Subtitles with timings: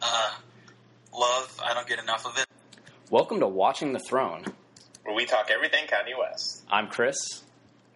[0.00, 0.30] Uh,
[1.16, 2.46] love, I don't get enough of it.
[3.10, 4.44] Welcome to Watching the Throne.
[5.04, 6.62] where we talk everything Kanye West.
[6.70, 7.16] I'm Chris.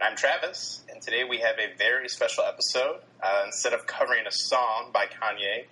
[0.00, 2.96] I'm Travis, and today we have a very special episode.
[3.22, 5.66] Uh, instead of covering a song by Kanye,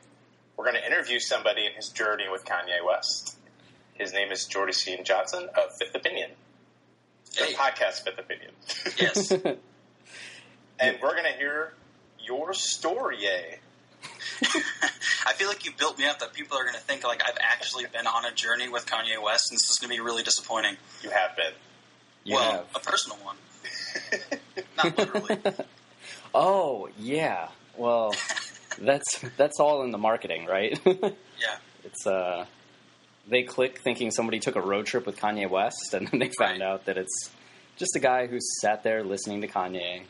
[0.57, 3.37] we're going to interview somebody in his journey with Kanye West.
[3.95, 6.31] His name is Jordy Sean Johnson of Fifth Opinion,
[7.37, 7.55] the Hey.
[7.55, 8.53] podcast Fifth Opinion.
[8.99, 9.31] Yes.
[10.79, 11.75] and we're going to hear
[12.21, 13.57] your story, eh?
[15.27, 17.37] I feel like you built me up that people are going to think like I've
[17.41, 20.23] actually been on a journey with Kanye West, and this is going to be really
[20.23, 20.77] disappointing.
[21.03, 21.53] You have been.
[22.25, 22.67] You well, have.
[22.75, 23.37] a personal one,
[24.77, 25.39] not literally.
[26.33, 27.49] Oh, yeah.
[27.77, 28.15] Well,
[28.79, 30.79] that's that's all in the marketing, right?
[30.87, 32.47] Yeah, it's uh
[33.27, 36.61] they click thinking somebody took a road trip with Kanye West and then they found
[36.61, 36.63] Right.
[36.63, 37.31] out that it's
[37.77, 40.03] just a guy who sat there listening to Kanye.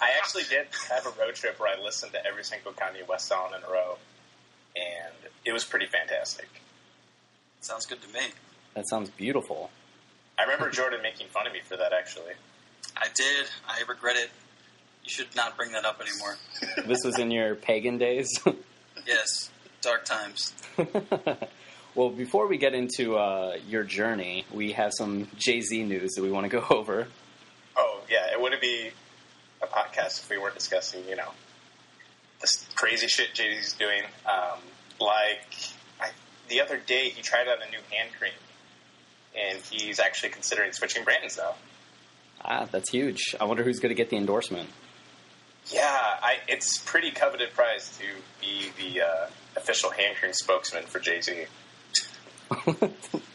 [0.00, 3.28] I actually did have a road trip where I listened to every single Kanye West
[3.28, 3.98] song in a row,
[4.74, 6.48] and it was pretty fantastic.
[7.60, 8.28] sounds good to me.
[8.74, 9.70] That sounds beautiful.
[10.38, 12.32] I remember Jordan making fun of me for that, actually.
[12.96, 13.46] I did.
[13.68, 14.30] I regret it.
[15.04, 16.36] You should not bring that up anymore.
[16.86, 18.28] This was in your pagan days.
[19.06, 20.52] Yes, dark times.
[21.94, 26.22] well, before we get into uh, your journey, we have some Jay Z news that
[26.22, 27.08] we want to go over.
[27.76, 28.90] Oh yeah, it wouldn't be
[29.62, 31.30] a podcast if we weren't discussing, you know,
[32.40, 34.02] this crazy shit Jay Z's doing.
[34.26, 34.58] Um,
[35.00, 35.40] like
[36.00, 36.10] I,
[36.48, 38.32] the other day, he tried out a new hand cream,
[39.38, 41.54] and he's actually considering switching brands now.
[42.42, 43.34] Ah, that's huge.
[43.38, 44.68] I wonder who's going to get the endorsement.
[45.66, 48.04] Yeah, I, it's pretty coveted prize to
[48.40, 49.26] be the uh,
[49.56, 51.44] official hand cream spokesman for Jay Z.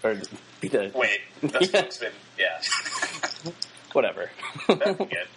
[0.03, 0.15] or
[0.59, 1.67] be the Wait, the Yeah.
[1.67, 2.11] spokesman?
[2.37, 2.61] Yeah,
[3.93, 4.29] whatever.
[4.67, 5.27] that'd be good.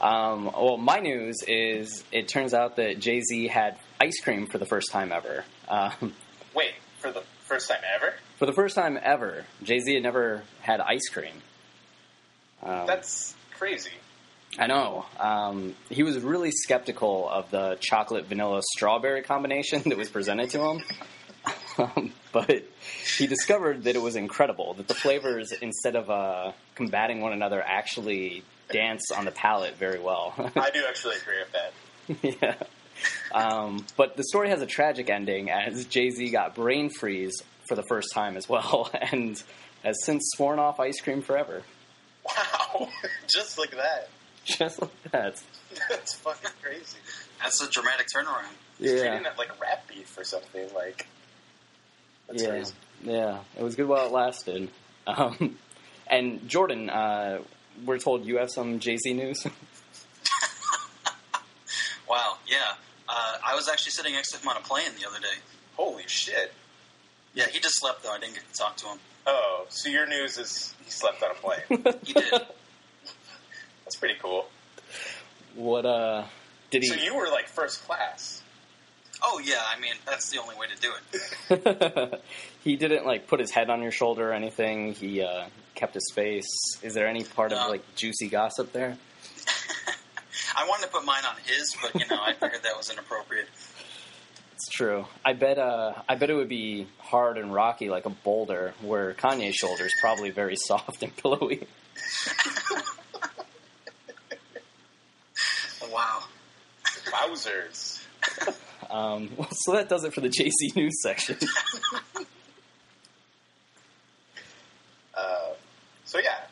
[0.00, 4.58] Um, well, my news is it turns out that Jay Z had ice cream for
[4.58, 5.44] the first time ever.
[5.68, 6.12] Um,
[6.54, 8.14] Wait, for the first time ever?
[8.36, 11.34] for the first time ever, Jay Z had never had ice cream.
[12.62, 13.90] Um, That's crazy.
[14.58, 15.04] I know.
[15.18, 20.60] Um, he was really skeptical of the chocolate vanilla strawberry combination that was presented to
[20.60, 20.82] him.
[21.78, 22.62] um, but
[23.18, 27.62] he discovered that it was incredible, that the flavors, instead of uh, combating one another,
[27.62, 30.34] actually dance on the palate very well.
[30.56, 32.38] I do actually agree with that.
[32.42, 32.54] yeah.
[33.32, 37.34] Um, but the story has a tragic ending as Jay Z got brain freeze
[37.68, 39.42] for the first time as well and
[39.82, 41.62] has since sworn off ice cream forever.
[42.24, 42.88] Wow,
[43.28, 44.08] just like that.
[44.44, 45.42] Just like that.
[45.90, 46.98] That's fucking crazy.
[47.42, 48.44] That's a dramatic turnaround.
[48.78, 48.98] He's Yeah.
[49.08, 50.68] treating it like a rap beef or something.
[50.74, 51.06] Like,
[52.28, 52.48] that's yeah.
[52.50, 52.74] crazy.
[53.02, 53.38] Yeah.
[53.58, 54.70] It was good while it lasted.
[55.06, 55.58] Um,
[56.06, 57.40] and Jordan, uh,
[57.84, 59.46] we're told you have some Jay Z news.
[62.08, 62.36] Wow.
[62.46, 62.58] Yeah.
[63.08, 65.38] Uh, I was actually sitting next to him on a plane the other day.
[65.76, 66.52] Holy shit.
[67.34, 68.10] Yeah, he just slept though.
[68.12, 68.98] I didn't get to talk to him.
[69.26, 71.94] Oh, so your news is he slept on a plane.
[72.04, 72.30] He did.
[73.84, 74.46] That's pretty cool.
[75.54, 76.24] what, uh,
[76.70, 76.88] did he.
[76.88, 78.42] So you were like first class.
[79.22, 79.62] oh yeah.
[79.74, 80.92] I mean, that's the only way to do
[81.90, 82.22] it.
[82.62, 84.92] he didn't, like, put his head on your shoulder or anything.
[84.94, 86.46] He, uh, kept his space.
[86.82, 87.64] Is there any part No.
[87.64, 88.96] of, like, juicy gossip there?
[90.56, 93.48] I wanted to put mine on his, but you know, I figured that was inappropriate.
[94.54, 95.06] It's true.
[95.24, 95.58] I bet.
[95.58, 99.84] Uh, I bet it would be hard and rocky like a boulder, where Kanye's shoulder
[99.84, 101.66] is probably very soft and pillowy.
[105.92, 106.24] Wow.
[107.06, 108.02] Wowzers.
[108.90, 111.36] Um, well, so that does it for the Jay Z news section.
[115.14, 115.50] Uh,
[116.14, 116.42] so yeah,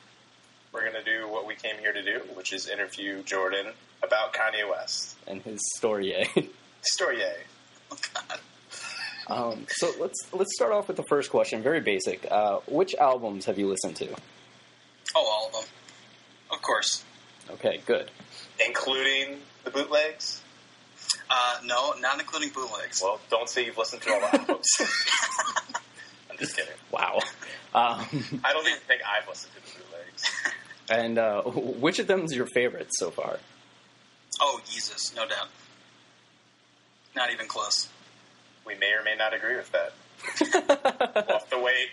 [0.72, 3.66] we're gonna do what we came here to do, which is interview Jordan
[4.02, 5.16] about Kanye West.
[5.28, 6.28] and his story.
[6.84, 7.22] Story
[7.92, 8.40] Oh, God.
[9.28, 11.62] Um, so let's let's start off with the first question.
[11.62, 12.26] Very basic.
[12.28, 14.08] Uh, which albums have you listened to?
[15.14, 15.70] Oh, all of them.
[16.50, 17.04] Of course.
[17.50, 18.10] Okay, good.
[18.66, 20.42] Including the bootlegs?
[21.30, 23.00] Uh, no, not including bootlegs.
[23.00, 24.66] Well, don't say you've listened to all the albums.
[26.42, 26.72] I'm just kidding.
[26.90, 27.18] Wow.
[27.72, 28.04] Um,
[28.44, 30.52] I don't even think I've listened to the bootlegs.
[30.90, 31.42] and uh,
[31.80, 33.38] which of them is your favorite so far?
[34.40, 35.48] oh, Yeezus, no doubt.
[37.14, 37.88] Not even close.
[38.66, 39.92] we may or may not agree with that.
[41.26, 41.90] we'll have to wait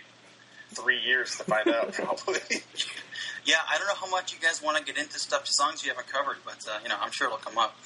[0.74, 2.40] three years to find out, probably.
[3.44, 5.90] Yeah, I don't know how much you guys want to get into stuff, songs you
[5.90, 7.76] haven't covered, but uh, you know, I'm sure it'll come up.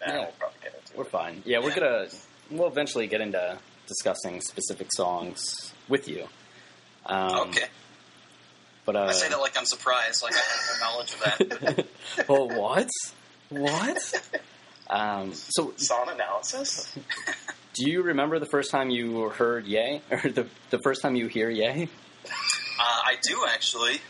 [0.00, 0.18] Nah, Yeah.
[0.20, 1.10] we'll probably get into We're it.
[1.10, 1.42] fine.
[1.46, 1.74] Yeah, we're Yeah.
[1.76, 2.06] gonna
[2.50, 6.26] we'll eventually get into discussing specific songs with you.
[7.04, 7.66] Um, okay,
[8.86, 11.86] but uh, I say that like I'm surprised, like I have no knowledge of that.
[12.28, 12.88] oh, what?
[13.50, 14.22] What?
[14.90, 16.96] um, so, Song analysis?
[17.74, 21.26] do you remember the first time you heard "Yay" or the the first time you
[21.26, 21.88] hear "Yay"?
[22.24, 22.28] Uh,
[22.78, 24.00] I do actually,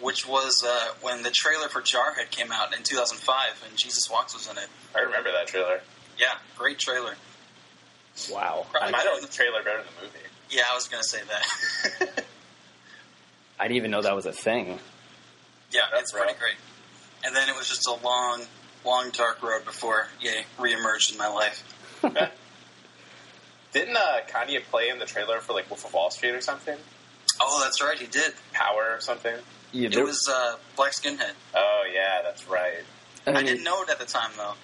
[0.00, 4.34] which was uh, when the trailer for Jarhead came out in 2005, and Jesus Walks
[4.34, 4.68] was in it.
[4.94, 5.80] I remember that trailer.
[6.18, 7.14] Yeah, great trailer.
[8.30, 10.29] Wow, I Probably might better like the trailer better than the movie.
[10.50, 12.24] Yeah, I was gonna say that.
[13.58, 14.78] I didn't even know that was a thing.
[15.70, 16.54] yeah, That's it's pretty great.
[17.24, 18.42] And then it was just a long,
[18.84, 21.62] long dark road before Yay reemerged in my life.
[23.72, 26.76] Didn't uh, Kanye play in the trailer for like Wolf of Wall Street or something?
[27.40, 28.32] Oh, that's right, he did.
[28.52, 29.34] Power or something?
[29.72, 31.32] Yeah, It was uh, Black Skinhead.
[31.54, 32.82] Oh yeah, that's right.
[33.26, 34.54] I I mean, didn't know it at the time though.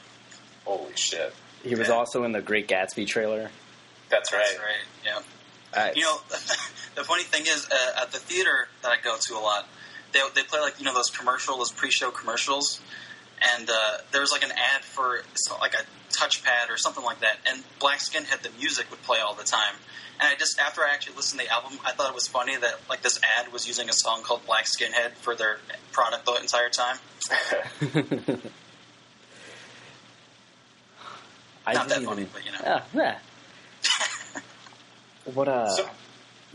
[0.64, 1.32] Holy shit.
[1.62, 3.50] he was also in the Great Gatsby trailer.
[4.10, 4.42] That's right.
[4.44, 4.84] That's right.
[5.04, 5.20] Yeah.
[5.76, 6.19] I, You know,
[6.94, 9.69] the funny thing is, uh, at the theater that I go to a lot,
[10.12, 12.81] they they play like you know those commercial, those pre-show commercials,
[13.56, 15.23] and uh, there was like an ad for
[15.61, 19.34] like a touchpad or something like that, and Black Skinhead, the music would play all
[19.34, 19.75] the time.
[20.19, 22.56] And I just after I actually listened to the album, I thought it was funny
[22.56, 25.58] that like this ad was using a song called Black Skinhead for their
[25.93, 26.96] product the entire time.
[31.67, 32.58] I Not that didn't funny, even- but you know.
[32.64, 33.19] Ah, yeah.
[35.34, 35.49] What?
[35.49, 35.90] Uh, So-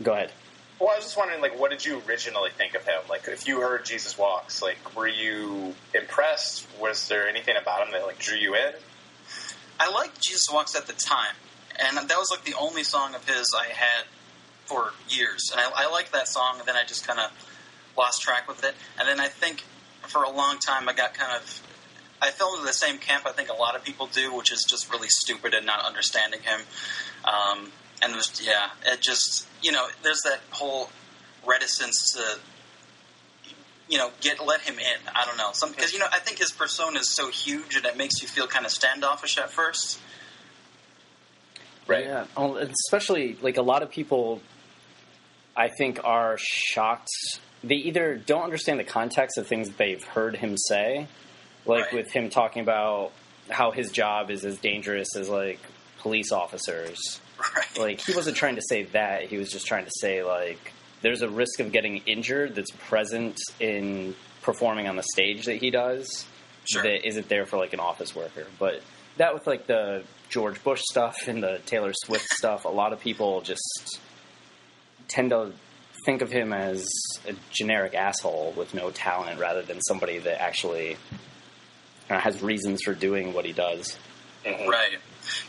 [0.02, 0.32] go ahead.
[0.78, 3.00] Well, I was just wondering, like, what did you originally think of him?
[3.08, 6.66] Like, if you heard Jesus Walks, like, were you impressed?
[6.80, 8.72] Was there anything about him that like drew you in?
[9.78, 11.34] I liked Jesus Walks at the time,
[11.78, 14.06] and that was like the only song of his I had
[14.64, 15.50] for years.
[15.52, 17.30] And I, I liked that song, and then I just kind of
[17.96, 18.74] lost track with it.
[18.98, 19.62] And then I think
[20.08, 21.62] for a long time I got kind of.
[22.20, 24.64] I fell into the same camp I think a lot of people do, which is
[24.68, 26.60] just really stupid and not understanding him.
[27.24, 27.72] Um,
[28.02, 30.90] and was, yeah, it just you know, there's that whole
[31.46, 32.38] reticence to
[33.88, 35.08] you know get let him in.
[35.14, 37.84] I don't know, some because you know I think his persona is so huge and
[37.86, 39.98] it makes you feel kind of standoffish at first.
[41.86, 42.04] Right.
[42.04, 44.40] Yeah, oh, especially like a lot of people,
[45.56, 47.08] I think are shocked.
[47.64, 51.06] They either don't understand the context of things that they've heard him say,
[51.66, 51.94] like Right.
[51.94, 53.12] with him talking about
[53.50, 55.58] how his job is as dangerous as like
[55.98, 57.20] police officers.
[57.38, 57.78] Right.
[57.78, 59.24] Like he wasn't trying to say that.
[59.24, 63.38] He was just trying to say like there's a risk of getting injured that's present
[63.58, 66.26] in performing on the stage that he does
[66.64, 66.82] Sure.
[66.82, 68.46] that isn't there for like an office worker.
[68.58, 68.82] But
[69.16, 73.00] that with like the George Bush stuff and the Taylor Swift stuff, a lot of
[73.00, 74.00] people just
[75.08, 75.52] tend to
[76.04, 76.88] think of him as
[77.28, 80.96] a generic asshole with no talent rather than somebody that actually
[82.10, 83.96] uh, has reasons for doing what he does.
[84.44, 84.98] Right.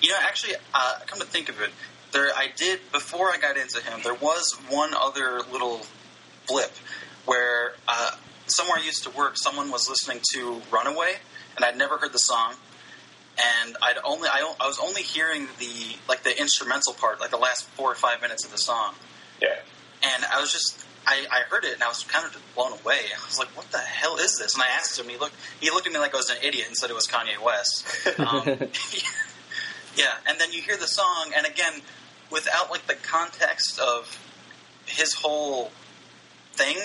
[0.01, 1.71] You know, actually, uh, come to think of it,
[2.11, 3.99] there I did before I got into him.
[4.03, 5.81] There was one other little
[6.47, 6.71] blip
[7.25, 8.11] where uh,
[8.47, 11.15] somewhere I used to work, someone was listening to "Runaway,"
[11.55, 12.53] and I'd never heard the song,
[13.63, 17.37] and I'd only I, I was only hearing the like the instrumental part, like the
[17.37, 18.93] last four or five minutes of the song,
[19.41, 19.55] Yeah.
[20.03, 20.85] and I was just.
[21.05, 22.95] I, I heard it and I was kind of just blown away.
[23.13, 25.09] I was like, "What the hell is this?" And I asked him.
[25.09, 25.35] He looked.
[25.59, 27.85] He looked at me like I was an idiot and said it was Kanye West.
[28.19, 28.69] Um,
[29.95, 31.81] yeah, and then you hear the song, and again,
[32.31, 34.19] without like the context of
[34.85, 35.71] his whole
[36.53, 36.77] thing,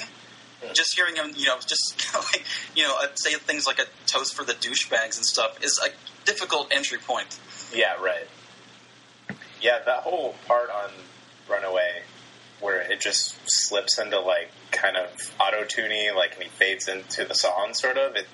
[0.75, 4.35] just hearing him, you know, just like you know, uh, say things like a toast
[4.35, 5.89] for the douchebags and stuff is a
[6.25, 7.39] difficult entry point.
[7.73, 8.27] Yeah, right.
[9.61, 10.91] Yeah, that whole part on
[11.49, 12.03] Runaway
[12.61, 17.25] where it just slips into like kind of auto tuning, like and he fades into
[17.25, 18.27] the song sort of, it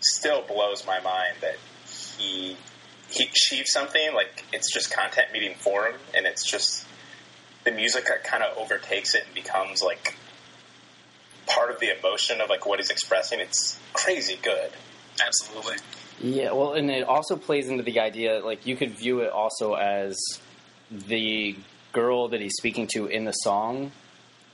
[0.00, 1.56] still blows my mind that
[2.18, 2.56] he
[3.10, 6.86] he achieved something, like it's just content meeting form and it's just
[7.64, 10.16] the music that kind of overtakes it and becomes like
[11.46, 13.40] part of the emotion of like what he's expressing.
[13.40, 14.70] It's crazy good.
[15.24, 15.76] Absolutely.
[16.22, 19.74] Yeah, well, and it also plays into the idea like you could view it also
[19.74, 20.16] as
[20.90, 21.56] the
[21.92, 23.90] girl that he's speaking to in the song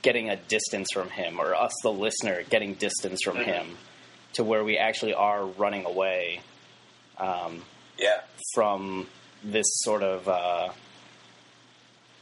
[0.01, 3.43] getting a distance from him, or us, the listener, getting distance from Mhm.
[3.45, 3.77] him,
[4.33, 6.39] to where we actually are running away
[7.17, 7.63] um,
[7.97, 8.21] Yeah.
[8.53, 9.07] from
[9.43, 10.69] this sort of uh,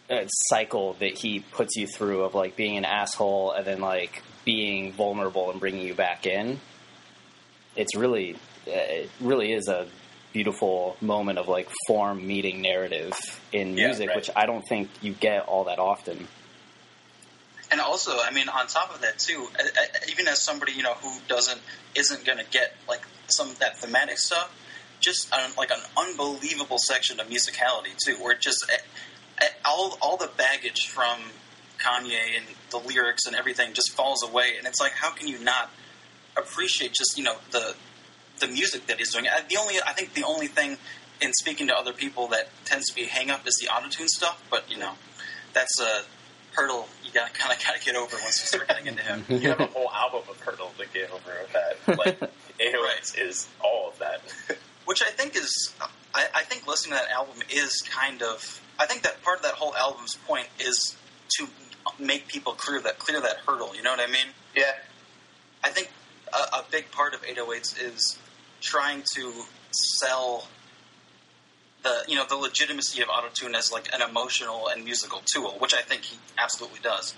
[0.10, 4.22] uh, cycle that he puts you through of like being an asshole and then like
[4.44, 6.60] being vulnerable and bringing you back in.
[7.76, 8.36] It's really,
[8.68, 9.88] uh, it really is a
[10.34, 13.14] beautiful moment of like form meeting narrative
[13.52, 14.16] in Yeah, music, right.
[14.18, 16.28] which I don't think you get all that often.
[17.72, 19.64] And also, I mean, on top of that too, uh,
[20.10, 21.60] even as somebody you know who doesn't
[21.96, 24.54] isn't going to get like some of that thematic stuff,
[25.00, 28.76] just um, like an unbelievable section of musicality too, where it just uh,
[29.42, 31.20] uh, all all the baggage from
[31.80, 35.40] Kanye and the lyrics and everything just falls away, and it's like, how can you
[35.44, 35.72] not
[36.38, 37.76] appreciate just you know the
[38.40, 39.28] the music that he's doing?
[39.28, 40.78] Uh, The only I think the only thing
[41.22, 44.08] in speaking to other people that tends to be a hang up is the autotune
[44.08, 44.94] stuff, but you know
[45.54, 46.02] that's a
[46.56, 49.24] hurdle you got kind of got to get over once you start getting into him.
[49.30, 51.98] You have a whole album of hurdles to get over with that.
[51.98, 52.20] Like,
[52.60, 54.22] 808s is all of that.
[54.86, 55.74] which I think is,
[56.14, 59.44] I, I think listening to that album is kind of, I think that part of
[59.44, 60.96] that whole album's point is
[61.38, 61.48] to
[62.00, 63.76] make people clear that clear that hurdle.
[63.76, 64.28] You know what I mean?
[64.56, 64.72] yeah.
[65.64, 65.90] I think
[66.32, 68.20] a, a big part of 808s is
[68.62, 69.32] trying to
[69.72, 70.48] sell
[71.84, 75.74] the you know the legitimacy of autotune as like an emotional and musical tool, which
[75.74, 77.16] I think he absolutely does.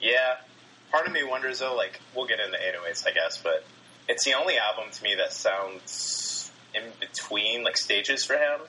[0.00, 0.36] Yeah.
[0.90, 3.64] Part of me wonders though, like we'll get into 808s, I guess, but
[4.08, 8.60] it's the only album to me that sounds in between like stages for him.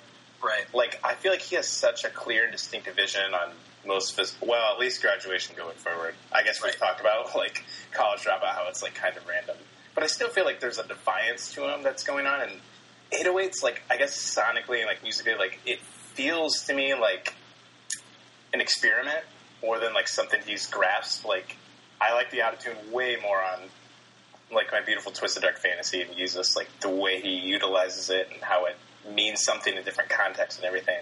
[0.44, 0.66] Right.
[0.74, 3.52] Like I feel like he has such a clear and distinctive vision on
[3.86, 6.16] most of his well, at least graduation going forward.
[6.32, 9.58] I guess we've talked about like college dropout, how it's like kind of random.
[9.96, 12.52] But I still feel like there's a defiance to him that's going on and
[13.12, 15.80] 808s like I guess sonically and like musically like it
[16.14, 17.34] feels to me like
[18.54, 19.24] an experiment
[19.62, 21.26] more than like something he's grasped.
[21.26, 21.58] Like
[22.00, 23.60] I like the autotune way more on
[24.52, 28.42] like my beautiful twisted dark fantasy and Yeezus, like the way he utilizes it and
[28.42, 28.76] how it
[29.14, 31.02] means something in different contexts and everything.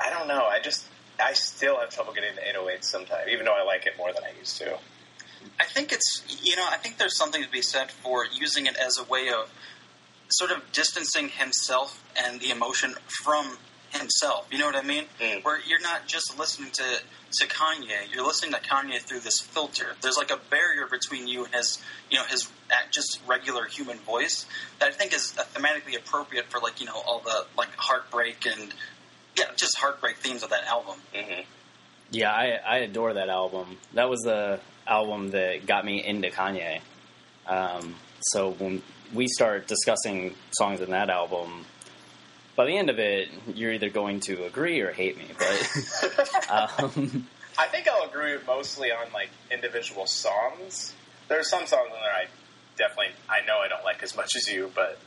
[0.00, 0.44] I don't know.
[0.44, 0.86] I just
[1.20, 4.22] I still have trouble getting the 808 sometimes, even though I like it more than
[4.24, 4.78] I used to.
[5.58, 8.76] I think it's you know I think there's something to be said for using it
[8.76, 9.50] as a way of
[10.28, 12.94] sort of distancing himself and the emotion
[13.24, 13.56] from
[13.90, 14.46] himself.
[14.50, 15.04] You know what I mean?
[15.20, 15.44] Mm.
[15.44, 16.84] Where you're not just listening to
[17.30, 19.94] to Kanye, you're listening to Kanye through this filter.
[20.00, 22.50] There's like a barrier between you and his you know his
[22.90, 24.46] just regular human voice
[24.78, 28.72] that I think is thematically appropriate for like you know all the like heartbreak and
[29.36, 30.96] yeah just heartbreak themes of that album.
[31.14, 31.40] hmm
[32.10, 33.76] Yeah, I, I adore that album.
[33.94, 36.80] That was the album that got me into Kanye.
[37.46, 41.64] Um, so when we start discussing songs in that album,
[42.58, 45.26] by the end of it, you're either going to agree or hate me.
[45.38, 50.92] But um, I think I'll agree mostly on like individual songs.
[51.28, 52.26] There are some songs in there I
[52.76, 54.98] definitely I know I don't like as much as you, but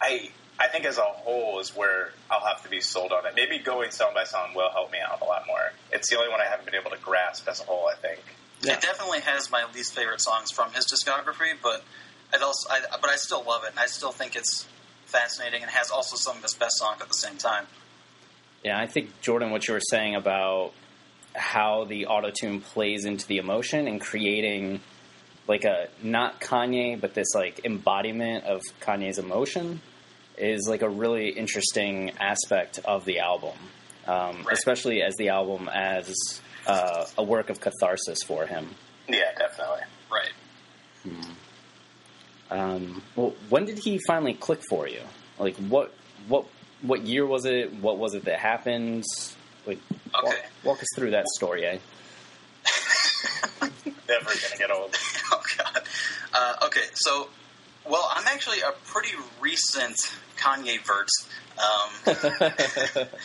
[0.00, 3.34] I I think as a whole is where I'll have to be sold on it.
[3.36, 5.70] Maybe going song by song will help me out a lot more.
[5.92, 7.88] It's the only one I haven't been able to grasp as a whole.
[7.88, 8.22] I think.
[8.62, 8.72] Yeah.
[8.72, 11.84] It definitely has my least favorite songs from his discography, but
[12.32, 14.66] it also, I, but I still love it, and I still think it's
[15.18, 17.66] fascinating, and has also some of his best songs at the same time.
[18.64, 20.72] yeah, I think Jordan, what you were saying about
[21.34, 24.80] how the autotune plays into the emotion and creating
[25.46, 29.80] like a not Kanye, but this like embodiment of Kanye's emotion
[30.38, 33.56] is like a really interesting aspect of the album,
[34.06, 34.46] um, Right.
[34.52, 36.14] especially as the album as
[36.66, 38.68] uh, a work of catharsis for him.
[39.08, 39.82] Yeah, definitely.
[40.10, 40.32] Right.
[42.54, 45.00] Um, well, when did he finally click for you?
[45.38, 45.92] Like what
[46.28, 46.46] what
[46.82, 47.72] what year was it?
[47.74, 49.04] What was it that happened?
[49.66, 49.78] Like
[50.12, 50.38] walk, Okay.
[50.62, 51.66] walk us through that story.
[51.66, 51.78] Eh?
[54.08, 54.94] Never gonna get old.
[55.32, 55.82] oh God.
[56.32, 57.28] Uh, okay, so
[57.88, 59.96] well, I'm actually a pretty recent
[60.38, 61.08] Kanye vert.
[61.58, 63.06] Um,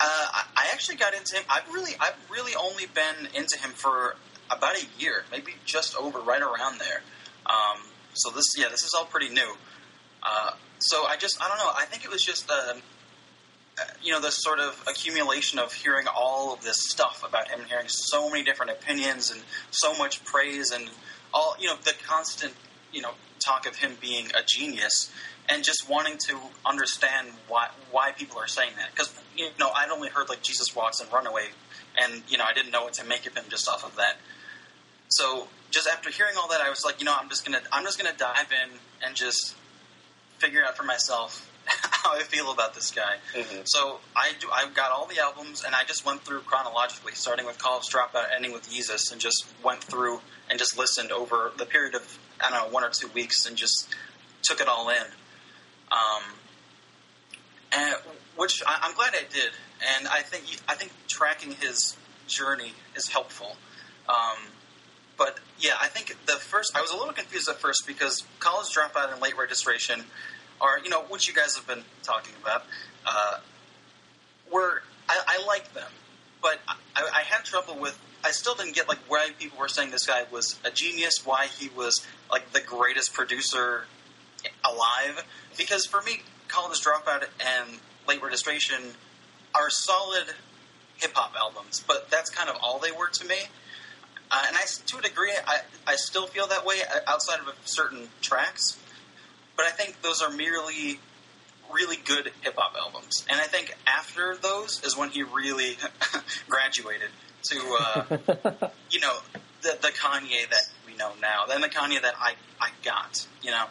[0.00, 1.42] Uh, I, I actually got into him.
[1.50, 4.14] I've really, I've really only been into him for
[4.48, 7.02] about a year, maybe just over, right around there.
[7.44, 7.80] Um,
[8.18, 9.54] so this, yeah, this is all pretty new.
[10.22, 11.70] Uh, so I just, I don't know.
[11.74, 12.74] I think it was just, uh,
[14.02, 17.68] you know, this sort of accumulation of hearing all of this stuff about him, and
[17.68, 20.90] hearing so many different opinions and so much praise and
[21.32, 22.54] all, you know, the constant,
[22.92, 25.10] you know, talk of him being a genius
[25.48, 29.90] and just wanting to understand why why people are saying that because you know I'd
[29.90, 31.46] only heard like Jesus Walks and Runaway,
[31.96, 34.16] and you know I didn't know what to make of him just off of that.
[35.08, 37.84] So just after hearing all that, I was like, you know, I'm just gonna I'm
[37.84, 38.70] just gonna dive in
[39.04, 39.54] and just
[40.38, 43.16] figure out for myself how I feel about this guy.
[43.34, 43.62] Mhm.
[43.66, 44.48] So I do.
[44.52, 48.26] I got all the albums, and I just went through chronologically, starting with College Dropout,
[48.34, 52.50] ending with Yeezus, and just went through and just listened over the period of I
[52.50, 53.88] don't know one or two weeks, and just
[54.42, 55.04] took it all in.
[55.90, 56.22] Um,
[57.72, 57.94] and
[58.36, 59.50] which I, I'm glad I did,
[59.96, 61.96] and I think I think tracking his
[62.26, 63.56] journey is helpful.
[64.08, 64.38] Um,
[65.18, 68.68] but yeah, I think the first I was a little confused at first because college
[68.68, 70.04] dropout and late registration
[70.60, 72.64] are you know, which you guys have been talking about,
[73.04, 73.38] uh,
[74.50, 75.90] were I, I like them,
[76.40, 77.98] but I, I had trouble with.
[78.24, 81.46] I still didn't get like why people were saying this guy was a genius, why
[81.46, 83.84] he was like the greatest producer
[84.64, 85.24] alive.
[85.56, 88.82] Because for me, College Dropout and Late Registration
[89.54, 90.34] are solid
[90.96, 93.36] hip hop albums, but that's kind of all they were to me.
[94.30, 97.54] Uh, and I, to a degree, I, I still feel that way uh, outside of
[97.64, 98.78] certain tracks.
[99.56, 101.00] But I think those are merely
[101.72, 103.26] really good hip hop albums.
[103.28, 105.76] And I think after those is when he really
[106.48, 107.10] graduated
[107.44, 109.18] to, uh, you know,
[109.62, 113.50] the, the Kanye that we know now, then the Kanye that I, I got, you
[113.50, 113.66] know?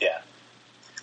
[0.00, 0.20] Yeah.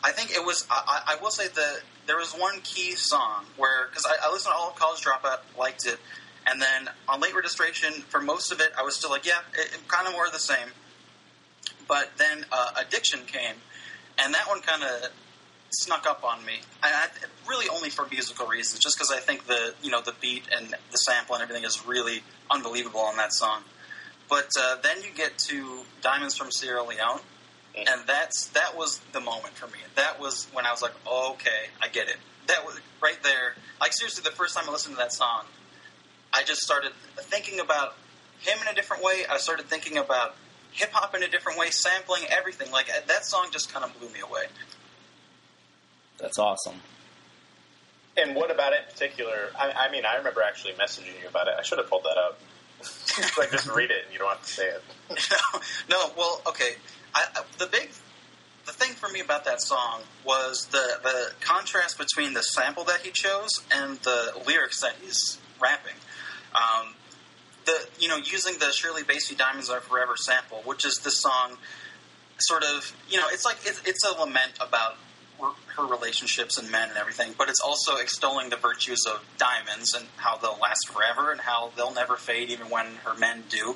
[0.03, 3.87] I think it was, I, I will say that there was one key song where,
[3.87, 5.97] because I, I listened to all of College Dropout, liked it,
[6.47, 9.73] and then on late registration, for most of it, I was still like, yeah, it,
[9.73, 10.69] it kind of more the same.
[11.87, 13.55] But then uh, Addiction came,
[14.17, 15.09] and that one kind of
[15.71, 16.61] snuck up on me.
[16.81, 17.07] I, I,
[17.47, 20.73] really only for musical reasons, just because I think the you know the beat and
[20.91, 23.63] the sample and everything is really unbelievable on that song.
[24.29, 27.21] But uh, then you get to Diamonds from Sierra Leone, mm.
[27.75, 29.79] and that's that was the moment for me.
[29.95, 32.17] That was when I was like, okay, I get it.
[32.47, 33.55] That was right there.
[33.79, 35.45] Like seriously, the first time I listened to that song,
[36.33, 37.95] I just started thinking about
[38.39, 39.23] him in a different way.
[39.29, 40.35] I started thinking about
[40.71, 42.71] hip hop in a different way, sampling everything.
[42.71, 44.45] Like uh, that song just kind of blew me away.
[46.17, 46.75] That's awesome.
[48.15, 49.49] And what about it in particular?
[49.57, 51.55] I, I, mean, I remember actually messaging you about it.
[51.57, 52.39] I should have pulled that up.
[53.37, 54.83] like, just read it, and you don't have to say it.
[55.09, 55.59] no,
[55.89, 56.11] no.
[56.17, 56.75] Well, okay.
[57.15, 57.89] I, the big,
[58.65, 63.01] the thing for me about that song was the the contrast between the sample that
[63.01, 65.93] he chose and the lyrics that he's rapping.
[66.55, 66.93] Um,
[67.65, 71.57] the you know using the Shirley Bassey "Diamonds Are Forever" sample, which is the song,
[72.39, 74.97] sort of you know it's like it, it's a lament about
[75.75, 80.05] her relationships and men and everything, but it's also extolling the virtues of diamonds and
[80.17, 83.75] how they'll last forever and how they'll never fade even when her men do.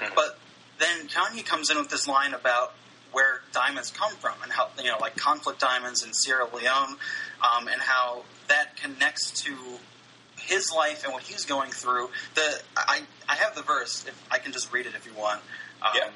[0.00, 0.14] Mm-hmm.
[0.14, 0.38] But
[0.78, 2.74] then Kanye comes in with this line about
[3.12, 6.96] where diamonds come from and how you know like conflict diamonds in Sierra Leone
[7.40, 9.54] um, and how that connects to
[10.46, 12.10] his life and what he's going through.
[12.34, 15.40] The I I have the verse if I can just read it if you want.
[15.82, 16.08] Um, yeah.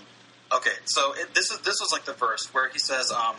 [0.56, 3.12] Okay, so it, this is this was like the verse where he says.
[3.12, 3.36] Um,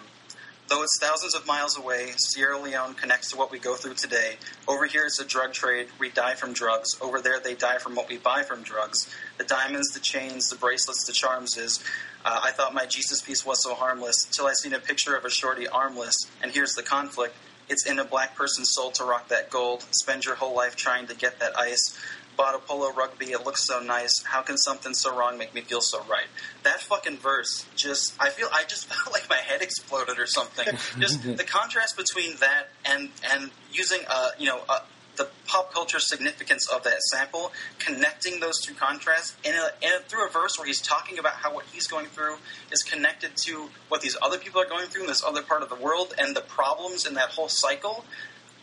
[0.72, 4.38] Though it's thousands of miles away, Sierra Leone connects to what we go through today.
[4.70, 5.88] Over here, it's a drug trade.
[6.00, 6.96] We die from drugs.
[7.02, 9.14] Over there, they die from what we buy from drugs.
[9.38, 11.84] The diamonds, the chains, the bracelets, the charms is.
[12.24, 15.26] Uh, I thought my Jesus piece was so harmless, till I seen a picture of
[15.26, 16.16] a shorty armless.
[16.42, 17.36] And here's the conflict.
[17.70, 19.86] It's in a black person's soul to rock that gold.
[19.92, 21.98] Spend your whole life trying to get that ice
[22.38, 23.32] bought a polo rugby.
[23.32, 24.24] It looks so nice.
[24.24, 26.26] How can something so wrong make me feel so right?
[26.64, 30.66] That fucking verse just, I feel, I just felt like my head exploded or something.
[31.00, 34.80] just the contrast between that and and using, a, you know, uh,
[35.22, 40.00] the pop culture significance of that sample, connecting those two contrasts in a, in a,
[40.08, 42.38] through a verse where he's talking about how what he's going through
[42.72, 45.70] is connected to what these other people are going through in this other part of
[45.70, 48.06] the world and the problems in that whole cycle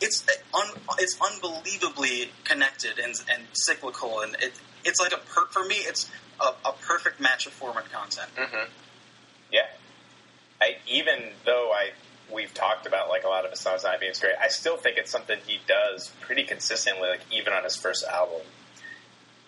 [0.00, 0.68] it's un,
[0.98, 4.52] it's unbelievably connected and, and cyclical, and it,
[4.84, 8.28] it's like a per, for me, it's a, a perfect match of form and content.
[8.36, 8.70] Mm-hmm.
[9.52, 9.66] Yeah,
[10.60, 11.90] I even though I
[12.32, 14.96] we've talked about like a lot of his songs not being great, I still think
[14.98, 18.42] it's something he does pretty consistently, like even on his first album.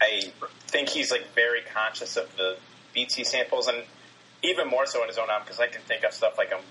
[0.00, 0.32] I
[0.68, 2.56] think he's like very conscious of the
[2.94, 3.84] BT samples, and
[4.42, 6.58] even more so in his own album because I can think of stuff like I'm.
[6.58, 6.64] Um,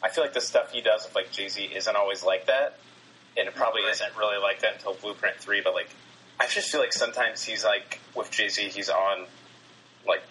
[0.00, 2.78] I feel like the stuff he does with like Jay Z isn't always like that
[3.38, 3.92] and it probably right.
[3.92, 5.60] isn't really like that until Blueprint Three.
[5.62, 5.88] But like,
[6.40, 9.26] I just feel like sometimes he's like with Jay Z, he's on
[10.06, 10.22] like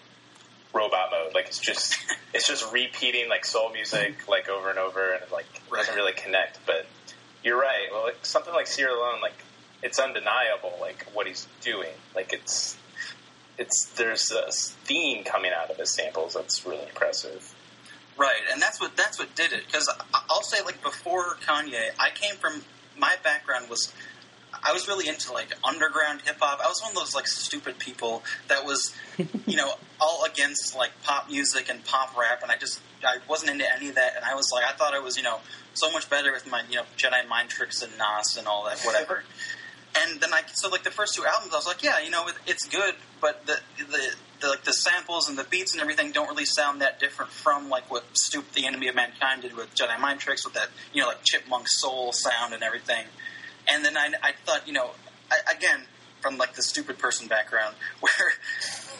[0.72, 1.34] robot mode.
[1.34, 1.96] Like it's just
[2.34, 5.78] it's just repeating like soul music like over and over, and like right.
[5.78, 6.58] doesn't really connect.
[6.66, 6.86] But
[7.42, 7.88] you're right.
[7.92, 9.44] Well, like, something like Sierra Leone, like
[9.82, 11.92] it's undeniable, like what he's doing.
[12.14, 12.76] Like it's
[13.58, 17.54] it's there's a theme coming out of his samples that's really impressive.
[18.16, 19.66] Right, and that's what that's what did it.
[19.66, 19.88] Because
[20.28, 22.62] I'll say, like before Kanye, I came from
[22.98, 23.92] my background was
[24.62, 26.60] I was really into like underground hip hop.
[26.62, 28.94] I was one of those like stupid people that was,
[29.46, 33.52] you know, all against like pop music and pop rap, and I just I wasn't
[33.52, 34.16] into any of that.
[34.16, 35.40] And I was like, I thought I was, you know,
[35.74, 38.80] so much better with my, you know, Jedi mind tricks and Nas and all that,
[38.80, 39.24] whatever.
[39.96, 42.26] and then I so like the first two albums, I was like, yeah, you know,
[42.28, 46.12] it, it's good, but the, the the like the samples and the beats and everything
[46.12, 49.74] don't really sound that different from like what Stoupe the Enemy of Mankind did with
[49.74, 53.04] Jedi Mind Tricks with that you know like chipmunk soul sound and everything.
[53.70, 54.90] And then I, I thought you know
[55.30, 55.82] I, again
[56.20, 58.32] from like the stupid person background where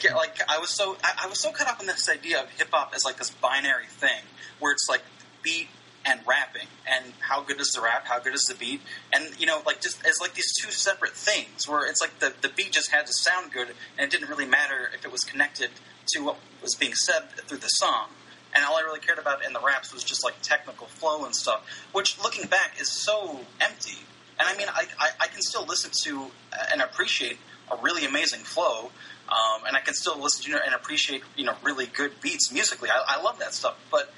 [0.02, 2.50] yeah, like I was so I, I was so caught up in this idea of
[2.50, 4.22] hip hop as like this binary thing
[4.61, 5.02] where it's like
[5.42, 5.68] beat
[6.07, 8.81] and rapping and how good is the rap how good is the beat?
[9.12, 12.33] And you know like just as like these two separate things where it's like the,
[12.40, 15.22] the beat just had to sound good and it didn't really matter if it was
[15.22, 15.70] connected
[16.14, 18.09] to what was being said through the song.
[18.54, 21.35] And all I really cared about in the raps was just like technical flow and
[21.35, 23.98] stuff which looking back is so empty
[24.38, 26.31] and I mean I, I, I can still listen to
[26.72, 27.38] and appreciate
[27.70, 28.90] a really amazing flow
[29.29, 32.88] um, and I can still listen to and appreciate you know really good beats musically.
[32.90, 33.77] I, I love that stuff.
[33.90, 34.12] But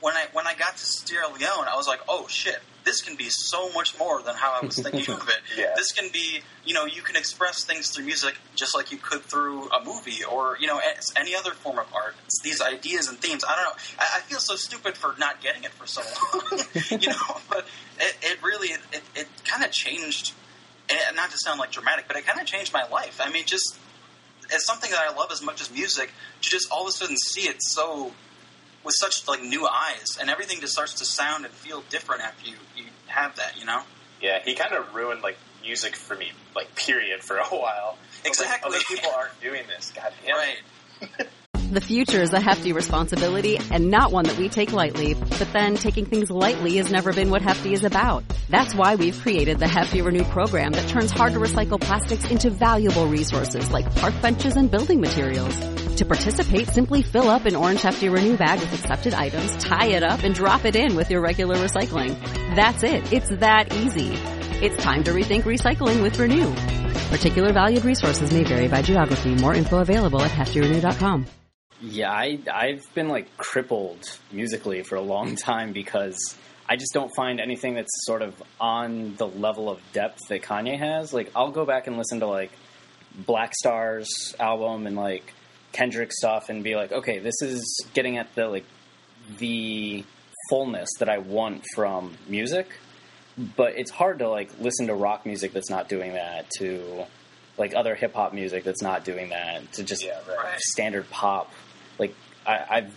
[0.00, 3.16] when I when I got to Sierra Leone, I was like, oh shit, this can
[3.16, 5.34] be so much more than how I was thinking of it.
[5.56, 5.72] Yeah.
[5.76, 9.22] This can be, you know, you can express things through music just like you could
[9.22, 10.80] through a movie or you know
[11.16, 12.16] any other form of art.
[12.26, 13.44] It's these ideas and themes.
[13.46, 13.82] I don't know.
[14.00, 16.60] I, I feel so stupid for not getting it for so long,
[17.00, 17.36] you know.
[17.48, 17.66] But
[18.00, 20.32] it, it really it, it kind of changed.
[20.90, 23.20] And not to sound like dramatic, but it kind of changed my life.
[23.22, 23.78] I mean, just
[24.52, 26.10] as something that I love as much as music,
[26.42, 28.12] to just all of a sudden see it so
[28.84, 32.48] with such like new eyes, and everything just starts to sound and feel different after
[32.48, 33.58] you you have that.
[33.58, 33.82] You know,
[34.20, 37.98] Yeah, he kind of ruined like music for me, like period, for a while.
[38.24, 38.74] I was like, oh, Exactly.
[38.74, 39.92] Other people aren't doing this.
[39.94, 40.36] God damn.
[40.36, 41.08] it.
[41.18, 41.28] right?
[41.70, 45.76] The future is a hefty responsibility and not one that we take lightly, but then
[45.76, 48.22] taking things lightly has never been what Hefty is about.
[48.48, 52.50] That's why we've created the Hefty Renew program that turns hard to recycle plastics into
[52.50, 55.58] valuable resources like park benches and building materials.
[55.96, 60.02] To participate, simply fill up an orange Hefty Renew bag with accepted items, tie it
[60.02, 62.18] up, and drop it in with your regular recycling.
[62.56, 63.12] That's it.
[63.12, 64.14] It's that easy.
[64.64, 66.52] It's time to rethink recycling with Renew.
[67.10, 69.36] Particular valued resources may vary by geography.
[69.36, 71.26] More info available at heftyrenew.com.
[71.80, 76.16] Yeah, I I've been like crippled musically for a long time because
[76.68, 80.78] I just don't find anything that's sort of on the level of depth that Kanye
[80.78, 81.12] has.
[81.12, 82.50] Like I'll go back and listen to like
[83.14, 85.34] Black Star's album and like
[85.74, 88.64] Kendrick stuff and be like, okay, this is getting at the like
[89.38, 90.04] the
[90.48, 92.68] fullness that I want from music.
[93.56, 97.04] But it's hard to like listen to rock music that's not doing that, to
[97.58, 100.58] like other hip hop music that's not doing that, to just Yeah, right.
[100.60, 101.52] Standard pop.
[101.98, 102.14] Like
[102.46, 102.94] I, I've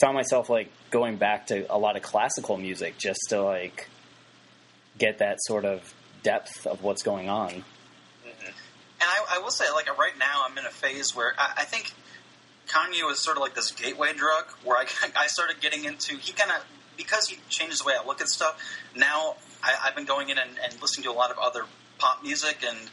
[0.00, 3.88] found myself like going back to a lot of classical music just to like
[4.98, 7.50] get that sort of depth of what's going on.
[7.50, 8.46] Mm-hmm.
[8.46, 11.64] And I, I will say, like right now, I'm in a phase where I, I
[11.64, 11.92] think
[12.70, 16.16] Kanye was sort of like this gateway drug, where I I started getting into.
[16.16, 16.64] He kind of
[16.96, 18.60] because he changed the way I look at stuff.
[18.94, 21.64] Now I, I've been going in and, and listening to a lot of other
[21.98, 22.90] pop music and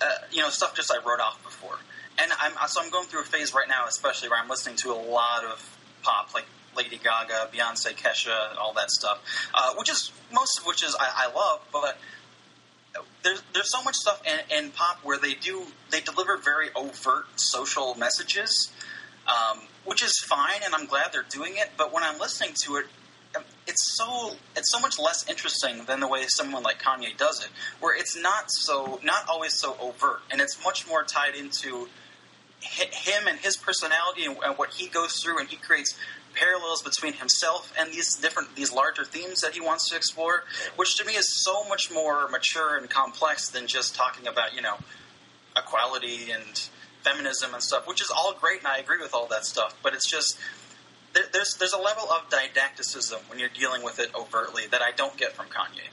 [0.00, 1.78] uh, you know stuff just I wrote off before.
[2.18, 4.92] And I'm so I'm going through a phase right now, especially where I'm listening to
[4.92, 6.44] a lot of pop, like
[6.76, 9.20] Lady Gaga, Beyonce, Kesha, all that stuff,
[9.54, 11.98] uh, which is most of which is I, I love, but
[13.22, 17.26] there's there's so much stuff in, in pop where they do they deliver very overt
[17.36, 18.70] social messages,
[19.26, 21.70] um, which is fine, and I'm glad they're doing it.
[21.76, 22.86] But when I'm listening to it,
[23.36, 27.44] um, it's so it's so much less interesting than the way someone like Kanye does
[27.44, 31.88] it, where it's not so not always so overt, and it's much more tied into
[32.60, 35.96] him and his personality and, and what he goes through, and he creates
[36.34, 40.44] parallels between himself and these different these larger themes that he wants to explore,
[40.76, 44.62] which to me is so much more mature and complex than just talking about you
[44.62, 44.76] know
[45.56, 46.68] equality and
[47.02, 49.76] feminism and stuff, which is all great, and I agree with all that stuff.
[49.82, 50.38] But it's just
[51.12, 54.92] there, there's there's a level of didacticism when you're dealing with it overtly that I
[54.92, 55.88] don't get from Kanye.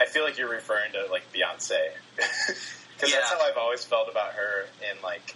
[0.00, 1.76] I feel like you're referring to like Beyonce
[2.16, 3.18] because Yeah.
[3.18, 5.34] that's how I've always felt about her in like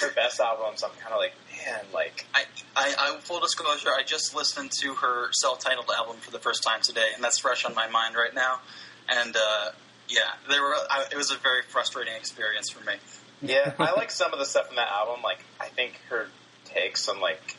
[0.00, 0.82] her best albums.
[0.82, 1.32] I'm kind of like,
[1.66, 2.42] man, like I,
[2.76, 6.80] I, I full disclosure, I just listened to her self-titled album for the first time
[6.82, 8.60] today, and that's fresh on my mind right now.
[9.08, 9.70] And uh,
[10.08, 12.94] yeah, there were I, it was a very frustrating experience for me.
[13.42, 15.22] Yeah, I like some of the stuff in that album.
[15.22, 16.28] Like I think her
[16.64, 17.56] takes on like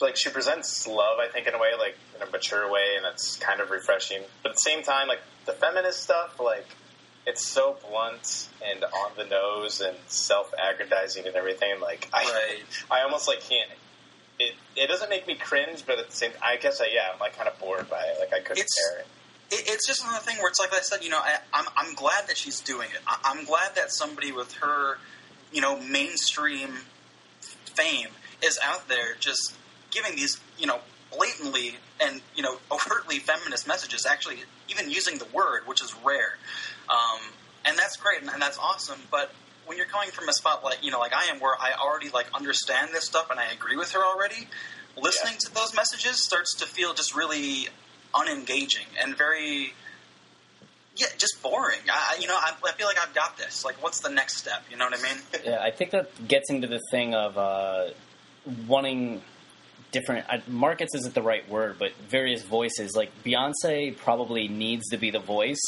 [0.00, 1.18] like she presents love.
[1.20, 4.22] I think in a way like in a mature way, and it's kind of refreshing.
[4.42, 6.66] But at the same time, like the feminist stuff, like
[7.26, 11.80] it's so blunt and on the nose and self-aggrandizing and everything.
[11.80, 12.62] Like I, Right.
[12.90, 13.70] I almost like can't.
[14.38, 17.20] It it doesn't make me cringe, but at the same, I guess I yeah, I'm
[17.20, 18.18] like kind of bored by it.
[18.18, 19.04] Like I couldn't It's- bear
[19.52, 19.60] it.
[19.60, 21.94] It, it's just another thing where it's like I said, you know, I, I'm I'm
[21.94, 23.00] glad that she's doing it.
[23.06, 24.98] I, I'm glad that somebody with her,
[25.52, 26.70] you know, mainstream
[27.40, 28.08] fame
[28.44, 29.54] is out there just
[29.90, 30.80] giving these, you know,
[31.16, 34.06] blatantly and you know overtly feminist messages.
[34.06, 34.38] Actually,
[34.68, 36.36] even using the word, which is rare,
[36.88, 37.20] um,
[37.64, 39.00] and that's great and, and that's awesome.
[39.10, 39.32] But
[39.66, 42.10] when you're coming from a spot like you know, like I am, where I already
[42.10, 44.48] like understand this stuff and I agree with her already,
[45.00, 47.68] listening to those messages starts to feel just really
[48.14, 49.72] unengaging and very
[50.96, 54.00] yeah just boring I, you know I, I feel like i've got this like what's
[54.00, 56.80] the next step you know what i mean Yeah, I think that gets into the
[56.90, 57.86] thing of uh,
[58.68, 59.22] wanting
[59.90, 62.94] different uh, markets isn't the right word, but various voices.
[62.96, 65.60] Like Beyonce probably needs to be the voice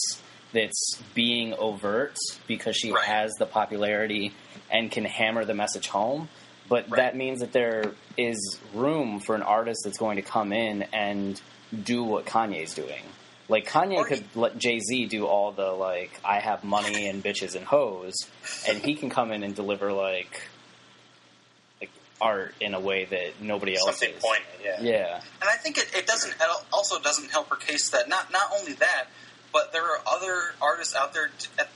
[0.53, 3.05] that's being overt because she Right.
[3.05, 4.33] has the popularity
[4.71, 6.29] and can hammer the message home.
[6.69, 6.97] But Right.
[6.97, 11.41] that means that there is room for an artist that's going to come in and
[11.83, 13.03] do what Kanye's doing.
[13.49, 17.07] Like Kanye Or could he- let Jay Z do all the like I have money
[17.09, 18.15] and bitches and hoes,
[18.67, 20.41] and he can come in and deliver like
[21.81, 24.23] like art in a way that nobody else Something is.
[24.23, 24.81] poignant, yeah.
[24.81, 28.33] Yeah, And I think it, it doesn't it also doesn't help her case that not
[28.33, 29.07] not only that,
[29.53, 31.69] but there are other artists out there at,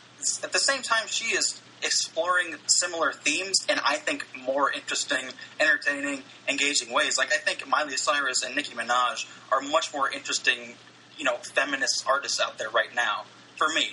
[0.42, 5.26] at the same time she is exploring similar themes in I think more interesting,
[5.60, 7.18] entertaining, engaging ways.
[7.18, 10.74] Like I think Miley Cyrus and Nicki Minaj are much more interesting,
[11.16, 13.24] you know, feminist artists out there right now
[13.56, 13.90] for me.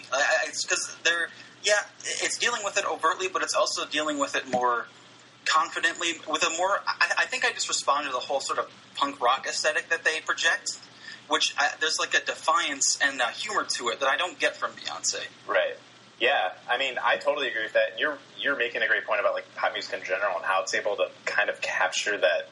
[0.62, 1.30] Because they're
[1.64, 4.86] yeah, it's dealing with it overtly, but it's also dealing with it more
[5.46, 6.80] confidently with a more.
[6.88, 10.04] I, I think I just respond to the whole sort of punk rock aesthetic that
[10.04, 10.80] they project,
[11.28, 14.56] which I, there's like a defiance and a humor to it that I don't get
[14.56, 15.26] from Beyonce.
[15.48, 15.78] Right.
[16.20, 16.52] Yeah.
[16.70, 17.92] I mean, I totally agree with that.
[17.92, 20.62] And you're you're making a great point about like pop music in general and how
[20.62, 22.50] it's able to kind of capture that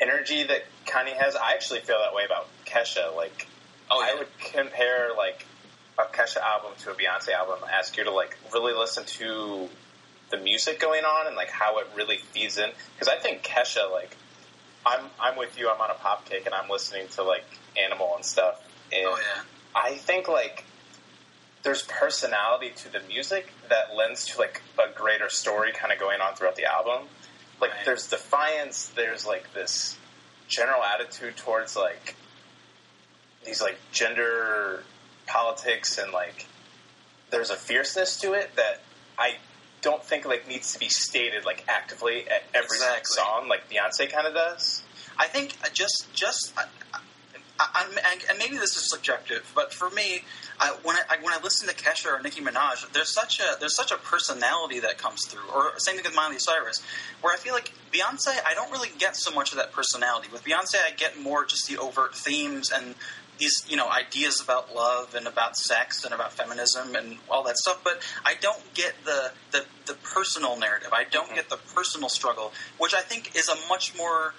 [0.00, 1.36] energy that Kanye has.
[1.36, 3.14] I actually feel that way about Kesha.
[3.14, 3.48] Like,
[3.90, 5.46] Oh, I would compare like
[5.98, 7.56] a Kesha album to a Beyonce album.
[7.72, 9.68] Ask you to like really listen to
[10.30, 12.70] the music going on and like how it really feeds in.
[12.94, 14.14] Because I think Kesha, like,
[14.84, 15.70] I'm I'm with you.
[15.70, 17.44] I'm on a pop kick and I'm listening to like
[17.76, 18.60] Animal and stuff.
[18.92, 19.42] And Oh yeah.
[19.74, 20.64] I think like
[21.62, 26.20] there's personality to the music that lends to like a greater story kind of going
[26.20, 27.08] on throughout the album.
[27.60, 27.84] Like Right.
[27.86, 29.96] there's defiance, there's like this
[30.48, 32.14] general attitude towards like
[33.44, 34.84] these like gender
[35.26, 36.46] politics and like
[37.30, 38.80] there's a fierceness to it that
[39.18, 39.36] I
[39.82, 43.02] don't think like needs to be stated like actively at every Exactly.
[43.04, 44.82] song like Beyonce kind of does.
[45.18, 46.62] I think uh, just just uh,
[46.94, 46.98] uh,
[47.60, 50.22] I, I, I, and maybe this is subjective, but for me,
[50.60, 53.58] I, when I, I when I listen to Kesha or Nicki Minaj, there's such a
[53.60, 55.48] there's such a personality that comes through.
[55.54, 56.82] Or same thing with Miley Cyrus,
[57.20, 60.28] where I feel like Beyonce, I don't really get so much of that personality.
[60.32, 62.94] With Beyonce, I get more just the overt themes and
[63.38, 67.56] these you know ideas about love and about sex and about feminism and all that
[67.56, 67.80] stuff.
[67.82, 70.90] But I don't get the the, the personal narrative.
[70.92, 71.36] I don't mm-hmm.
[71.36, 74.34] get the personal struggle, which I think is a much more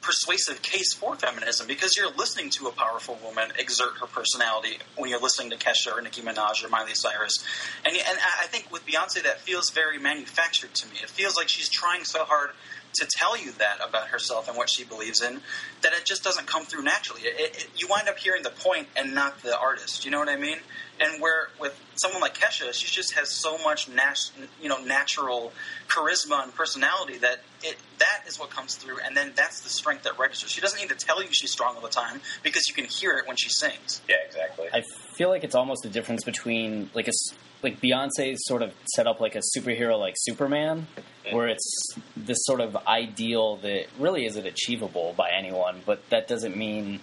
[0.00, 5.10] persuasive case for feminism because you're listening to a powerful woman exert her personality when
[5.10, 7.44] you're listening to Kesha or Nicki Minaj or Miley Cyrus.
[7.84, 10.94] And, and I think with Beyonce, that feels very manufactured to me.
[11.02, 12.50] It feels like she's trying so hard
[12.94, 15.40] to tell you that about herself and what she believes in
[15.82, 17.22] that it just doesn't come through naturally.
[17.22, 20.04] It, it, you wind up hearing the point and not the artist.
[20.04, 20.58] You know what I mean?
[21.00, 24.30] And where with someone like Kesha, she just has so much nat-
[24.60, 25.52] you know natural
[25.88, 30.04] charisma and personality that it that is what comes through, and then that's the strength
[30.04, 30.50] that registers.
[30.50, 33.12] She doesn't need to tell you she's strong all the time because you can hear
[33.12, 34.00] it when she sings.
[34.08, 34.68] Yeah, exactly.
[34.72, 34.82] I
[35.14, 39.06] feel like it's almost a difference between like a s- like Beyonce's sort of set
[39.06, 41.36] up like a superhero like Superman, mm-hmm.
[41.36, 46.56] where it's this sort of ideal that really isn't achievable by anyone, but that doesn't
[46.56, 47.00] mean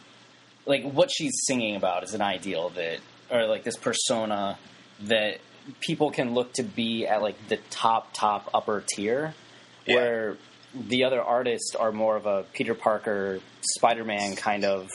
[0.65, 2.99] like what she's singing about is an ideal that
[3.31, 4.57] or like this persona
[5.01, 5.39] that
[5.81, 9.33] people can look to be at like the top top upper tier
[9.85, 9.95] Yeah.
[9.95, 10.37] where
[10.73, 14.89] the other artists are more of a Peter Parker Spider-Man kind of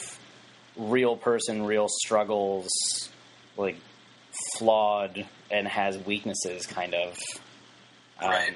[0.76, 2.68] real person, real struggles,
[3.56, 3.76] like
[4.58, 7.18] flawed and has weaknesses kind of
[8.20, 8.52] um, Right.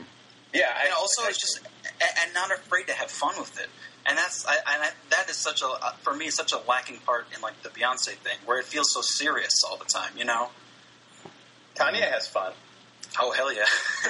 [0.53, 1.61] yeah, I, and also it's just
[2.01, 3.69] and not afraid to have fun with it.
[4.07, 6.99] And that's I, and I, that is such a uh, for me such a lacking
[6.99, 10.13] part in like the Beyonce thing where it feels so serious all the time.
[10.17, 10.51] You know?
[11.77, 12.53] Kanye has fun.
[13.21, 13.65] Oh hell yeah!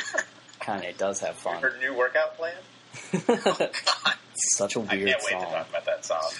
[0.60, 1.62] Kanye does have fun.
[1.62, 2.54] Her new workout plan.
[3.26, 3.70] God.
[4.36, 5.40] Such a weird can't wait song.
[5.40, 6.32] to talk about that song.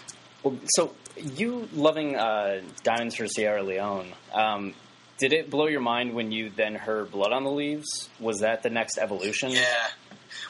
[0.43, 4.75] Well, so you loving uh, Diamonds for Sierra Leone, um,
[5.19, 8.11] did it blow your mind when you then heard Blood on the Leaves?
[8.19, 9.51] Was that the next evolution?
[9.51, 9.63] Yeah.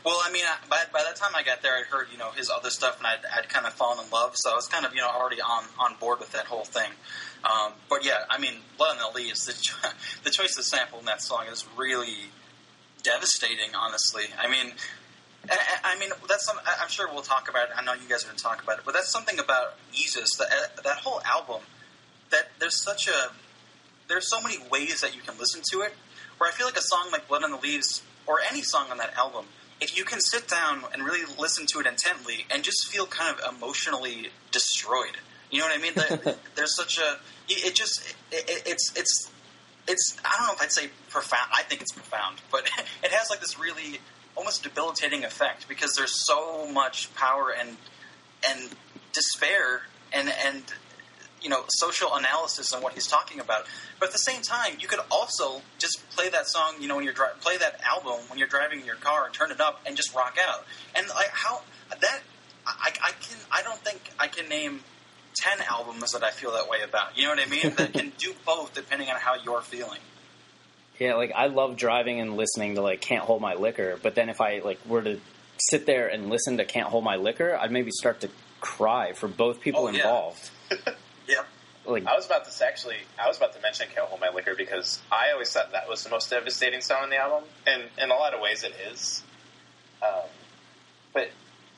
[0.05, 2.31] Well, I mean, I, by, by the time I got there, I'd heard you know
[2.31, 4.33] his other stuff, and I'd, I'd kind of fallen in love.
[4.35, 6.90] So I was kind of you know already on on board with that whole thing.
[7.45, 9.88] Um, but yeah, I mean, Blood on the Leaves, the, cho-
[10.25, 12.31] the choice of sample in that song is really
[13.03, 13.75] devastating.
[13.75, 14.73] Honestly, I mean,
[15.43, 16.59] and- I mean that's some.
[16.67, 17.75] I- I'm sure we'll talk about it.
[17.77, 20.37] I know you guys are going to talk about it, but that's something about Yeezus.
[20.38, 21.62] That uh, that whole album,
[22.31, 23.31] that there's such a
[24.09, 25.95] there's so many ways that you can listen to it.
[26.37, 28.99] Where I feel like a song like Blood on the Leaves or any song on
[28.99, 29.47] that album,
[29.80, 33.37] if you can sit down and really listen to it intently and just feel kind
[33.38, 35.16] of emotionally destroyed,
[35.50, 35.94] you know what I mean?
[35.94, 39.30] The- There's such a it just it, it, it's it's
[39.87, 41.50] it's I don't know if I'd say profound.
[41.54, 42.66] I think it's profound, but
[43.02, 44.00] it has like this really
[44.37, 47.76] almost debilitating effect because there's so much power and
[48.48, 48.70] and
[49.12, 49.82] despair
[50.12, 50.62] and and
[51.44, 53.66] you know social analysis on what he's talking about.
[54.00, 57.04] But at the same time, you could also just play that song, you know, when
[57.04, 59.80] you're dri- play that album when you're driving in your car and turn it up
[59.87, 60.64] and just rock out.
[60.96, 61.62] And like how
[62.00, 62.22] that
[62.66, 64.80] I, I can I don't think I can name
[65.37, 67.16] ten albums that I feel that way about.
[67.16, 67.74] You know what I mean?
[67.76, 70.00] that can do both depending on how you're feeling.
[70.98, 74.28] Yeah, like I love driving and listening to like "Can't Hold My Liquor," but then
[74.28, 75.20] if I like were to
[75.70, 78.30] sit there and listen to "Can't Hold My Liquor," I'd maybe start to
[78.61, 80.30] cry for both people Oh, yeah.
[81.28, 81.46] Yep.
[81.87, 84.30] Like, I was about to say, actually, I was about to mention "Can't Hold My
[84.30, 87.84] Liquor" because I always thought that was the most devastating song on the album, and
[87.98, 89.22] in a lot of ways, it is.
[90.02, 90.28] Um,
[91.12, 91.30] but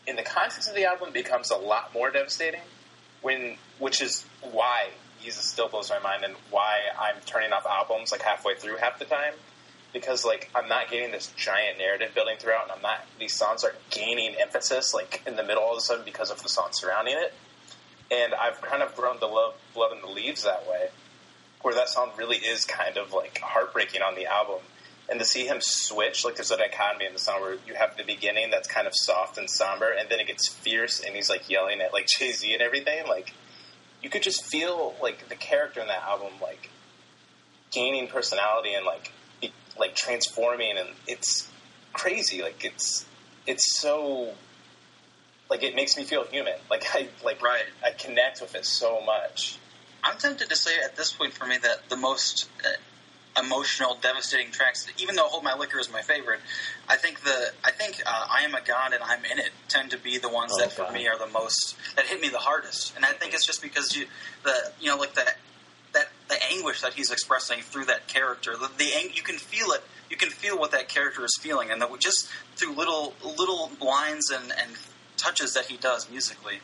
[0.06, 2.60] in the context of the album, it becomes a lot more devastating.
[3.22, 4.90] When, which is why
[5.24, 9.00] Yeezus still blows my mind, and why I'm turning off albums like halfway through half
[9.00, 9.34] the time,
[9.92, 13.00] because like I'm not getting this giant narrative building throughout, and I'm not.
[13.18, 16.40] These songs are gaining emphasis like in the middle all of a sudden because of
[16.44, 17.34] the song surrounding it
[18.10, 20.88] and I've kind of grown to love Blood in the Leaves that way,
[21.62, 24.60] where that song really is kind of like heartbreaking on the album.
[25.08, 27.96] And to see him switch, like there's a dichotomy in the song where you have
[27.96, 31.30] the beginning that's kind of soft and somber, and then it gets fierce, and he's
[31.30, 33.06] like yelling at like Jay Z and everything.
[33.06, 33.32] Like
[34.02, 36.70] you could just feel like the character in that album like
[37.72, 41.50] gaining personality and like be, like transforming, and it's
[41.92, 42.42] crazy.
[42.42, 43.06] Like it's
[43.46, 44.32] it's so
[45.50, 46.54] like it makes me feel human.
[46.70, 47.64] Like I like Right.
[47.84, 49.58] I connect with it so much.
[50.02, 54.50] I'm tempted to say at this point for me that the most uh, emotional, devastating
[54.52, 56.40] tracks, even though "Hold My Liquor" is my favorite,
[56.88, 59.90] I think the I think uh, "I Am a God" and "I'm in It" tend
[59.92, 60.94] to be the ones Oh, that for God.
[60.94, 62.94] me are the most that hit me the hardest.
[62.96, 64.06] And I think it's just because you
[64.44, 65.36] the you know like that
[65.92, 69.70] that the anguish that he's expressing through that character, the, the ang- you can feel
[69.72, 69.82] it.
[70.10, 74.30] You can feel what that character is feeling, and that just through little little lines
[74.30, 74.76] and and
[75.16, 76.60] touches that he does musically.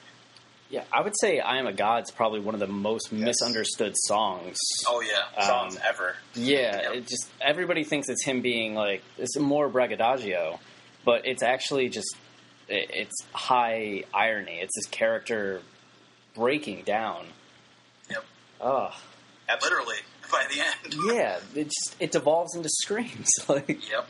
[0.71, 3.95] yeah, I would say "I Am a God" is probably one of the most misunderstood
[3.97, 4.57] songs.
[4.89, 6.17] Oh yeah, Um, Songs ever.
[6.35, 6.95] Yeah, Yep.
[6.95, 10.59] it just everybody thinks it's him being like it's more braggadocio,
[11.05, 12.17] but it's actually just
[12.69, 14.61] it, it's high irony.
[14.61, 15.61] It's his character
[16.35, 17.27] breaking down.
[18.11, 18.25] Yep.
[18.61, 18.95] Oh,
[19.63, 19.97] literally
[20.33, 20.95] by the end.
[21.15, 23.29] yeah, it just it devolves into screams.
[23.49, 24.07] like Yep.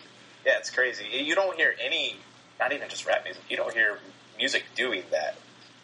[0.47, 1.05] Yeah, it's crazy.
[1.11, 2.17] You don't hear any,
[2.61, 3.43] not even just rap music.
[3.49, 3.99] You don't hear
[4.43, 5.37] music doing that.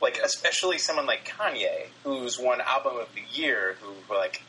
[0.02, 4.42] Like especially someone like Kanye, who's won album of the year, who like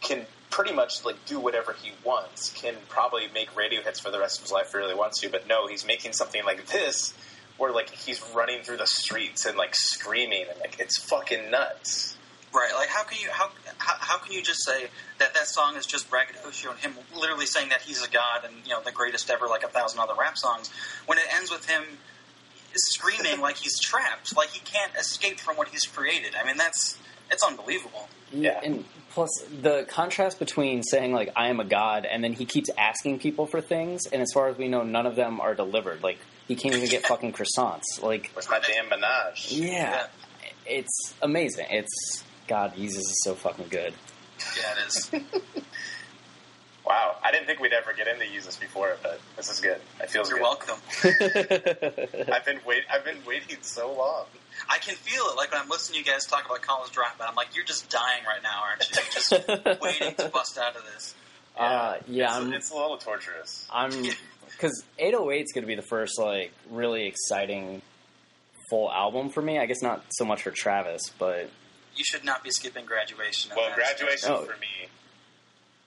[0.00, 4.18] can pretty much like do whatever he wants, can probably make radio hits for the
[4.18, 5.28] rest of his life if he really wants to.
[5.28, 7.14] But no, he's making something like this,
[7.56, 12.16] where like he's running through the streets and like screaming, and like it's fucking nuts.
[12.52, 12.72] Right.
[12.74, 14.86] Like, how can you how, how how can you just say
[15.18, 18.54] that that song is just braggadocio and him literally saying that he's a god and
[18.64, 20.70] you know the greatest ever, like a thousand other rap songs,
[21.06, 21.82] when it ends with him
[22.76, 26.34] screaming like he's trapped, like he can't escape from what he's created.
[26.40, 26.98] I mean, that's
[27.30, 28.08] it's unbelievable.
[28.32, 28.60] Yeah, Yeah.
[28.64, 29.30] and plus
[29.62, 33.46] the contrast between saying like I am a god and then he keeps asking people
[33.46, 36.02] for things, and as far as we know, none of them are delivered.
[36.02, 38.02] Like he can't even get fucking croissants.
[38.02, 39.52] Like Where's my damn massage?
[39.52, 40.06] yeah,
[40.66, 41.66] it's amazing.
[41.70, 43.94] It's God, Yeezus is so fucking good.
[44.56, 45.10] Yeah, it is.
[46.86, 49.80] Wow, I didn't think we'd ever get into use this before, but this is good.
[50.02, 50.42] It feels You're good.
[50.44, 50.76] welcome.
[52.32, 52.82] I've been wait.
[52.92, 54.26] I've been waiting so long.
[54.68, 55.36] I can feel it.
[55.36, 57.88] Like when I'm listening to you guys talk about college dropout, I'm like, you're just
[57.88, 58.96] dying right now, aren't you?
[59.12, 59.32] Just
[59.82, 61.14] waiting to bust out of this.
[61.56, 63.66] Uh, yeah, it's, I'm, it's a little torturous.
[63.72, 63.90] I'm
[64.50, 67.80] because 808 is going to be the first like really exciting
[68.68, 69.58] full album for me.
[69.58, 71.48] I guess not so much for Travis, but
[71.96, 73.52] You should not be skipping graduation.
[73.56, 74.42] Well, graduation Oh.
[74.42, 74.88] for me.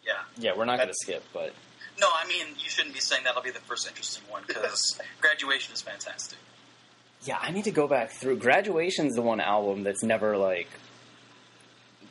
[0.07, 0.13] Yeah.
[0.37, 1.23] yeah, we're not going to skip.
[1.33, 1.53] But
[1.99, 5.73] No, I mean you shouldn't be saying that'll be the first interesting one because graduation
[5.73, 6.39] is fantastic.
[7.25, 8.37] yeah, I need to go back through.
[8.37, 10.69] Graduation's the one album that's never like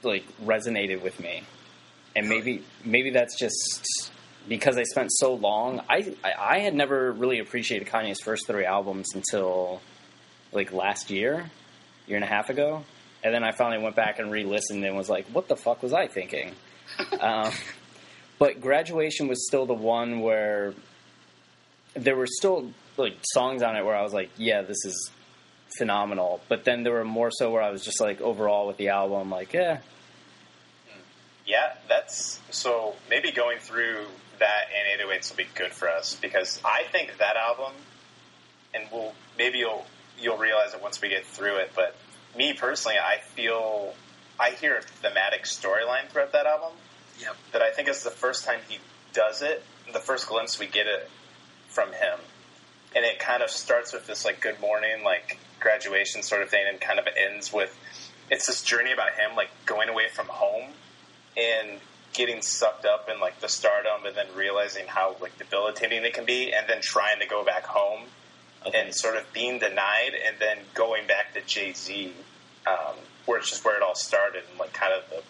[0.03, 1.43] like resonated with me,
[2.15, 4.13] and maybe maybe that's just
[4.49, 5.81] because I spent so long.
[5.89, 9.81] I I, had never really appreciated Kanye's first three albums until
[10.53, 11.51] like last year,
[12.07, 12.85] year and a half ago,
[13.25, 15.93] and then I finally went back and re-listened and was like, "What the fuck was
[15.93, 16.53] I thinking?"
[17.21, 17.53] um,
[18.39, 20.75] but graduation was still the one where
[21.95, 25.11] there were still like songs on it where I was like, "Yeah, this is
[25.79, 28.89] phenomenal." But then there were more so where I was just like, overall with the
[28.89, 29.79] album, like, "Yeah,
[31.47, 32.97] Yeah, that's so.
[33.09, 34.05] Maybe going through
[34.41, 37.73] that and 808s will be good for us because I think that album,
[38.75, 39.87] and we'll maybe you'll
[40.19, 41.71] you'll realize it once we get through it.
[41.75, 41.95] But
[42.37, 43.95] me personally, I feel
[44.41, 46.73] I hear a thematic storyline throughout that album
[47.21, 47.37] Yep.
[47.53, 48.79] that I think is the first time he
[49.13, 49.63] does it,
[49.93, 51.09] the first glimpse we get it
[51.69, 52.19] from him.
[52.95, 56.65] And it kind of starts with this like good morning, like graduation sort of thing,
[56.69, 57.77] and kind of ends with
[58.31, 60.71] it's this journey about him like going away from home
[61.37, 61.79] and
[62.13, 66.25] getting sucked up in like the stardom, and then realizing how like debilitating it can
[66.25, 68.03] be, and then trying to go back home
[68.67, 68.81] Okay.
[68.81, 72.13] and sort of being denied, and then going back to Jay Z,
[72.67, 72.97] um,
[73.27, 75.23] where it's just where it all started, and like kind of the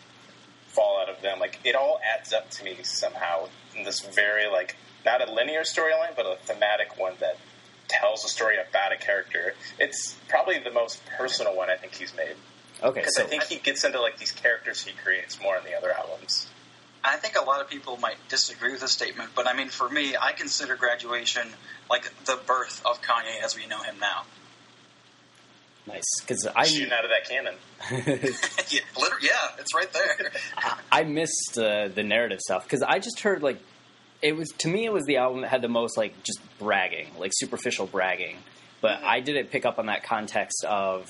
[0.77, 1.41] fallout of them.
[1.41, 5.63] Like it all adds up to me somehow in this very like not a linear
[5.63, 7.39] storyline, but a thematic one that
[7.89, 9.55] tells a story about a character.
[9.79, 12.37] It's probably the most personal one I think he's made
[12.83, 15.65] Okay, because so I think he gets into like these characters he creates more in
[15.65, 16.49] the other albums.
[17.03, 19.89] I think a lot of people might disagree with this statement, but I mean, for
[19.89, 21.47] me, I consider graduation
[21.89, 24.25] like the birth of Kanye as we know him now.
[25.87, 27.55] Nice because I Shooting out of that cannon.
[28.71, 28.81] yeah,
[29.23, 30.31] yeah, it's right there.
[30.93, 33.59] I missed uh, the narrative stuff because I just heard like
[34.23, 37.09] it was to me it was the album that had the most like just bragging,
[37.19, 38.37] like superficial bragging.
[38.81, 41.09] But I didn't pick up on that context of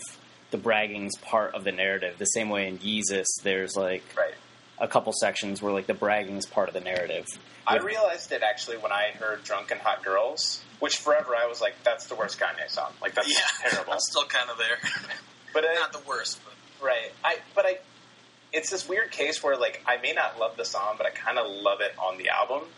[0.50, 2.16] the bragging's part of the narrative.
[2.18, 4.34] The same way in Yeezus, there's like Right.
[4.78, 7.26] a couple sections where like the bragging's part of the narrative.
[7.66, 11.74] I realized it actually when I heard "Drunken Hot Girls," which forever I was like,
[11.84, 13.92] "That's the worst Kanye song." Like that's yeah, terrible.
[13.92, 14.78] I'm still kind of there.
[15.54, 17.78] But I, Not the worst, but right, I but I,
[18.52, 21.38] it's this weird case where like I may not love the song, but I kind
[21.38, 22.68] of love it on the album.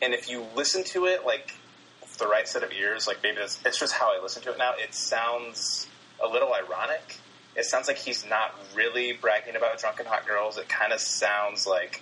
[0.00, 1.54] And if you listen to it like
[2.00, 4.52] with the right set of ears, like maybe it's, it's just how I listen to
[4.52, 4.74] it now.
[4.78, 5.88] It sounds
[6.22, 7.16] a little ironic.
[7.56, 10.56] It sounds like he's not really bragging about drunken hot girls.
[10.56, 12.00] It kind of sounds like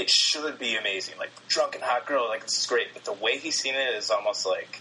[0.00, 2.88] it should be amazing, like drunken hot girl, like this is great.
[2.94, 4.80] But the way he's seen it is almost like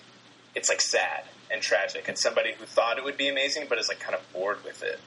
[0.56, 3.88] it's like sad and tragic, and somebody who thought it would be amazing, but is
[3.88, 5.00] like kind of bored with it.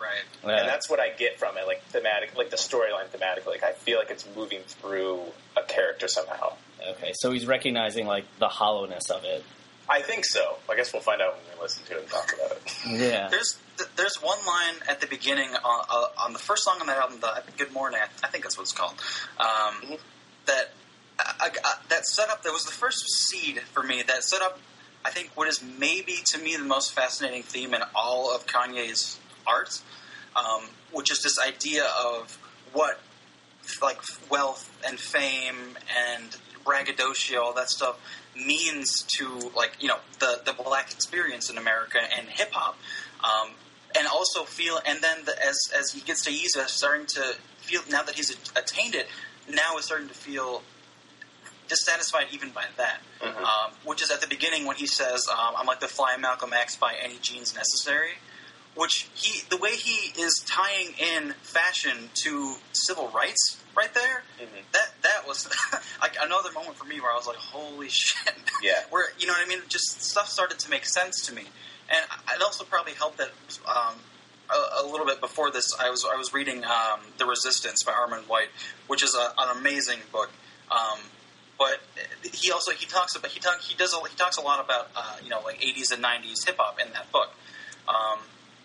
[0.00, 0.24] right.
[0.44, 3.46] uh, And that's what I get from it, like thematic, like the storyline thematically.
[3.48, 5.20] Like I feel like it's moving through
[5.56, 6.52] a character somehow.
[6.92, 9.42] okay, so he's recognizing like the hollowness of it.
[9.88, 10.56] I think so.
[10.68, 12.74] I guess we'll find out when we listen to it and talk about it.
[12.88, 16.78] Yeah, There's th- there's one line at the beginning on, uh, on the first song
[16.80, 18.94] on that album, the Good Morning, I, think that's what it's called.
[19.38, 19.98] Um,
[20.46, 20.72] that
[21.18, 24.58] I, I, that set up that was the first seed for me that set up.
[25.04, 29.18] I think what is maybe to me the most fascinating theme in all of Kanye's
[29.46, 29.80] art,
[30.34, 30.62] um,
[30.92, 32.38] which is this idea of
[32.72, 33.00] what
[33.82, 34.00] like
[34.30, 35.76] wealth and fame
[36.14, 37.98] and braggadocio, all that stuff
[38.36, 42.76] means to like you know the the black experience in America and hip hop,
[43.24, 43.52] um,
[43.96, 47.82] and also feel and then the, as as he gets to Yeezus, starting to feel
[47.90, 49.06] now that he's attained it,
[49.48, 50.62] now is starting to feel
[51.68, 55.66] dissatisfied even by that, um, which is at the beginning when he says, um, "I'm
[55.66, 58.14] like the fly Malcolm X by any means necessary."
[58.74, 64.22] Which he, the way he is tying in fashion to civil rights, right there,
[64.72, 65.48] that that was
[66.02, 68.82] like another moment for me where I was like, "Holy shit!" Yeah.
[68.90, 69.60] where you know what I mean?
[69.68, 71.44] Just stuff started to make sense to me,
[71.88, 73.30] and it also probably helped that
[73.66, 73.94] um,
[74.50, 77.92] a, a little bit before this, I was I was reading um, The Resistance by
[77.92, 78.48] Armond White,
[78.86, 80.30] which is a, an amazing book.
[80.70, 80.98] Um,
[81.58, 81.80] but
[82.34, 84.88] he also he talks about he talk, he does a, he talks a lot about
[84.94, 87.30] uh, you know like 80s and 90s hip hop in that book,
[87.88, 88.18] um,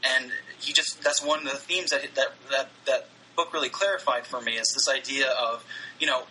[0.04, 4.26] and he just that's one of the themes that that that that book really clarified
[4.26, 5.66] for me is this idea of
[6.00, 6.24] you know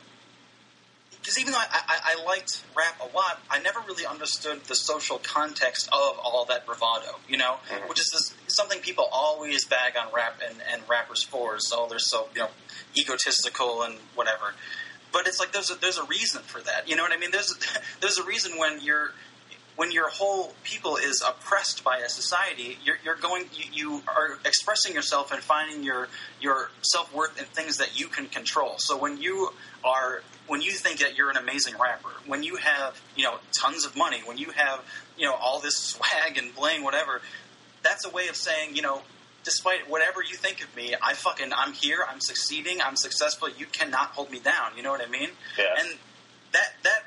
[1.20, 4.74] because even though I, I, I liked rap a lot, I never really understood the
[4.74, 7.88] social context of all that bravado, you know, mm-hmm.
[7.88, 11.56] which is this, something people always bag on rap and, and rappers for.
[11.56, 12.48] is So they're so you know
[12.96, 14.54] egotistical and whatever.
[15.12, 16.88] But it's like there's a, there's a reason for that.
[16.88, 17.30] You know what I mean?
[17.30, 17.54] There's
[18.00, 19.12] there's a reason when you're
[19.80, 24.38] when your whole people is oppressed by a society, you're, you're going, you, you are
[24.44, 26.06] expressing yourself and finding your
[26.38, 28.74] your self worth in things that you can control.
[28.76, 33.00] So when you are, when you think that you're an amazing rapper, when you have
[33.16, 34.84] you know tons of money, when you have
[35.16, 37.22] you know all this swag and bling, whatever,
[37.82, 39.00] that's a way of saying you know.
[39.42, 42.04] Despite whatever you think of me, I fucking I'm here.
[42.06, 42.82] I'm succeeding.
[42.82, 43.48] I'm successful.
[43.48, 44.76] You cannot hold me down.
[44.76, 45.30] You know what I mean?
[45.56, 45.64] Yeah.
[45.78, 45.98] And
[46.52, 46.99] that that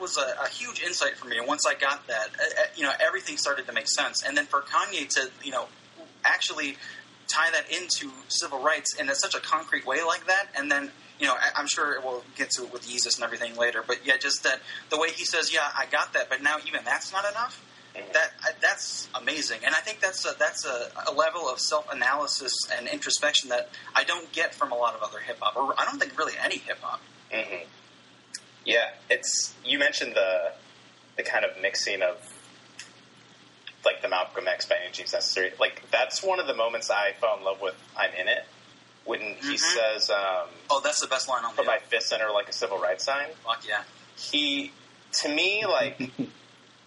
[0.00, 1.38] was a, a huge insight for me.
[1.38, 4.22] And once I got that, uh, uh, you know, everything started to make sense.
[4.24, 5.66] And then for Kanye to, you know,
[6.24, 6.76] actually
[7.28, 10.90] tie that into civil rights in a, such a concrete way like that, and then,
[11.20, 13.84] you know, I, I'm sure we'll get to it with Yeezus and everything later.
[13.86, 16.80] But yeah, just that the way he says, "Yeah, I got that," but now even
[16.84, 17.64] that's not enough.
[18.12, 18.30] That
[18.62, 22.86] that's amazing, and I think that's a, that's a, a level of self analysis and
[22.86, 25.98] introspection that I don't get from a lot of other hip hop, or I don't
[25.98, 27.00] think really any hip hop.
[27.32, 27.64] hmm
[28.68, 30.52] Yeah, it's you mentioned the
[31.16, 32.16] the kind of mixing of
[33.84, 35.52] like the Malcolm X by any means necessary.
[35.58, 37.74] Like that's one of the moments I fell in love with.
[37.96, 38.44] I'm in it
[39.04, 39.58] when he Mhm.
[39.58, 42.78] says, um, Oh, that's the best line on "Put my fist under like a civil
[42.78, 43.84] rights sign." Fuck yeah.
[44.16, 44.72] He
[45.22, 45.98] to me like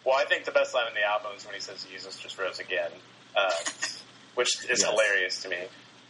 [0.04, 2.38] Well, I think the best line in the album is when he says "Jesus just
[2.38, 2.92] rose again,"
[3.36, 3.52] uh,
[4.36, 4.84] which is Yes.
[4.90, 5.58] hilarious to me.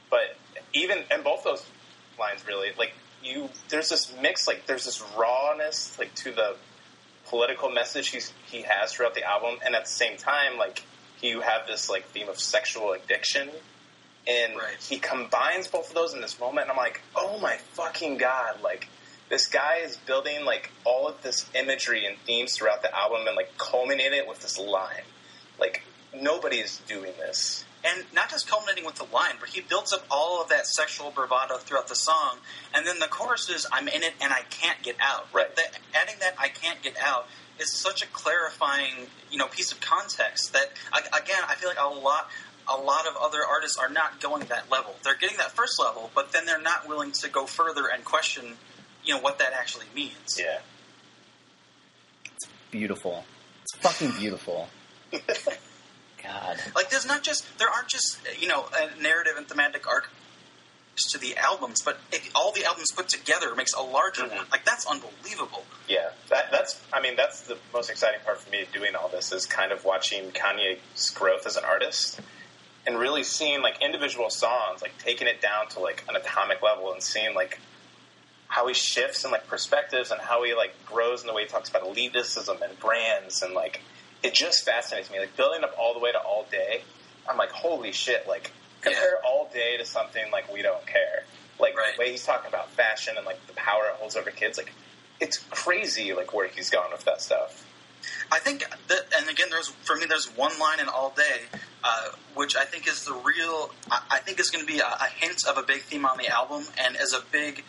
[0.09, 0.35] But
[0.73, 1.63] even and both those
[2.19, 2.93] lines really like
[3.23, 3.49] you.
[3.69, 6.55] There's this mix, like there's this rawness, like to the
[7.27, 10.83] political message he's he has throughout the album, and at the same time, like
[11.21, 13.49] you have this like theme of sexual addiction,
[14.27, 14.75] and Right.
[14.79, 16.63] he combines both of those in this moment.
[16.63, 18.87] And I'm like, oh my fucking god, like
[19.29, 23.35] this guy is building like all of this imagery and themes throughout the album and
[23.35, 25.03] like culminating it with this line.
[25.59, 27.63] Like nobody is doing this.
[27.83, 31.11] And not just culminating with the line, but he builds up all of that sexual
[31.11, 32.37] bravado throughout the song,
[32.73, 35.53] and then the chorus is "I'm in it and I can't get out." Right.
[35.55, 37.27] That, adding that "I can't get out"
[37.59, 41.79] is such a clarifying, you know, piece of context that I- again, I feel like
[41.79, 42.29] a lot.
[42.67, 44.95] A lot of other artists are not going that level.
[45.03, 48.55] They're getting that first level, but then they're not willing to go further and question,
[49.03, 50.37] you know, what that actually means.
[50.37, 50.59] Yeah.
[52.25, 53.25] It's beautiful.
[53.63, 54.69] It's fucking beautiful.
[56.23, 56.57] God.
[56.75, 60.09] Like there's not just there aren't just you know a narrative and thematic arcs
[61.09, 64.35] to the albums, but if all the albums put together makes a larger Mhm.
[64.35, 64.45] one.
[64.51, 65.65] Like that's unbelievable.
[65.87, 66.79] Yeah, that, that's.
[66.93, 69.83] I mean, that's the most exciting part for me doing all this is kind of
[69.83, 72.19] watching Kanye's growth as an artist,
[72.85, 76.91] and really seeing like individual songs, like taking it down to like an atomic level,
[76.93, 77.59] and seeing like
[78.47, 81.47] how he shifts and like perspectives, and how he like grows in the way he
[81.47, 83.81] talks about elitism and brands, and like
[84.23, 85.19] it just fascinates me.
[85.19, 86.83] Like building up all the way to all day,
[87.29, 88.27] I'm like, holy shit!
[88.27, 88.51] Like
[88.81, 91.23] compare all day to something like we don't care.
[91.59, 91.95] Like Right.
[91.95, 94.73] the way he's talking about fashion and like the power it holds over kids, like
[95.19, 97.67] it's crazy like where he's gone with that stuff.
[98.31, 101.41] I think that, and again, there's for me, there's one line in All Day,
[101.83, 103.71] uh, which I think is the real.
[103.91, 106.17] I, I think is going to be a, a hint of a big theme on
[106.17, 107.63] the album, and as a big.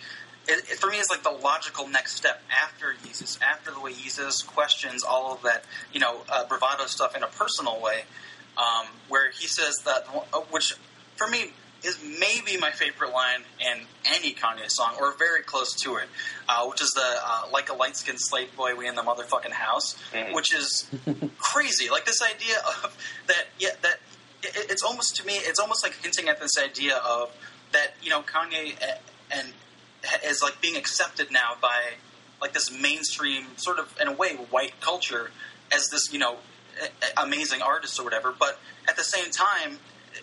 [0.49, 3.93] It, it, for me, it's like the logical next step after Yeezus, after the way
[3.93, 8.03] Yeezus questions all of that, you know, uh, bravado stuff in a personal way,
[8.59, 10.75] um, where he says that, uh, which
[11.17, 11.53] for me
[11.85, 16.09] is maybe my favorite line in any Kanye song, or very close to it,
[16.49, 19.51] uh, which is the uh, "Like a light skinned slave boy, we in the motherfucking
[19.53, 20.33] house," Mhm.
[20.33, 20.87] which is
[21.39, 21.89] crazy.
[21.91, 23.99] Like this idea of that, yeah, that
[24.43, 27.31] it, it's almost to me, it's almost like hinting at this idea of
[27.73, 28.95] that you know Kanye uh,
[29.33, 29.53] and
[30.25, 31.79] is like being accepted now by
[32.41, 35.31] like this mainstream sort of in a way white culture
[35.73, 36.37] as this you know
[36.83, 36.87] a-
[37.21, 38.35] a- amazing artist or whatever.
[38.37, 39.79] But at the same time,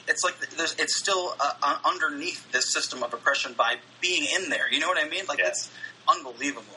[0.08, 4.50] it's like there's it's still uh, uh, underneath this system of oppression by being in
[4.50, 4.72] there.
[4.72, 5.26] You know what I mean?
[5.28, 5.48] Like Yeah.
[5.50, 5.70] it's
[6.08, 6.76] unbelievable.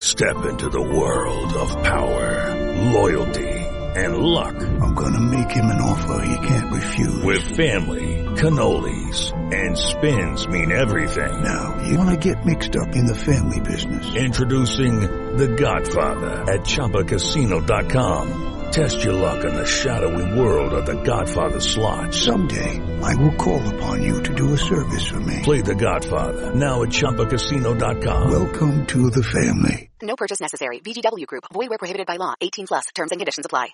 [0.00, 2.54] Step into the world of power,
[2.92, 3.48] loyalty,
[3.96, 4.54] and luck.
[4.56, 7.24] I'm gonna make him an offer he can't refuse.
[7.24, 8.13] With family,
[8.44, 11.42] cannolis, and spins mean everything.
[11.42, 14.16] now, you wanna get mixed up in the family business.
[14.16, 15.00] Introducing
[15.36, 18.52] The Godfather at ChumbaCasino.com.
[18.70, 22.12] Test your luck in the shadowy world of The Godfather slot.
[22.12, 25.40] Someday, I will call upon you to do a service for me.
[25.42, 28.30] Play The Godfather now at ChumbaCasino.com.
[28.30, 29.90] Welcome to the family.
[30.02, 30.80] No purchase necessary.
[30.80, 31.44] VGW Group.
[31.52, 32.34] Void where prohibited by law.
[32.40, 32.86] 18 plus.
[32.94, 33.68] Terms and conditions apply.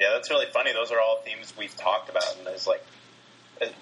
[0.00, 0.72] Yeah, that's really funny.
[0.72, 2.82] Those are all themes we've talked about, and there's like,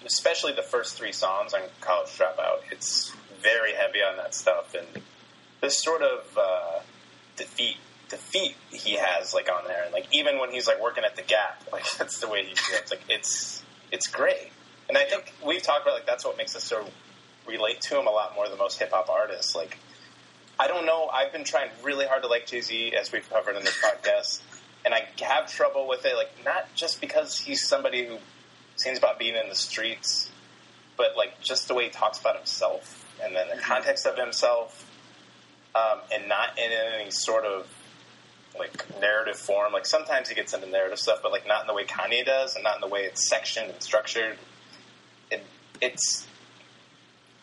[0.05, 2.59] especially the first three songs on College Dropout.
[2.71, 5.03] It's very heavy on that stuff, and
[5.61, 6.79] this sort of uh,
[7.35, 7.77] defeat
[8.09, 11.21] defeat he has like on there, and like even when he's like working at the
[11.21, 12.89] Gap, like that's the way he feels.
[12.89, 14.51] Like it's it's great,
[14.87, 16.85] and I think we've talked about like that's what makes us so
[17.47, 19.55] relate to him a lot more than most hip hop artists.
[19.55, 19.77] Like
[20.59, 21.07] I don't know.
[21.07, 24.41] I've been trying really hard to like Jay Z, as we've covered in this podcast,
[24.85, 26.15] and I have trouble with it.
[26.15, 28.17] Like not just because he's somebody who
[28.75, 30.29] sings about being in the streets,
[30.97, 34.89] but like just the way he talks about himself, and then the context of himself,
[35.75, 37.67] um, and not in any sort of
[38.57, 39.73] like narrative form.
[39.73, 42.55] Like sometimes he gets into narrative stuff, but like not in the way Kanye does,
[42.55, 44.37] and not in the way it's sectioned and structured.
[45.31, 45.43] It,
[45.81, 46.27] it's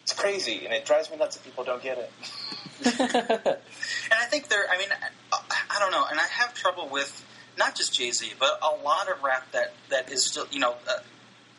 [0.02, 3.58] it's crazy, and it drives me nuts if people don't get it.
[4.10, 4.88] And I think there, I mean,
[5.32, 5.38] I,
[5.70, 7.24] I don't know, and I have trouble with
[7.56, 10.74] not just Jay Z, but a lot of rap that, that is still, you know,
[10.88, 10.98] uh,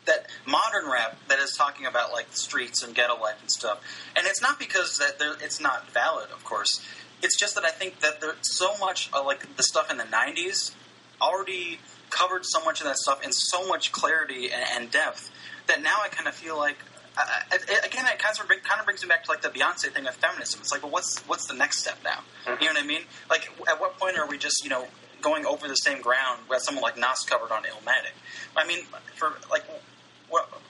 [0.06, 3.80] that modern rap that is talking about like the streets and ghetto life and stuff.
[4.16, 6.84] And it's not because that there, it's not valid, of course.
[7.22, 10.04] It's just that I think that there's so much uh, like the stuff in the
[10.04, 10.72] '90s
[11.20, 11.78] already
[12.10, 15.30] covered so much of that stuff in so much clarity and, and depth
[15.66, 16.76] that now I kind of feel like.
[17.14, 19.92] I, I, again, it kind of kind of brings me back to like the Beyonce
[19.92, 20.60] thing of feminism.
[20.62, 22.20] It's like, well, what's what's the next step now?
[22.46, 23.02] You know what I mean?
[23.28, 24.86] Like, at what point are we just you know
[25.20, 28.16] going over the same ground that someone like Nas covered on Illmatic?
[28.56, 28.84] I mean,
[29.16, 29.64] for like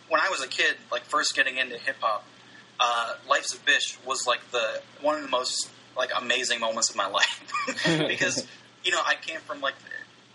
[0.08, 2.24] when I was a kid, like first getting into hip hop,
[2.80, 6.96] uh, "Life's a Bitch" was like the one of the most like amazing moments of
[6.96, 7.52] my life
[8.08, 8.46] because
[8.84, 9.74] you know I came from like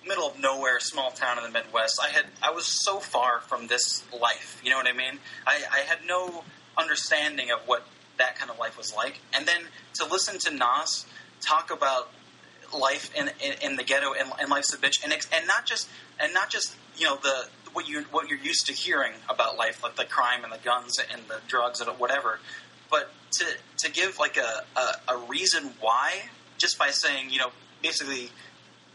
[0.07, 1.99] middle of nowhere, small town in the Midwest.
[2.01, 4.61] I had I was so far from this life.
[4.63, 5.19] You know what I mean?
[5.45, 6.43] I, I had no
[6.77, 7.85] understanding of what
[8.17, 9.61] that kind of life was like, and then
[9.95, 11.05] to listen to Nas
[11.41, 12.09] talk about
[12.73, 15.89] life in in, in the ghetto and, and life's a bitch, and and not just
[16.19, 17.47] and not just you know the
[17.77, 20.97] what you what you're used to hearing about life, like the crime and the guns
[21.11, 22.39] and the drugs and whatever,
[22.89, 23.45] but to
[23.77, 26.23] to give like a, a, a reason why
[26.57, 27.51] just by saying you know
[27.83, 28.31] basically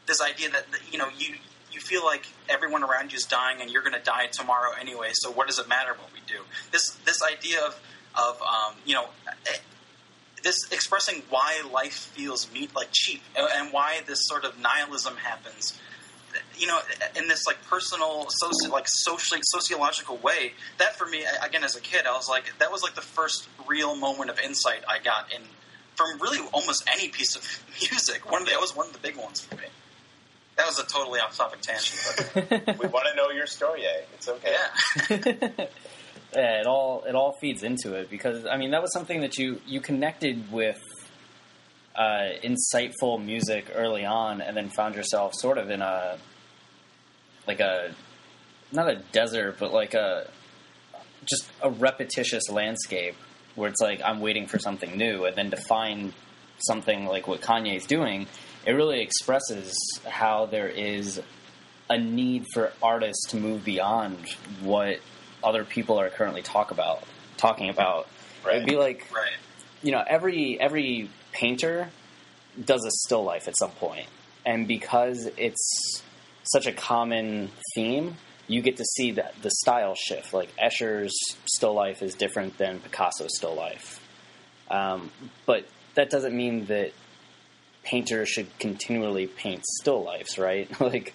[0.07, 1.37] this idea that you know you
[1.71, 5.11] you feel like everyone around you is dying and you're going to die tomorrow anyway.
[5.13, 6.43] So what does it matter what we do?
[6.73, 7.81] This this idea of
[8.19, 9.07] of um, you know
[9.47, 9.59] eh,
[10.43, 15.79] this expressing why life feels meat like cheap and why this sort of nihilism happens.
[16.59, 16.79] You know,
[17.17, 20.53] in this like personal, soci- like socially sociological way.
[20.79, 23.49] That for me, again, as a kid, I was like, that was like the first
[23.67, 25.43] real moment of insight I got in
[25.97, 27.43] from really almost any piece of
[27.91, 28.31] music.
[28.31, 29.65] One of the, that was one of the big ones for me.
[30.57, 31.99] That was a totally off-topic tangent,
[32.35, 34.03] but We want to know your story, eh?
[34.15, 34.55] It's okay.
[35.11, 35.67] yeah,
[36.35, 39.37] Yeah, it all it all feeds into it because I mean that was something that
[39.37, 40.81] you you connected with
[41.95, 46.17] uh, insightful music early on, and then found yourself sort of in a
[47.47, 47.95] like a
[48.73, 50.29] not a desert, but like a
[51.25, 53.15] just a repetitious landscape
[53.55, 56.13] where it's like I'm waiting for something new, and then to find
[56.59, 58.27] something like what Kanye's doing,
[58.67, 59.75] it really expresses
[60.09, 61.21] how there is
[61.91, 64.17] a need for artists to move beyond
[64.61, 65.01] what
[65.43, 67.03] other people are currently talk about
[67.37, 68.09] talking about.
[68.45, 68.57] Right.
[68.57, 69.33] It'd be like right.
[69.83, 71.91] you know every every painter
[72.63, 74.07] does a still life at some point,
[74.45, 76.03] and because it's
[76.45, 78.17] such a common theme,
[78.47, 80.33] you get to see that the style shift.
[80.33, 81.15] Like Escher's
[81.47, 84.01] still life is different than Picasso's still life,
[84.71, 85.11] um,
[85.47, 86.93] but that doesn't mean that
[87.83, 90.69] painters should continually paint still lifes, right?
[90.81, 91.15] like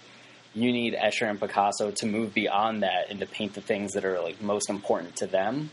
[0.54, 4.06] you need Escher and Picasso to move beyond that and to paint the things that
[4.06, 5.70] are like most important to them.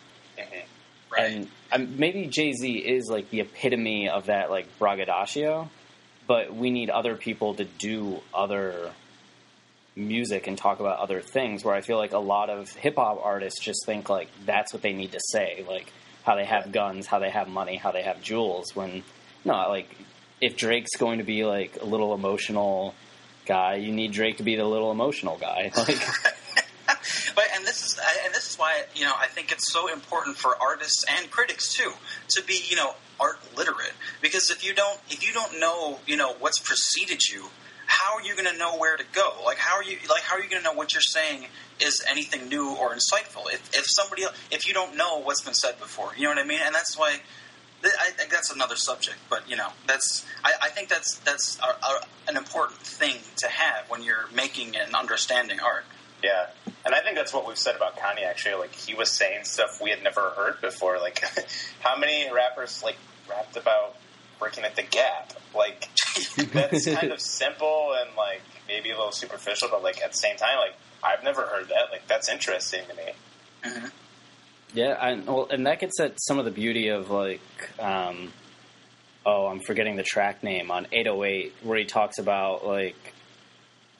[1.10, 1.32] Right.
[1.32, 5.70] And um, maybe Jay Z is like the epitome of that like braggadocio,
[6.26, 8.90] but we need other people to do other
[9.96, 11.64] music and talk about other things.
[11.64, 14.82] Where I feel like a lot of hip hop artists just think like that's what
[14.82, 15.92] they need to say, like
[16.24, 18.74] how they have guns, how they have money, how they have jewels.
[18.74, 19.02] When
[19.44, 19.88] no, like
[20.40, 22.94] if Drake's going to be like a little emotional
[23.46, 25.70] guy, you need Drake to be the little emotional guy.
[25.76, 26.00] Like
[27.34, 30.36] but and this is and this is why you know I think it's so important
[30.36, 31.92] for artists and critics too
[32.30, 36.16] to be you know art literate because if you don't if you don't know you
[36.16, 37.46] know what's preceded you
[38.14, 40.36] how are you going to know where to go like how are you like how
[40.36, 41.46] are you going to know what you're saying
[41.80, 45.78] is anything new or insightful if if somebody if you don't know what's been said
[45.80, 47.18] before you know what I mean and that's why
[47.84, 51.66] I think that's another subject, but you know, that's I, I think that's that's a,
[51.66, 55.84] a, an important thing to have when you're making and understanding art.
[56.22, 56.46] Yeah,
[56.86, 58.24] and I think that's what we've said about Kanye.
[58.24, 60.98] Actually, like he was saying stuff we had never heard before.
[60.98, 61.22] Like,
[61.80, 62.96] how many rappers like
[63.28, 63.96] rapped about
[64.40, 65.32] working at the Gap?
[65.54, 65.88] Like,
[66.52, 70.36] that's kind of simple and like maybe a little superficial, but like at the same
[70.36, 71.90] time, like I've never heard that.
[71.92, 73.12] Like, that's interesting to me.
[74.72, 77.40] Yeah, and well, and that gets at some of the beauty of like,
[77.78, 78.32] um,
[79.24, 82.96] oh, I'm forgetting the track name on 808, where he talks about like,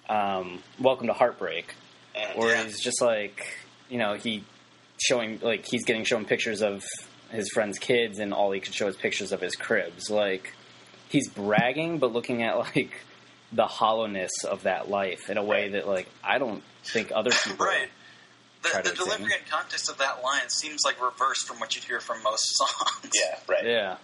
[0.08, 1.74] um, "Welcome to Heartbreak,"
[2.16, 2.64] And, where Yeah.
[2.64, 3.46] he's just like,
[3.88, 4.42] you know, he
[5.00, 6.84] showing like he's getting shown pictures of
[7.34, 10.08] his friends' kids, and all he could show is pictures of his cribs.
[10.10, 10.52] Like,
[11.08, 13.00] he's bragging, but looking at like
[13.52, 17.66] the hollowness of that life in a way that like I don't think other people
[17.66, 17.88] Right.
[18.62, 19.38] The, Try to the delivery examine.
[19.42, 23.10] and context of that line seems like reversed from what you'd hear from most songs.
[23.14, 23.64] yeah, right.
[23.66, 23.96] Yeah,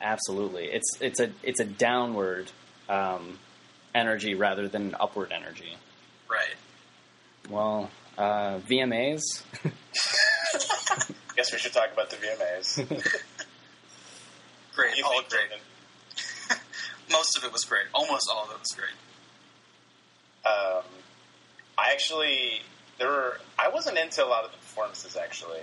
[0.00, 0.64] absolutely.
[0.72, 2.50] It's it's a it's a downward
[2.88, 3.38] um,
[3.94, 5.76] energy rather than an upward energy.
[6.30, 6.54] Right.
[7.50, 9.20] Well, uh, VMAs.
[11.42, 12.76] Guess we should talk about the VMAs.
[14.76, 14.96] Great.
[14.96, 15.48] You all think, great.
[17.10, 17.82] Most of it was great.
[17.92, 18.94] Almost all of it was great.
[20.46, 20.84] Um,
[21.76, 22.60] I actually
[22.98, 25.58] there were I wasn't into a lot of the performances actually.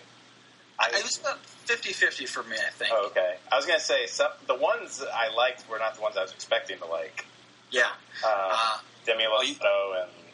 [0.78, 2.92] I It was about 50-50 for me, I think.
[2.94, 3.36] oh, okay.
[3.50, 6.34] I was gonna say some, the ones I liked were not the ones I was
[6.34, 7.26] expecting to like.
[7.72, 7.84] Yeah.
[8.22, 10.29] Uh, Uh, Demi well, you- Lovato and um,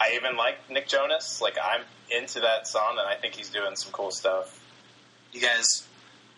[0.00, 1.40] I even like Nick Jonas.
[1.40, 4.60] Like I'm into that song, and I think he's doing some cool stuff.
[5.32, 5.86] you guys,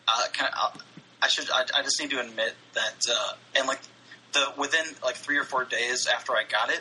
[0.08, 0.80] uh, can I, I'll-
[1.22, 1.50] I should.
[1.50, 3.80] I, I just need to admit that, uh, and like
[4.32, 6.80] the within like three or four days after I got it,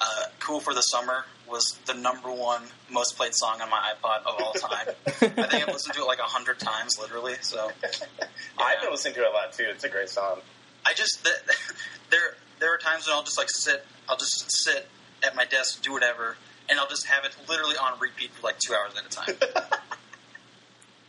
[0.00, 4.20] uh, "Cool for the Summer" was the number one most played song on my iPod
[4.24, 4.86] of all time.
[5.06, 7.34] I think I've listened to it like a hundred times, literally.
[7.42, 7.70] So
[8.58, 9.66] I've been listening to it a lot too.
[9.68, 10.40] It's a great song.
[10.86, 11.30] I just the,
[12.10, 14.88] there there are times when I'll just like sit, I'll just sit
[15.26, 16.36] at my desk, do whatever,
[16.68, 19.36] and I'll just have it literally on repeat for like two hours at a time.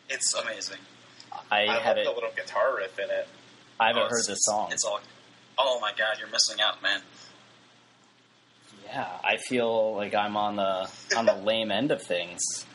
[0.10, 0.78] it's amazing.
[1.52, 2.06] I, I have love it.
[2.06, 3.28] the little guitar riff in it.
[3.80, 4.70] I haven't Oh, heard it's- the song.
[4.72, 5.00] It's all.
[5.58, 7.02] Oh my god, you're missing out, man.
[8.86, 12.66] yeah, I feel like I'm on the on the lame end of things.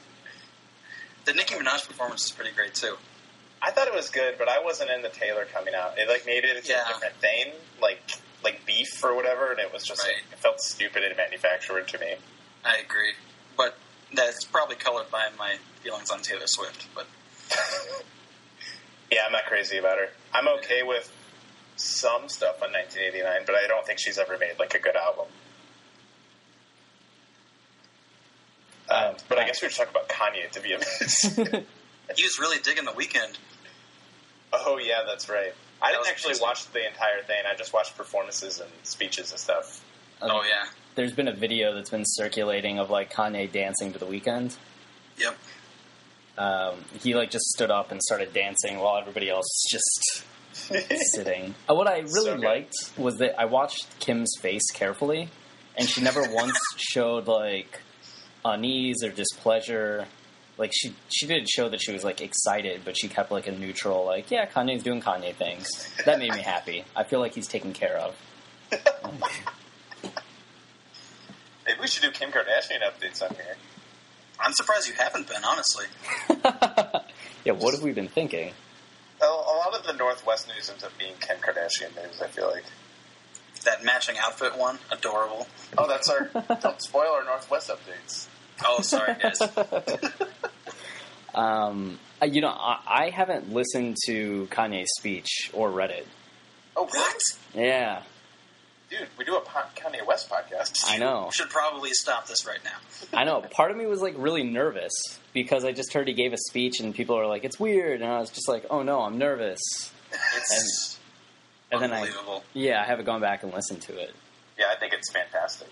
[1.26, 2.96] The Nicki Minaj performance is pretty great too.
[3.62, 5.98] I thought it was good, but I wasn't in the Taylor coming out.
[5.98, 6.84] It like made it into Yeah.
[6.84, 8.00] a different thing, like
[8.44, 10.14] like beef or whatever, and it was just Right.
[10.16, 12.14] like, it felt stupid and manufactured to me.
[12.64, 13.12] I agree,
[13.56, 13.76] but
[14.12, 16.86] that's probably colored by my feelings on Taylor Swift.
[16.94, 17.06] But
[19.10, 20.08] Yeah, I'm not crazy about her.
[20.32, 21.10] I'm okay with
[21.76, 25.26] some stuff on 1989, but I don't think she's ever made like a good album.
[28.88, 31.36] Um, but I guess we were talking about Kanye to be honest.
[32.16, 33.36] he was really digging the Weeknd.
[34.52, 35.54] oh yeah, that's right.
[35.82, 36.42] I didn't actually amazing.
[36.42, 37.42] watch the entire thing.
[37.50, 39.84] I just watched performances and speeches and stuff.
[40.22, 44.06] Oh yeah, There's been a video that's been circulating of like Kanye dancing to the
[44.06, 44.56] Weeknd.
[45.16, 45.36] yep.
[46.38, 50.24] Um, he like just stood up and started dancing while everybody else is just
[51.14, 51.54] sitting.
[51.68, 55.28] Uh, what I really So liked was that I watched Kim's face carefully,
[55.76, 57.80] and she never once showed like
[58.44, 60.06] unease or displeasure.
[60.60, 63.52] Like she she did show that she was like excited, but she kept like a
[63.52, 65.70] neutral, like yeah, Kanye's doing Kanye things.
[66.04, 66.84] That made me happy.
[66.94, 68.14] I feel like he's taken care of.
[71.66, 73.56] Maybe we should do Kim Kardashian updates on here.
[74.38, 75.86] I'm surprised you haven't been, honestly.
[77.44, 78.52] yeah, what have we been thinking?
[79.22, 82.20] A, a lot of the North West news ends up being Kim Kardashian news.
[82.20, 82.64] I feel like.
[83.64, 85.46] That matching outfit one, adorable.
[85.78, 86.30] Oh, that's our.
[86.62, 88.26] don't spoil our North West updates.
[88.64, 89.38] Oh, sorry guys.
[91.34, 96.06] Um, uh, you know, I, I haven't listened to Kanye's speech or read it.
[96.76, 97.16] Oh, what?
[97.54, 98.02] Yeah,
[98.90, 100.84] Dude, we do a po- Kanye West podcast.
[100.88, 101.26] I know.
[101.26, 102.76] You should probably stop this right now.
[103.18, 103.42] I know.
[103.42, 104.90] Part of me was like really nervous
[105.32, 108.10] because I just heard he gave a speech and people were like, "It's weird," and
[108.12, 109.60] I was just like, "Oh no, I'm nervous."
[110.12, 110.98] It's
[111.70, 112.42] And then I, unbelievable.
[112.54, 114.12] yeah, I haven't gone back and listened to it.
[114.58, 115.68] Yeah, I think it's fantastic.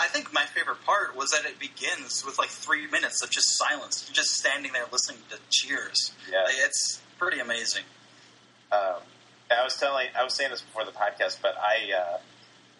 [0.00, 3.56] I think my favorite part was that it begins with like three minutes of just
[3.56, 4.04] silence.
[4.08, 6.12] You're just standing there listening to cheers.
[6.30, 6.42] Yeah.
[6.44, 7.82] Like, it's pretty amazing.
[8.70, 9.02] Um,
[9.50, 12.18] I was telling, I was saying this before the podcast, but I, uh,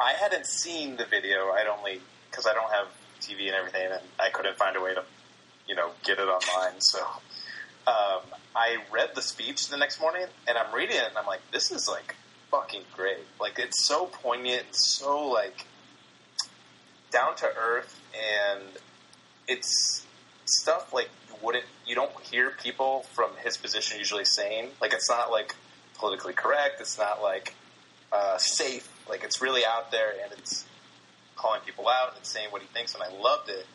[0.00, 1.50] I hadn't seen the video.
[1.50, 2.00] I'd only
[2.30, 2.86] because I don't have
[3.20, 5.04] TV and everything, and I couldn't find a way to,
[5.68, 6.80] you know, get it online.
[6.80, 7.00] So,
[7.86, 8.22] um,
[8.56, 11.70] I read the speech the next morning, and I'm reading it, and I'm like, this
[11.70, 12.16] is like
[12.50, 13.26] fucking great.
[13.40, 15.66] Like, it's so poignant, and so like
[17.12, 18.62] down to earth, and
[19.46, 20.06] it's
[20.44, 24.68] stuff like you wouldn't you don't hear people from his position usually saying.
[24.80, 25.54] Like it's not like
[25.96, 26.80] politically correct.
[26.80, 27.54] It's not like
[28.12, 28.88] uh, safe.
[29.08, 30.64] Like it's really out there and it's
[31.36, 32.94] calling people out and saying what he thinks.
[32.94, 33.66] And I loved it.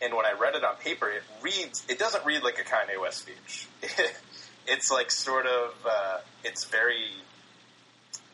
[0.00, 1.84] And when I read it on paper, it reads.
[1.88, 3.66] It doesn't read like a Kanye West speech.
[4.66, 5.74] it's like sort of.
[5.84, 7.08] Uh, it's very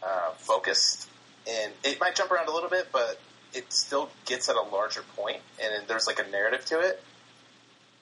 [0.02, 1.08] uh, focused,
[1.48, 3.18] and it might jump around a little bit, but
[3.54, 7.02] it still gets at a larger point, and there's like a narrative to it.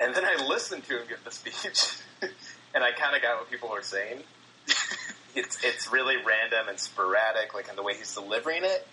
[0.01, 1.79] And then I listened to him give the speech,
[2.75, 4.23] and I kind of got what people were saying.
[5.35, 8.87] it's it's really random and sporadic, like in the way he's delivering it,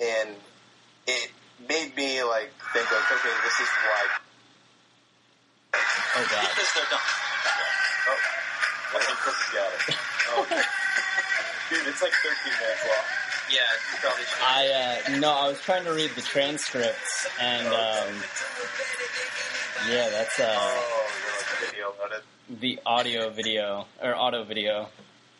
[0.00, 0.30] and
[1.06, 1.30] it
[1.68, 4.02] made me like think like, okay, this is why.
[6.16, 6.46] Oh god.
[6.50, 7.00] Because they're done.
[8.06, 8.20] Oh,
[8.94, 9.96] I think Chris has got it.
[10.30, 10.44] Oh,
[11.70, 13.23] dude, it's like 13 minutes long.
[13.50, 13.58] Yeah,
[13.92, 14.42] you probably should.
[14.42, 18.14] I uh, no, I was trying to read the transcripts and um,
[19.90, 21.08] yeah, that's uh, Oh,
[21.76, 22.22] you're like video
[22.60, 24.88] the audio video or auto video.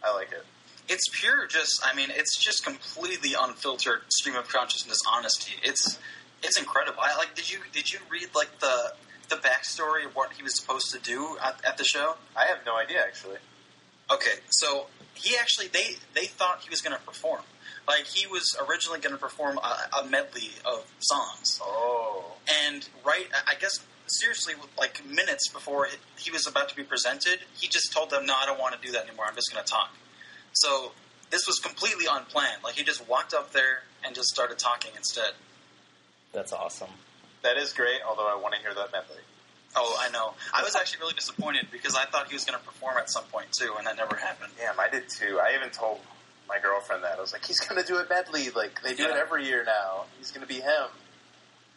[0.03, 0.45] I like it.
[0.89, 5.99] it's pure just i mean it's just completely unfiltered stream of consciousness honesty it's
[6.43, 8.93] it's incredible i like did you did you read like the
[9.31, 12.59] the backstory of what he was supposed to do at, at the show I have
[12.67, 13.39] no idea actually.
[14.13, 17.41] okay so he actually they they thought he was going to perform
[17.89, 22.25] like he was originally going to perform a, a medley of songs Oh,
[22.67, 27.69] and right i guess seriously like minutes before he was about to be presented he
[27.69, 29.71] just told them no i don't want to do that anymore i'm just going to
[29.71, 29.95] talk
[30.53, 30.93] so
[31.31, 35.33] this was completely unplanned like he just walked up there and just started talking instead
[36.33, 36.91] That's awesome.
[37.43, 38.01] that is great.
[38.07, 39.23] Although I want to hear that medley.
[39.77, 42.65] oh i know i was actually really disappointed because i thought he was going to
[42.65, 45.41] perform at some point too and that never happened Damn, I did too.
[45.41, 45.99] I even told
[46.49, 48.51] my girlfriend that I was like, he's going to do a medley.
[48.51, 50.05] Like they do it every year now.
[50.19, 50.89] He's going to be him.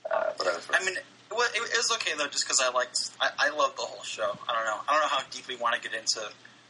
[0.10, 0.68] Uh, but I was.
[0.72, 3.78] I mean, it was, it was okay though, just because I liked, I, I loved
[3.78, 4.38] the whole show.
[4.48, 6.22] I don't know, I don't know how deep we want to get into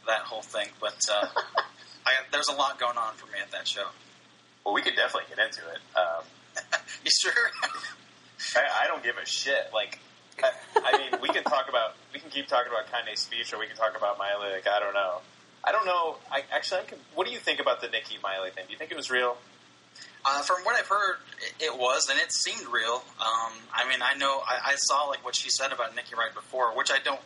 [0.06, 1.26] that whole thing, but uh,
[2.06, 3.86] I, there's a lot going on for me at that show.
[4.64, 5.78] Well, we could definitely get into it.
[5.96, 6.24] Um,
[7.04, 7.50] You sure?
[8.56, 9.70] I, I don't give a shit.
[9.72, 9.98] Like,
[10.42, 13.58] I, I mean, we can talk about, we can keep talking about Kanye's speech, or
[13.58, 14.52] we can talk about Miley.
[14.52, 15.20] Like, I don't know.
[15.68, 16.16] I don't know.
[16.32, 18.64] I actually, I can, what do you think about the Nicki Miley thing?
[18.66, 19.36] Do you think it was real?
[20.24, 21.16] Uh, from what I've heard,
[21.60, 23.02] it, it was, and it seemed real.
[23.20, 26.34] Um, I mean, I know I, I saw like what she said about Nicki right
[26.34, 27.20] before, which I don't.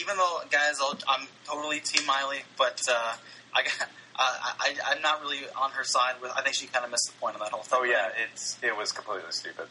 [0.00, 3.14] Even though, guys, I'll, I'm totally Team Miley, but uh,
[3.54, 6.14] I, got- I, I, I'm not really on her side.
[6.22, 7.78] With I think she kind of missed the point of that whole thing.
[7.82, 9.66] Oh yeah, it's it was completely stupid.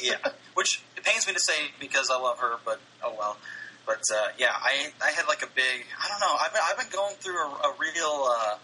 [0.00, 0.16] yeah.
[0.54, 3.38] Which it pains me to say because I love her, but oh well.
[3.86, 6.78] But uh, yeah, I I had like a big I don't know I've been, I've
[6.78, 8.56] been going through a, a real uh,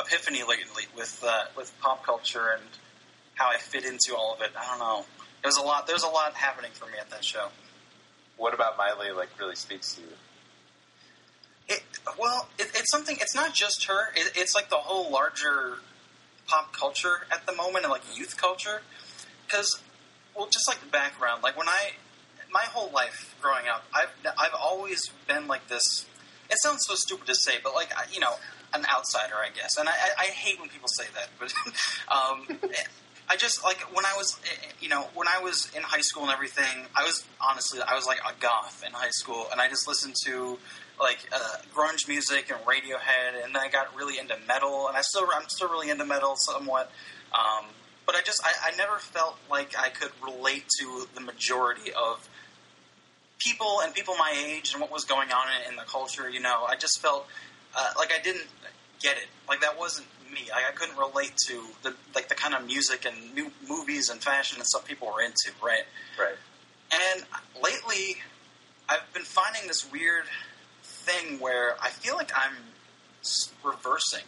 [0.00, 2.62] epiphany lately with uh, with pop culture and
[3.34, 4.50] how I fit into all of it.
[4.58, 5.04] I don't know.
[5.42, 5.86] It was a lot.
[5.86, 7.48] There's a lot happening for me at that show.
[8.36, 9.12] What about Miley?
[9.12, 10.08] Like, really speaks to you?
[11.68, 11.82] It
[12.18, 13.16] well, it, it's something.
[13.20, 14.08] It's not just her.
[14.14, 15.78] It, it's like the whole larger
[16.46, 18.82] pop culture at the moment and like youth culture.
[19.46, 19.80] Because,
[20.34, 21.92] well, just like the background, like when I,
[22.52, 26.06] my whole life growing up, I've I've always been like this.
[26.48, 28.34] It sounds so stupid to say, but like you know,
[28.74, 29.76] an outsider, I guess.
[29.78, 31.52] And I, I, hate when people say that, but
[32.14, 32.70] um,
[33.28, 36.24] I just like when I was, eh, you know, when I was in high school
[36.24, 36.86] and everything.
[36.94, 40.14] I was honestly, I was like a goth in high school, and I just listened
[40.24, 40.58] to
[41.00, 45.02] like uh, grunge music and Radiohead, and then I got really into metal, and I
[45.02, 46.90] still, I'm still really into metal somewhat.
[47.32, 47.66] Um,
[48.06, 52.28] but I just, I, I never felt like I could relate to the majority of
[53.38, 56.28] people and people my age and what was going on in, in the culture.
[56.28, 57.26] You know, I just felt
[57.76, 58.46] uh, like I didn't
[59.00, 59.26] get it.
[59.48, 60.48] Like that wasn't me.
[60.50, 64.22] Like I couldn't relate to the like the kind of music and new movies and
[64.22, 65.50] fashion and stuff people were into.
[65.62, 65.84] Right.
[66.18, 66.36] Right.
[66.92, 67.24] And
[67.62, 68.16] lately,
[68.88, 70.24] I've been finding this weird
[70.82, 72.54] thing where I feel like I'm
[73.64, 74.24] reversing.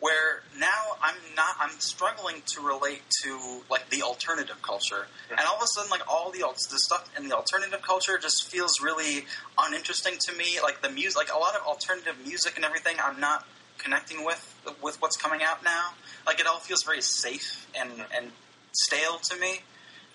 [0.00, 5.56] Where now I'm not, I'm struggling to relate to like the alternative culture, and all
[5.56, 9.26] of a sudden, like all the the stuff in the alternative culture just feels really
[9.58, 10.58] uninteresting to me.
[10.62, 13.46] Like the music, like a lot of alternative music and everything, I'm not
[13.76, 15.90] connecting with with what's coming out now.
[16.26, 18.30] Like it all feels very safe and and
[18.72, 19.60] stale to me.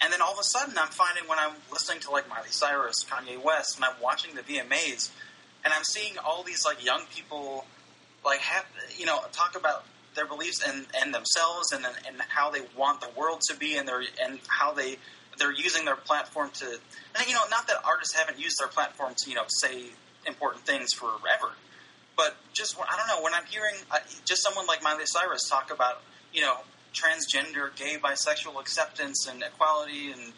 [0.02, 3.04] And then all of a sudden, I'm finding when I'm listening to like Miley Cyrus,
[3.04, 5.12] Kanye West, and I'm watching the VMAs,
[5.64, 7.66] and I'm seeing all these like young people
[8.26, 8.66] like have
[8.98, 13.10] you know talk about their beliefs and, and themselves and and how they want the
[13.18, 14.98] world to be and their and how they
[15.38, 16.66] they're using their platform to
[17.28, 19.86] you know not that artists haven't used their platform to you know say
[20.26, 21.54] important things forever
[22.16, 25.72] but just I don't know when I'm hearing uh, just someone like Miley Cyrus talk
[25.72, 26.02] about
[26.34, 26.58] you know
[26.94, 30.34] transgender, gay, bisexual acceptance and equality and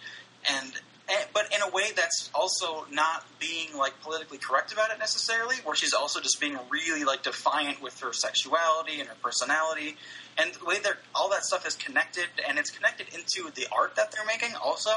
[0.51, 0.73] and.
[1.09, 5.55] And but in a way that's also not being like politically correct about it necessarily,
[5.63, 9.95] where she's also just being really like defiant with her sexuality and her personality,
[10.37, 13.95] and the way they're all that stuff is connected, and it's connected into the art
[13.95, 14.55] that they're making.
[14.63, 14.91] Also,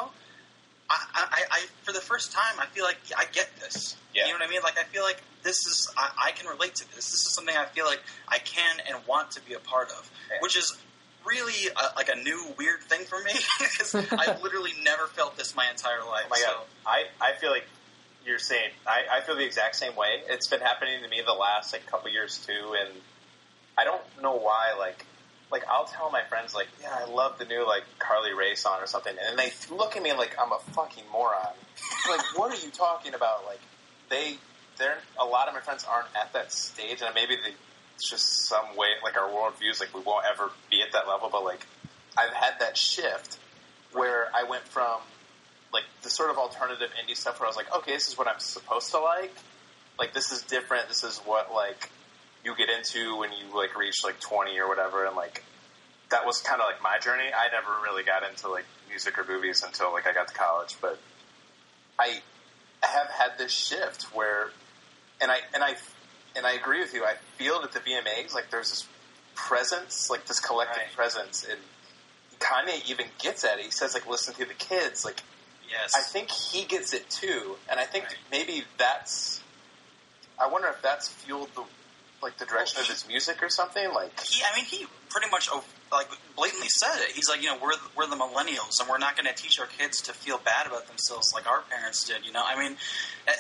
[0.89, 3.97] I, I, I for the first time, I feel like I get this.
[4.15, 4.27] Yeah.
[4.27, 4.63] You know what I mean?
[4.63, 7.07] Like I feel like this is I, I can relate to this.
[7.07, 10.11] This is something I feel like I can and want to be a part of,
[10.31, 10.39] Yeah.
[10.41, 10.77] which is
[11.25, 15.55] really a, like a new weird thing for me because I've literally never felt this
[15.55, 16.25] my entire life.
[16.27, 16.47] Oh my so.
[16.47, 17.67] god, I, I feel like
[18.25, 20.23] you're saying I, I feel the exact same way.
[20.29, 22.91] It's been happening to me the last like couple years too, and
[23.79, 24.75] I don't know why.
[24.79, 25.05] Like,
[25.51, 28.79] like I'll tell my friends like, yeah, I love the new like Carly Rae song
[28.81, 31.55] or something, and they look at me like I'm a fucking moron.
[32.09, 33.47] like, what are you talking about?
[33.47, 33.61] Like,
[34.11, 34.37] they
[34.79, 37.55] they're a lot of my friends aren't at that stage, and maybe they,
[38.01, 41.29] it's just some way like our worldviews like we won't ever be at that level.
[41.31, 41.67] But like,
[42.17, 43.39] I've had that shift
[43.93, 45.01] where I went from
[45.71, 48.27] like the sort of alternative indie stuff where I was like, okay, this is what
[48.27, 49.35] I'm supposed to like.
[49.99, 50.89] Like this is different.
[50.89, 51.91] This is what like
[52.43, 55.05] you get into when you like reach like 20 or whatever.
[55.05, 55.45] And like
[56.11, 57.31] that was kind of like my journey.
[57.35, 60.77] I never really got into like music or movies until like I got to college,
[60.81, 60.99] but
[61.99, 62.21] I
[62.83, 64.53] have had this shift where,
[65.21, 65.75] and I and I
[66.37, 67.05] and I agree with you.
[67.05, 68.87] I feel that the VMAs like there's this
[69.35, 70.93] presence, like this collective Right.
[70.95, 71.59] presence, and
[72.39, 73.65] Kanye even gets at it.
[73.65, 75.21] He says like, "Listen to the kids." Like
[75.69, 78.17] yes, I think he gets it too, and I think Right.
[78.31, 79.41] maybe that's.
[80.39, 81.65] I wonder if that's fueled the
[82.23, 83.93] like the direction Well, of his music or something.
[83.95, 87.13] Like, he, I mean, he pretty much oh, like blatantly said it.
[87.13, 89.67] He's like, you know, we're we're the millennials, and we're not going to teach our
[89.67, 92.25] kids to feel bad about themselves like our parents did.
[92.25, 92.77] You know, I mean,
[93.27, 93.33] eh,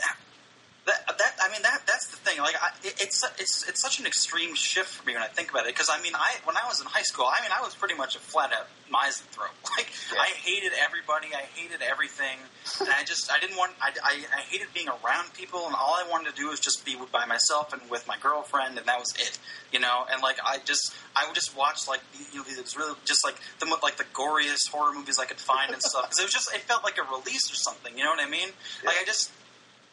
[0.87, 2.39] That, that I mean that that's the thing.
[2.39, 5.51] Like I, it, it's it's it's such an extreme shift for me when I think
[5.51, 5.75] about it.
[5.75, 7.95] Because I mean, I when I was in high school, I mean, I was pretty
[7.95, 9.51] much a flat out misanthrope.
[9.77, 10.21] Like Yeah.
[10.21, 12.39] I hated everybody, I hated everything,
[12.81, 15.95] and I just I didn't want I, I, I hated being around people, and all
[15.95, 18.99] I wanted to do was just be by myself and with my girlfriend, and that
[18.99, 19.39] was it.
[19.73, 22.01] You know, and like I just I would just watch like
[22.33, 25.73] you know these really just like the like the goriest horror movies I could find
[25.73, 27.97] and stuff because it was just it felt like a release or something.
[27.97, 28.49] You know what I mean?
[28.85, 29.31] Like I just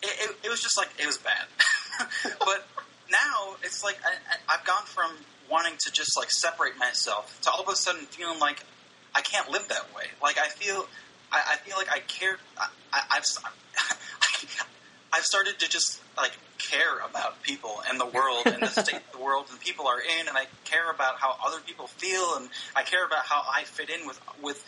[0.03, 1.45] it, it, it was just like it was bad.
[2.39, 2.67] but
[3.09, 5.11] now it's like I, I've gone from
[5.49, 8.63] wanting to just like separate myself to all of a sudden feeling like
[9.15, 10.03] I can't live that way.
[10.21, 10.85] Like I feel,
[11.31, 12.37] I, I feel like I care.
[12.57, 13.25] I, I, I've
[15.13, 19.19] I've started to just like care about people and the world and the state the
[19.19, 22.83] world and people are in, and I care about how other people feel, and I
[22.83, 24.63] care about how I fit in with with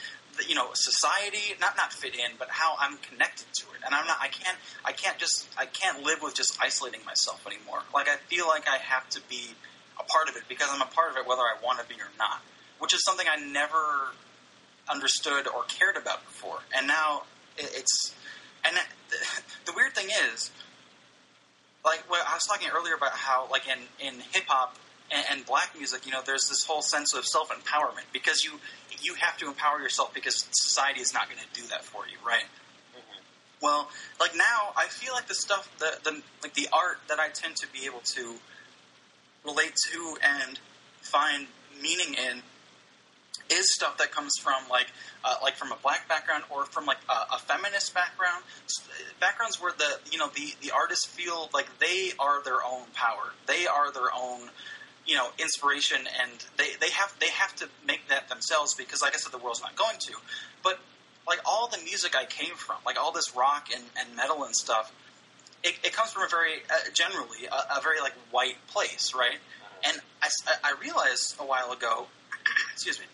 [0.48, 1.56] you know society.
[1.60, 3.82] Not not fit in, but how I'm connected to it.
[3.86, 4.18] And I'm not.
[4.22, 4.58] I can't.
[4.86, 5.48] I can't just.
[5.58, 7.82] I can't live with just isolating myself anymore.
[7.94, 9.56] Like I feel like I have to be
[10.00, 11.96] a part of it because I'm a part of it whether I want to be
[11.96, 12.42] or not.
[12.80, 14.14] Which is something I never
[14.90, 17.24] understood or cared about before, and now
[17.58, 18.16] it's
[18.66, 18.78] and
[19.66, 20.52] the weird thing is,
[21.86, 24.76] like well, I was talking earlier about how like in in hip hop
[25.12, 28.52] and, and black music, you know, there's this whole sense of self empowerment because you
[29.02, 32.18] you have to empower yourself because society is not going to do that for you,
[32.26, 32.46] right?
[33.62, 33.90] Well,
[34.20, 37.58] like now, I feel like the stuff, the, the like the art that I tend
[37.58, 38.36] to be able to
[39.44, 40.60] relate to and
[41.02, 41.48] find
[41.82, 42.42] meaning in
[43.52, 44.88] is stuff that comes from like
[45.26, 48.44] uh, like from a black background or from like a, a feminist background.
[49.20, 53.34] Backgrounds where the you know the the artists feel like they are their own power.
[53.48, 54.50] They are their own
[55.10, 59.14] you know inspiration and they they have they have to make that themselves because like
[59.16, 60.14] I said the world's not going to
[60.64, 60.80] but
[61.28, 64.56] like all the music I came from like all this rock and, and metal and
[64.56, 64.94] stuff
[65.64, 69.40] it, it comes from a very uh, generally a, a very like white place right
[69.86, 70.30] and I,
[70.64, 72.08] I realized a while ago
[72.74, 73.06] excuse me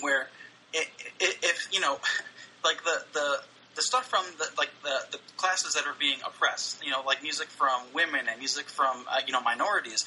[0.00, 0.28] where
[0.72, 0.88] it,
[1.20, 1.98] it, if you know,
[2.64, 3.40] like the the
[3.76, 7.22] the stuff from the like the, the classes that are being oppressed, you know, like
[7.22, 10.06] music from women and music from uh, you know minorities.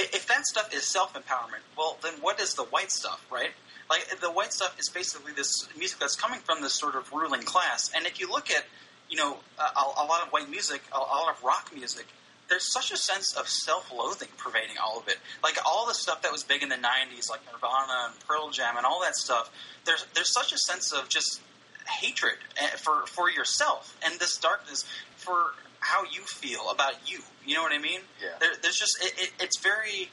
[0.00, 3.50] If that stuff is self empowerment, well, then what is the white stuff, right?
[3.90, 7.42] Like the white stuff is basically this music that's coming from this sort of ruling
[7.42, 7.90] class.
[7.94, 8.64] And if you look at,
[9.08, 12.06] you know, a, a lot of white music, a, a lot of rock music,
[12.48, 15.16] there's such a sense of self-loathing pervading all of it.
[15.42, 18.76] Like all the stuff that was big in the '90s, like Nirvana and Pearl Jam
[18.76, 19.50] and all that stuff.
[19.84, 21.40] There's there's such a sense of just
[21.88, 24.84] hatred eh, for for yourself and this darkness
[25.16, 27.20] for how you feel about you.
[27.48, 28.00] You know what I mean?
[28.20, 28.28] Yeah.
[28.40, 30.10] There, there's just it, it, it's very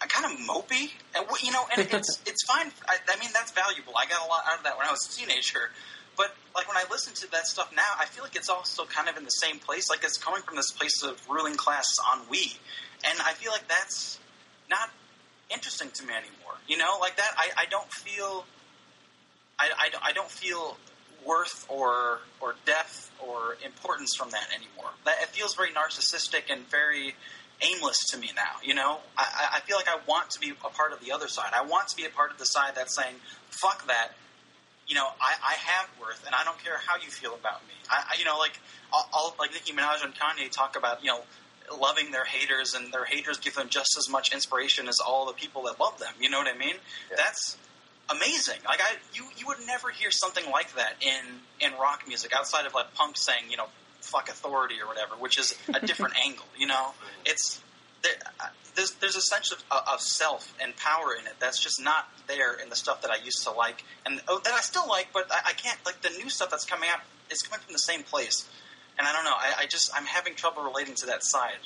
[0.00, 2.72] uh, kind of mopey, and you know, and it's it's fine.
[2.88, 3.92] I, I mean, that's valuable.
[4.00, 5.68] I got a lot out of that when I was a teenager.
[6.16, 8.86] But like when I listen to that stuff now, I feel like it's all still
[8.86, 9.90] kind of in the same place.
[9.90, 12.56] Like it's coming from this place of ruling class ennui,
[13.04, 14.18] and I feel like that's
[14.70, 14.88] not
[15.52, 16.56] interesting to me anymore.
[16.66, 17.30] You know, like that.
[17.36, 18.46] I, I don't feel.
[19.58, 20.78] I, I, I don't feel
[21.26, 24.90] worth or or depth or importance from that anymore.
[25.04, 27.14] That it feels very narcissistic and very
[27.62, 28.60] aimless to me now.
[28.62, 31.28] You know, I, I- feel like I want to be a part of the other
[31.28, 31.52] side.
[31.54, 33.14] I want to be a part of the side that's saying,
[33.50, 34.12] "Fuck that."
[34.86, 37.72] You know, I, I have worth, and I don't care how you feel about me.
[37.90, 38.58] I, I you know, like
[38.92, 41.20] all, all like Nicki Minaj and Kanye talk about, you know,
[41.80, 45.32] loving their haters, and their haters give them just as much inspiration as all the
[45.32, 46.12] people that love them.
[46.20, 46.74] You know what I mean?
[47.08, 47.16] Yeah.
[47.16, 47.56] That's
[48.10, 48.58] amazing.
[48.64, 52.66] Like I, you, you would never hear something like that in in rock music outside
[52.66, 53.66] of like punk saying, you know,
[54.00, 56.46] fuck authority or whatever, which is a different angle.
[56.58, 56.92] You know,
[57.24, 57.60] it's
[58.02, 61.82] there, uh, there's there's a sense of, of self and power in it that's just
[61.82, 64.88] not there in the stuff that I used to like and oh, that I still
[64.88, 67.00] like, but I, I can't like the new stuff that's coming out
[67.30, 68.48] is coming from the same place.
[68.96, 69.34] And I don't know.
[69.36, 71.58] I, I just I'm having trouble relating to that side.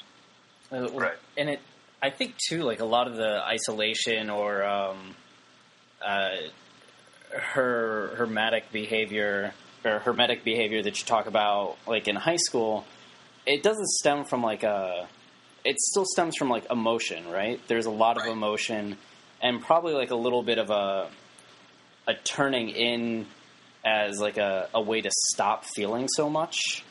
[0.70, 1.18] Uh, well, Right.
[1.36, 1.60] And it,
[2.02, 5.14] I think too, like a lot of the isolation or um,
[6.04, 6.30] uh,
[7.32, 9.52] her hermetic behavior
[9.84, 12.84] or hermetic behavior that you talk about, like in high school,
[13.46, 15.08] it doesn't stem from like a.
[15.64, 17.60] It still stems from like emotion, right?
[17.68, 18.96] There's a lot of emotion,
[19.42, 21.08] and probably like a little bit of a
[22.06, 23.26] a turning in
[23.84, 26.82] as like a, a way to stop feeling so much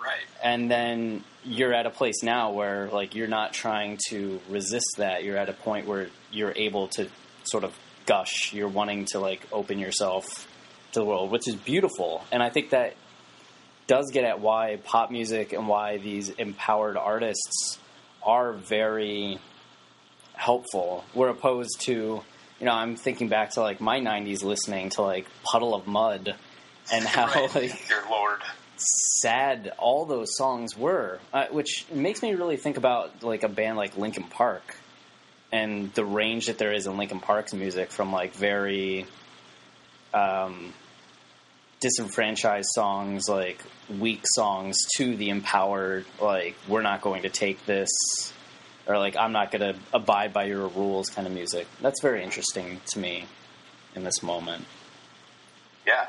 [0.00, 0.18] Right.
[0.42, 5.22] and then you're at a place now where like you're not trying to resist that
[5.24, 7.08] you're at a point where you're able to
[7.44, 7.72] sort of
[8.06, 10.46] gush you're wanting to like open yourself
[10.92, 12.94] to the world which is beautiful and i think that
[13.86, 17.78] does get at why pop music and why these empowered artists
[18.22, 19.38] are very
[20.34, 21.92] helpful we're opposed to
[22.60, 26.34] you know i'm thinking back to like my 90s listening to like Puddle of Mudd
[26.92, 27.54] and how Right.
[27.54, 28.40] like Dear Lord.
[28.76, 33.76] sad all those songs were, uh, which makes me really think about like a band
[33.76, 34.76] like Linkin Park
[35.54, 39.06] and the range that there is in Linkin Park's music from like very
[40.12, 40.74] um,
[41.78, 47.88] disenfranchised songs, like weak songs, to the empowered, like we're not going to take this,
[48.88, 51.68] or like I'm not going to abide by your rules kind of music.
[51.80, 53.26] That's very interesting to me
[53.94, 54.64] in this moment.
[55.86, 56.08] Yeah.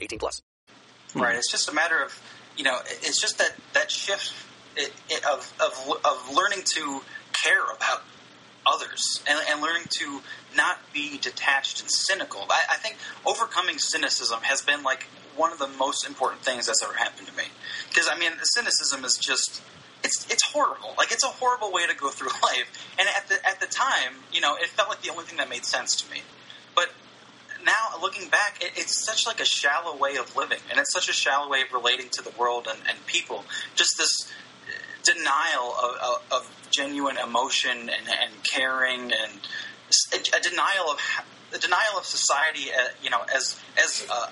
[0.00, 0.42] 18 plus.
[1.14, 1.36] Right.
[1.36, 2.20] It's just a matter of
[2.56, 2.78] you know.
[2.84, 4.34] It's just that that shift
[5.30, 7.00] of of of learning to
[7.32, 8.02] care about
[8.66, 10.20] others and, and learning to
[10.56, 12.42] not be detached and cynical.
[12.50, 15.04] I, I think overcoming cynicism has been like
[15.36, 17.44] one of the most important things that's ever happened to me.
[17.88, 19.62] Because I mean, cynicism is just
[20.04, 20.94] it's it's horrible.
[20.98, 22.94] Like it's a horrible way to go through life.
[22.98, 25.48] And at the at the time, you know, it felt like the only thing that
[25.48, 26.22] made sense to me.
[26.74, 26.90] But
[27.66, 31.08] now looking back, it, it's such like a shallow way of living, and it's such
[31.08, 33.44] a shallow way of relating to the world and, and people.
[33.74, 34.32] Just this
[35.02, 39.40] denial of, of, of genuine emotion and, and caring, and
[40.14, 41.00] a, a denial of
[41.54, 44.30] a denial of society, uh, you know, as as uh,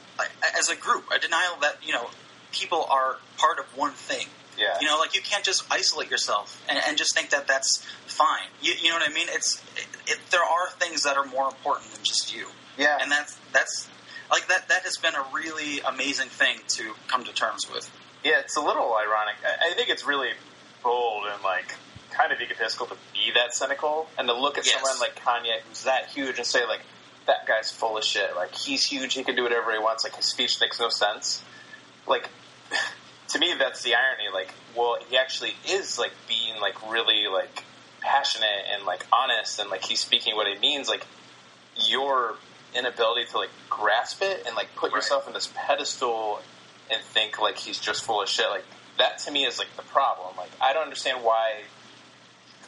[0.59, 2.09] as a group, a denial that you know
[2.53, 4.26] people are part of one thing.
[4.57, 4.78] Yeah.
[4.80, 8.47] You know, like you can't just isolate yourself and, and just think that that's fine.
[8.62, 9.26] You, you know what I mean?
[9.30, 12.47] It's it, it, there are things that are more important than just you.
[12.78, 12.98] Yeah.
[13.00, 13.88] And that's that's
[14.30, 14.68] like that.
[14.68, 17.90] That has been a really amazing thing to come to terms with.
[18.24, 19.36] Yeah, it's a little ironic.
[19.44, 20.30] I, I think it's really
[20.82, 21.74] bold and like
[22.10, 24.74] kind of egotistical to be that cynical and to look at Yes.
[24.74, 26.80] someone like Kanye who's that huge and say like
[27.26, 28.34] that guy's full of shit.
[28.36, 30.04] Like he's huge, he can do whatever he wants.
[30.04, 31.42] Like his speech makes no sense.
[32.06, 32.28] Like
[33.28, 34.28] to me, that's the irony.
[34.32, 37.64] Like, well, he actually is like being like really like
[38.00, 40.88] passionate and like honest and like he's speaking what he means.
[40.88, 41.06] Like
[41.76, 42.34] your
[42.74, 44.98] inability to like grasp it and like put Right.
[44.98, 46.40] yourself in this pedestal
[46.90, 48.48] and think like he's just full of shit.
[48.50, 48.64] Like
[48.98, 50.36] that to me is like the problem.
[50.36, 51.62] Like I don't understand why.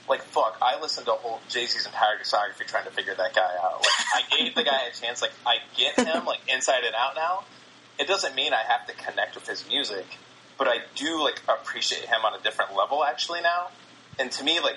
[0.09, 3.51] Like fuck, I listened to whole Jay Z's entire discography trying to figure that guy
[3.63, 3.81] out.
[4.15, 5.21] Like I gave the guy a chance.
[5.21, 7.43] Like I get him like inside and out now.
[7.99, 10.05] It doesn't mean I have to connect with his music,
[10.59, 13.69] but I do like appreciate him on a different level actually now.
[14.19, 14.77] And to me, like,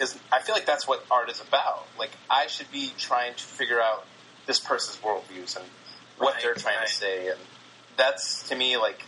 [0.00, 1.86] is I feel like that's what art is about.
[1.98, 4.06] Like I should be trying to figure out
[4.50, 5.64] this person's worldviews and
[6.18, 6.88] what Right, they're trying right.
[6.88, 7.38] to say, and
[7.96, 9.04] that's to me like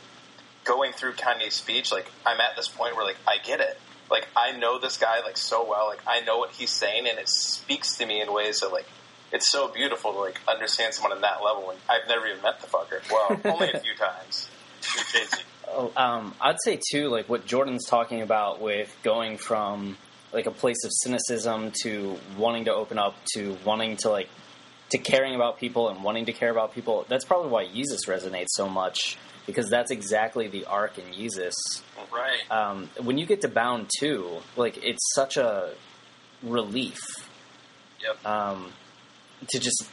[0.62, 1.90] going through Kanye's speech.
[1.90, 3.76] Like I'm at this point where like I get it.
[4.09, 5.88] Like I know this guy like so well.
[5.88, 8.86] Like I know what he's saying, and it speaks to me in ways that like
[9.32, 11.70] it's so beautiful to like understand someone on that level.
[11.70, 13.01] And I've never even met the fucker.
[13.11, 14.49] Well, only a few times.
[15.68, 19.97] Oh, um, I'd say too, like what Jordan's talking about with going from
[20.32, 24.28] like a place of cynicism to wanting to open up to wanting to like
[24.93, 27.05] to caring about people and wanting to care about people.
[27.09, 31.53] That's probably why Yeezus resonates so much because that's exactly the arc in Yeezus.
[32.12, 32.38] Right.
[32.51, 35.74] Um, when you get to Bound Two, like it's such a
[36.43, 36.99] relief
[38.03, 38.26] Yep.
[38.26, 38.72] um,
[39.49, 39.88] to just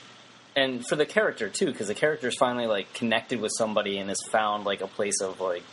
[0.56, 4.10] and for the character too because the character is finally like connected with somebody and
[4.10, 5.64] has found like a place of like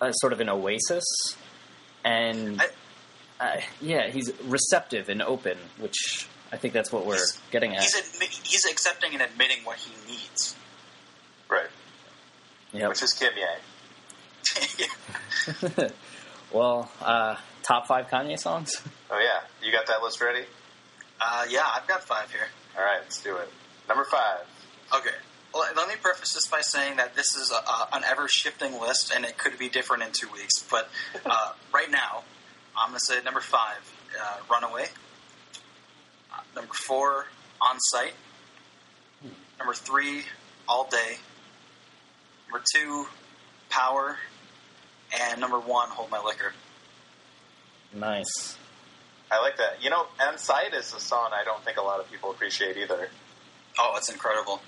[0.00, 1.04] a sort of an oasis
[2.04, 2.60] and
[3.40, 7.82] uh, yeah he's receptive and open which i think that's what we're He's- getting at
[7.82, 10.56] He's admi- he's accepting and admitting what he needs.
[11.50, 11.68] right?
[12.72, 12.88] Yep.
[12.88, 13.60] Which is Kim Yang.
[16.52, 18.70] well uh, top five kanye songs
[19.10, 20.44] Oh yeah, you got that list ready?
[21.20, 22.48] uh, yeah, I've got five here.
[22.76, 23.48] All right, let's do it.
[23.88, 24.40] Number five.
[24.94, 25.14] Okay.
[25.54, 28.78] Well, let me preface this by saying that this is a, a, an ever shifting
[28.80, 30.62] list, and it could be different in two weeks.
[30.70, 30.90] But
[31.24, 32.24] uh, right now,
[32.76, 33.78] I'm going to say number five,
[34.20, 34.86] uh, Runaway.
[36.54, 37.26] Number four,
[37.60, 38.12] On Sight.
[39.58, 40.22] Number three,
[40.68, 41.16] All Day.
[42.48, 43.06] Number two,
[43.70, 44.18] Power.
[45.18, 46.52] And number one, Hold My Liquor.
[47.94, 48.56] nice
[49.30, 49.82] I like that.
[49.82, 52.76] You know, On Sight is a song I don't think a lot of people appreciate
[52.76, 53.08] either.
[53.78, 54.60] Oh, it's incredible.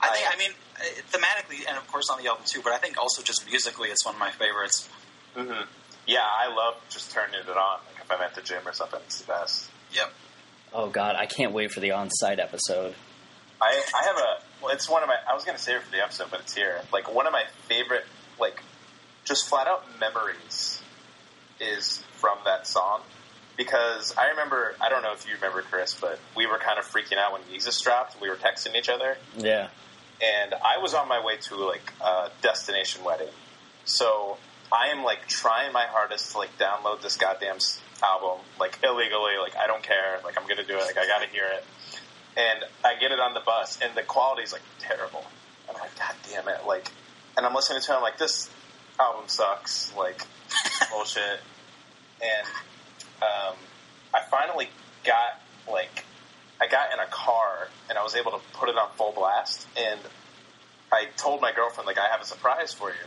[0.00, 0.82] I think, I mean, uh,
[1.12, 4.04] thematically, and of course on the album too, but I think also just musically, it's
[4.04, 4.88] one of my favorites.
[5.34, 5.62] hmm
[6.06, 7.78] Yeah, I love just turning it on.
[7.86, 9.70] Like if I'm at the gym or something, it's the best.
[9.92, 10.12] Yep.
[10.74, 12.94] Oh god i can't wait for the on-sight episode
[13.62, 14.62] I, I have a.
[14.62, 15.14] Well, it's one of my.
[15.30, 16.82] I was going to save it for the episode, but it's here.
[16.92, 18.04] Like one of my favorite
[18.38, 18.60] like
[19.24, 20.82] just flat out memories
[21.60, 23.00] is from that song
[23.56, 26.84] because I remember I don't know if you remember Chris, but we were kind of
[26.84, 28.20] freaking out when Yeezus dropped.
[28.20, 29.68] We were texting each other, Yeah.
[30.20, 33.32] and I was on my way to like a destination wedding,
[33.84, 34.36] so
[34.72, 37.58] I am like trying my hardest to like download this goddamn
[38.04, 39.36] album like illegally.
[39.40, 40.20] Like I don't care.
[40.24, 40.84] Like I'm gonna do it.
[40.84, 41.64] Like I gotta hear it.
[42.36, 45.24] And I get it on the bus, and the quality's like terrible.
[45.68, 46.66] I'm like, God damn it!
[46.66, 46.90] Like,
[47.36, 47.94] and I'm listening to it.
[47.94, 48.50] I'm like, this
[48.98, 49.94] album sucks.
[49.96, 50.22] Like,
[50.90, 51.40] bullshit.
[52.20, 52.46] And
[53.22, 53.56] um,
[54.12, 54.68] I finally
[55.04, 55.40] got
[55.70, 56.04] like,
[56.60, 59.66] I got in a car, and I was able to put it on full blast.
[59.76, 60.00] And
[60.92, 63.06] I told my girlfriend like, I have a surprise for you.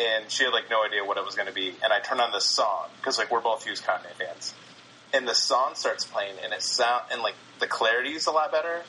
[0.00, 1.74] And she had like no idea what it was going to be.
[1.82, 4.54] And I turned on this song because like we're both huge Kanye fans
[5.12, 8.52] and the song starts playing and it sound and like the clarity is a lot
[8.52, 8.82] better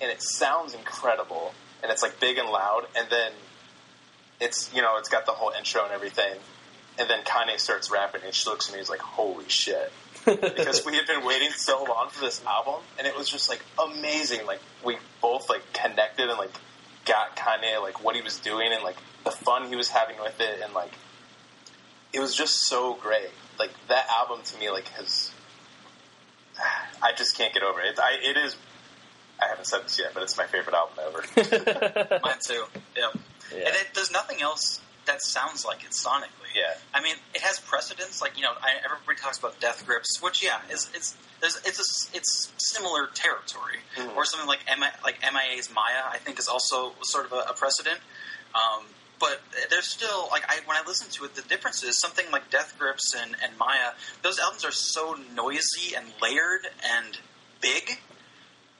[0.00, 3.32] and it sounds incredible and it's like big and loud and then
[4.40, 6.34] it's you know it's got the whole intro and everything
[6.98, 9.92] and then Kanye starts rapping and she looks at me and is like holy shit
[10.24, 13.62] because we had been waiting so long for this album and it was just like
[13.82, 16.52] amazing like we both like connected and like
[17.04, 20.38] got Kanye like what he was doing and like the fun he was having with
[20.40, 20.92] it and like
[22.12, 25.30] it was just so great like that album to me like has
[27.02, 27.90] I just can't get over it.
[27.90, 28.56] It's, I, it is.
[29.42, 32.20] I haven't said this yet, but it's my favorite album ever.
[32.22, 32.64] Mine too.
[32.96, 33.10] Yeah.
[33.52, 33.58] Yeah.
[33.58, 36.54] And it, there's nothing else that sounds like it sonically.
[36.54, 36.74] Yeah.
[36.94, 38.22] I mean, it has precedence.
[38.22, 41.78] Like you know, I, everybody talks about Death Grips, which yeah, is it's there's it's
[41.80, 43.78] a, it's similar territory.
[43.96, 44.16] Mhm.
[44.16, 47.54] Or something like MI, like MIA's Maya, I think is also sort of a, a
[47.54, 47.98] precedent.
[48.54, 48.84] Um,
[49.20, 52.50] but there's still like I when I listen to it, the difference is something like
[52.50, 53.92] Death Grips and, and Maya.
[54.22, 56.66] Those albums are so noisy and layered
[56.96, 57.18] and
[57.60, 57.98] big,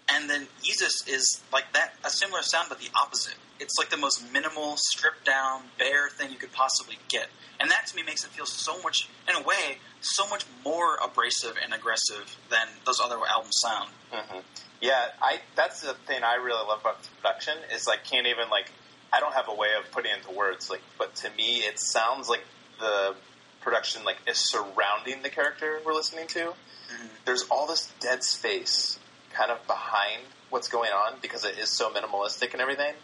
[0.08, 3.34] and then Yeezus is like that a similar sound, but the opposite.
[3.60, 7.28] It's like the most minimal, stripped down, bare thing you could possibly get,
[7.60, 10.96] and that to me makes it feel so much, in a way, so much more
[11.02, 13.90] abrasive and aggressive than those other albums sound.
[14.10, 14.38] hmm
[14.80, 15.38] Yeah, I.
[15.54, 18.72] That's the thing I really love about the production is like can't even like
[19.12, 20.70] I don't have a way of putting it into words.
[20.70, 22.42] Like, but to me, it sounds like
[22.80, 23.14] the
[23.60, 26.38] production like is surrounding the character we're listening to.
[26.40, 27.06] Mm-hmm.
[27.24, 28.98] There's all this dead space
[29.32, 32.94] kind of behind what's going on because it is so minimalistic and everything,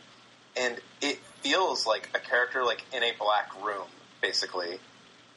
[0.56, 3.86] and it feels like a character like in a black room,
[4.20, 4.78] basically,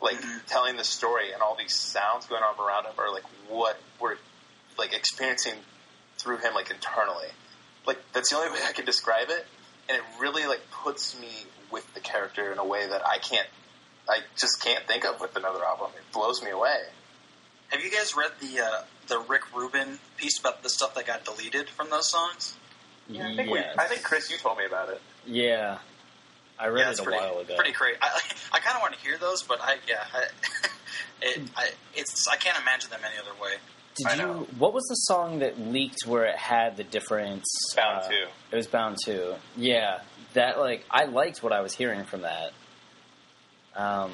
[0.01, 0.37] like mm-hmm.
[0.47, 4.17] telling the story, and all these sounds going on around him are like what we're
[4.77, 5.55] like experiencing
[6.17, 7.27] through him, like internally.
[7.87, 9.45] Like that's the only way I can describe it,
[9.89, 11.29] and it really like puts me
[11.71, 13.47] with the character in a way that I can't,
[14.07, 15.91] I just can't think of with another album.
[15.97, 16.77] It blows me away.
[17.69, 21.25] Have you guys read the uh, the Rick Rubin piece about the stuff that got
[21.25, 22.55] deleted from those songs?
[23.09, 25.01] Yeah, I think we, I think Chris, you told me about it.
[25.25, 25.79] Yeah.
[26.57, 27.55] I read yeah, it a pretty, while ago.
[27.55, 27.97] Pretty crazy.
[28.01, 28.21] I,
[28.53, 30.23] I kind of want to hear those, but I yeah, I,
[31.21, 33.53] it, I, it's I can't imagine them any other way.
[33.95, 34.47] Did you?
[34.57, 37.43] What was the song that leaked where it had the different?
[37.75, 38.27] Bound uh, to.
[38.51, 39.35] It was bound to.
[39.55, 39.99] Yeah,
[40.33, 42.51] that like I liked what I was hearing from that.
[43.75, 44.11] Um,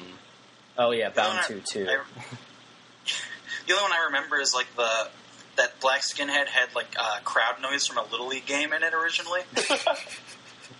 [0.78, 1.86] oh yeah, bound The to too.
[1.88, 1.96] I-
[3.66, 5.08] the only one I remember is like the
[5.56, 8.94] that black skinhead had like uh, crowd noise from a little league game in it
[8.94, 9.40] originally.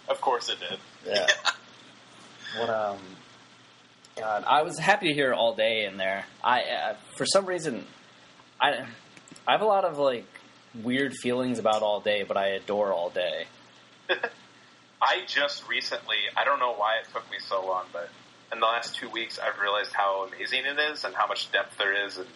[0.08, 0.78] Of course it did.
[1.06, 1.26] Yeah.
[2.58, 2.98] What um.
[4.16, 6.26] God, I was happy to hear all day in there.
[6.42, 7.86] I uh, for some reason,
[8.60, 8.84] I
[9.46, 10.26] I have a lot of like
[10.82, 13.46] weird feelings about all day, but I adore all day.
[15.02, 18.10] I just recently, I don't know why it took me so long, but
[18.52, 21.78] in the last two weeks, I've realized how amazing it is and how much depth
[21.78, 22.26] there is, and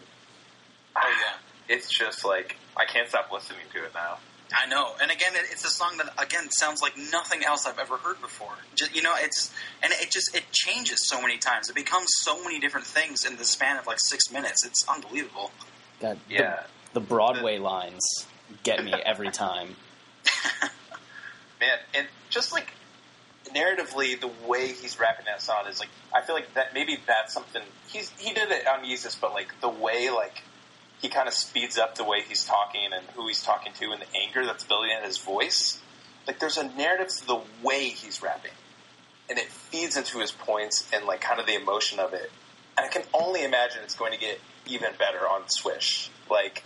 [0.96, 1.36] Oh yeah.
[1.76, 4.18] it's just like I can't stop listening to it now.
[4.52, 7.96] I know, and again, it's a song that again sounds like nothing else I've ever
[7.96, 8.52] heard before.
[8.76, 9.52] Just, you know, it's
[9.82, 11.68] and it just it changes so many times.
[11.68, 14.64] It becomes so many different things in the span of like six minutes.
[14.64, 15.50] It's unbelievable.
[16.04, 16.62] The- Yeah.
[16.92, 18.26] the, Broadway lines
[18.62, 19.74] get me every time.
[21.60, 22.68] man, and just like
[23.54, 27.32] narratively, the way he's rapping that song is like I feel like that maybe that's
[27.32, 30.42] something he's he did it on Yeezus, but like the way like
[31.00, 34.02] he kind of speeds up the way he's talking and who he's talking to and
[34.02, 35.80] the anger that's building in his voice.
[36.26, 38.52] Like there's a narrative to the way he's rapping,
[39.30, 42.30] and it feeds into his points and like kind of the emotion of it.
[42.76, 46.10] And I can only imagine it's going to get even better on Swish.
[46.30, 46.64] Like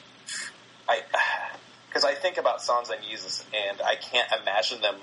[0.88, 1.02] I,
[1.88, 4.96] because I think about songs on Yeezus and I can't imagine them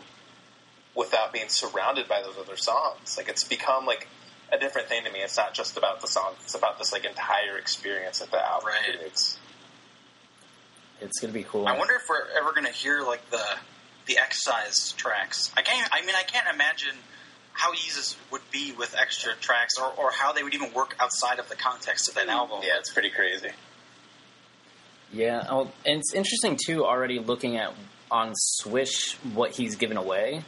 [0.95, 3.15] without being surrounded by those other songs.
[3.17, 4.07] Like it's become like
[4.51, 5.19] a different thing to me.
[5.19, 8.67] It's not just about the songs; it's about this like entire experience that the album
[8.69, 8.97] Right.
[8.97, 9.37] creates.
[11.01, 11.67] It's gonna be cool.
[11.67, 13.43] I wonder if we're ever going to hear like the
[14.05, 15.51] the excised tracks.
[15.57, 15.89] I can't.
[15.91, 16.95] I mean, I can't imagine
[17.55, 21.39] how Yeezus would be with extra tracks, or, or how they would even work outside
[21.39, 22.59] of the context of that album.
[22.61, 23.49] Yeah, it's pretty crazy.
[25.13, 26.83] Yeah, oh, and it's interesting too.
[26.83, 27.73] Already looking at
[28.11, 30.43] on Swish what he's given away.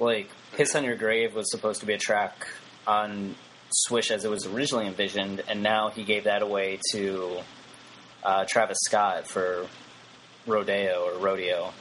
[0.00, 2.46] Like "Piss on Your Grave" was supposed to be a track
[2.86, 3.34] on
[3.70, 7.40] Swish as it was originally envisioned, and now he gave that away to
[8.24, 9.66] uh, Travis Scott for
[10.46, 11.74] Rodeo or Rodeo,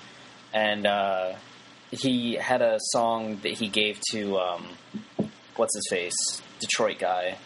[0.54, 1.34] and uh,
[1.92, 4.66] he had a song that he gave to um,
[5.56, 7.38] what's his face, Detroit guy,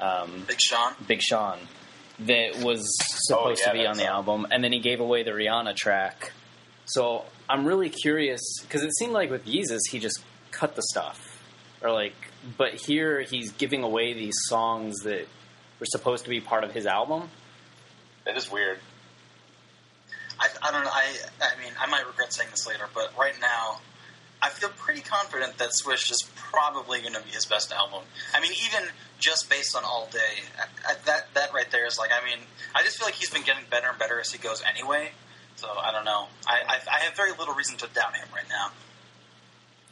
[0.00, 0.94] um, Big Sean.
[1.06, 1.58] Big Sean,
[2.20, 2.88] that was
[3.26, 4.08] supposed Oh, yeah, to be on the song.
[4.12, 6.32] album, and then he gave away the Rihanna track.
[6.86, 10.20] So I'm really curious because it seemed like with Yeezus he just
[10.50, 11.42] cut the stuff,
[11.82, 12.14] or like,
[12.56, 15.26] but here he's giving away these songs that
[15.78, 17.28] were supposed to be part of his album.
[18.26, 18.78] It is weird.
[20.62, 20.90] I, I don't know.
[20.92, 21.06] I
[21.40, 23.80] I mean, I might regret saying this later, but right now,
[24.40, 28.02] I feel pretty confident that Swish is probably going to be his best album.
[28.34, 28.88] I mean, even
[29.18, 32.10] just based on All Day, I, I, that that right there is like.
[32.12, 32.38] I mean,
[32.74, 35.10] I just feel like he's been getting better and better as he goes anyway.
[35.56, 36.26] So I don't know.
[36.46, 38.70] I I, I have very little reason to doubt him right now.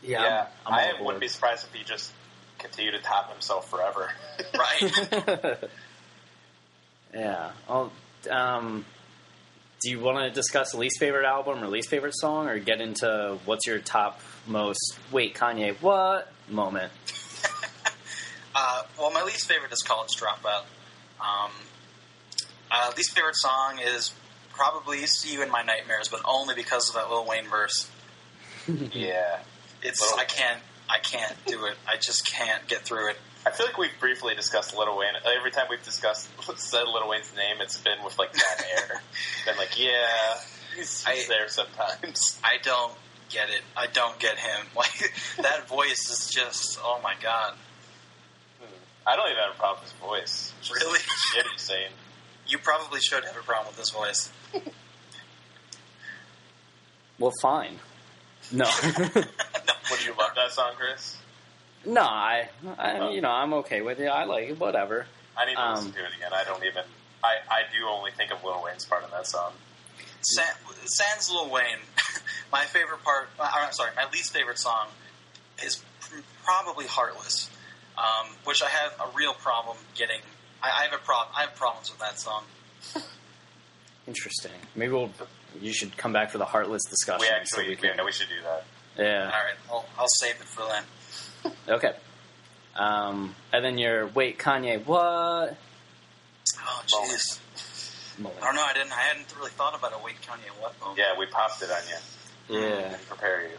[0.02, 2.12] Yeah, I'm, I'm I all wouldn't be surprised if he just
[2.58, 4.10] continued to top himself forever.
[4.56, 5.58] Right?
[7.14, 7.50] yeah.
[7.68, 7.92] I'll,
[8.30, 8.84] um,
[9.82, 13.38] do you want to discuss least favorite album or least favorite song, or get into
[13.44, 16.92] what's your top most wait Kanye what moment?
[18.58, 20.62] Uh, well, my least favorite is College Dropout.
[21.20, 21.50] Um,
[22.70, 24.14] uh, least favorite song is
[24.54, 27.90] probably "See You in My Nightmares," but only because of that Lil Wayne verse.
[28.66, 29.40] yeah.
[29.82, 31.74] It's Little- I can't I can't do it.
[31.86, 33.18] I just can't get through it.
[33.46, 35.12] I feel like we've briefly discussed Little Wayne.
[35.38, 36.28] Every time we've discussed
[36.58, 39.00] said Little Wayne's name, it's been with like that air.
[39.46, 39.90] been like, yeah,
[40.74, 42.40] he's, he's I- there sometimes.
[42.42, 42.92] I don't
[43.30, 43.62] get it.
[43.76, 44.66] I don't get him.
[44.76, 45.12] Like
[45.42, 47.54] that voice is just oh my god.
[48.58, 48.64] Hmm.
[49.06, 50.52] I don't even have a problem with his voice.
[50.60, 50.98] It's Really?
[51.32, 51.90] Shit he's saying.
[52.48, 54.30] You probably should have a problem with his voice.
[57.18, 57.78] Well, fine.
[58.52, 61.16] No, What do you love that song, Chris?
[61.86, 62.48] No, I,
[62.78, 64.06] I, you know, I'm okay with it.
[64.06, 64.58] I like it.
[64.60, 65.06] Whatever.
[65.36, 66.32] I need to Um, listen to it again.
[66.32, 66.84] I don't even.
[67.24, 69.52] I, I do only think of Lil Wayne's part in that song.
[70.22, 70.46] San,
[70.84, 71.78] Sans Lil Wayne.
[72.52, 73.28] my favorite part.
[73.38, 73.90] uh, I'm sorry.
[73.96, 74.88] My least favorite song
[75.64, 77.50] is pr- probably "Heartless,"
[77.98, 80.20] um, which I have a real problem getting.
[80.62, 81.34] I, I have a problem.
[81.36, 82.44] I have problems with that song.
[84.06, 84.52] Interesting.
[84.74, 85.10] Maybe we'll.
[85.60, 87.20] You should come back for the Heartless discussion.
[87.22, 88.64] We so actually, we can- yeah, we should do that.
[88.98, 89.24] Yeah.
[89.24, 90.82] All right, I'll, I'll save it for then.
[91.68, 91.92] Okay.
[92.76, 95.56] Um, and then your wait, Kanye, what?
[96.58, 97.38] Oh jeez.
[98.18, 98.64] I don't know.
[98.64, 98.92] I didn't.
[98.92, 100.98] I hadn't really thought about a wait Kanye what moment.
[100.98, 101.82] Yeah, we popped it on
[102.50, 102.90] you Yeah.
[102.90, 103.56] to prepare you.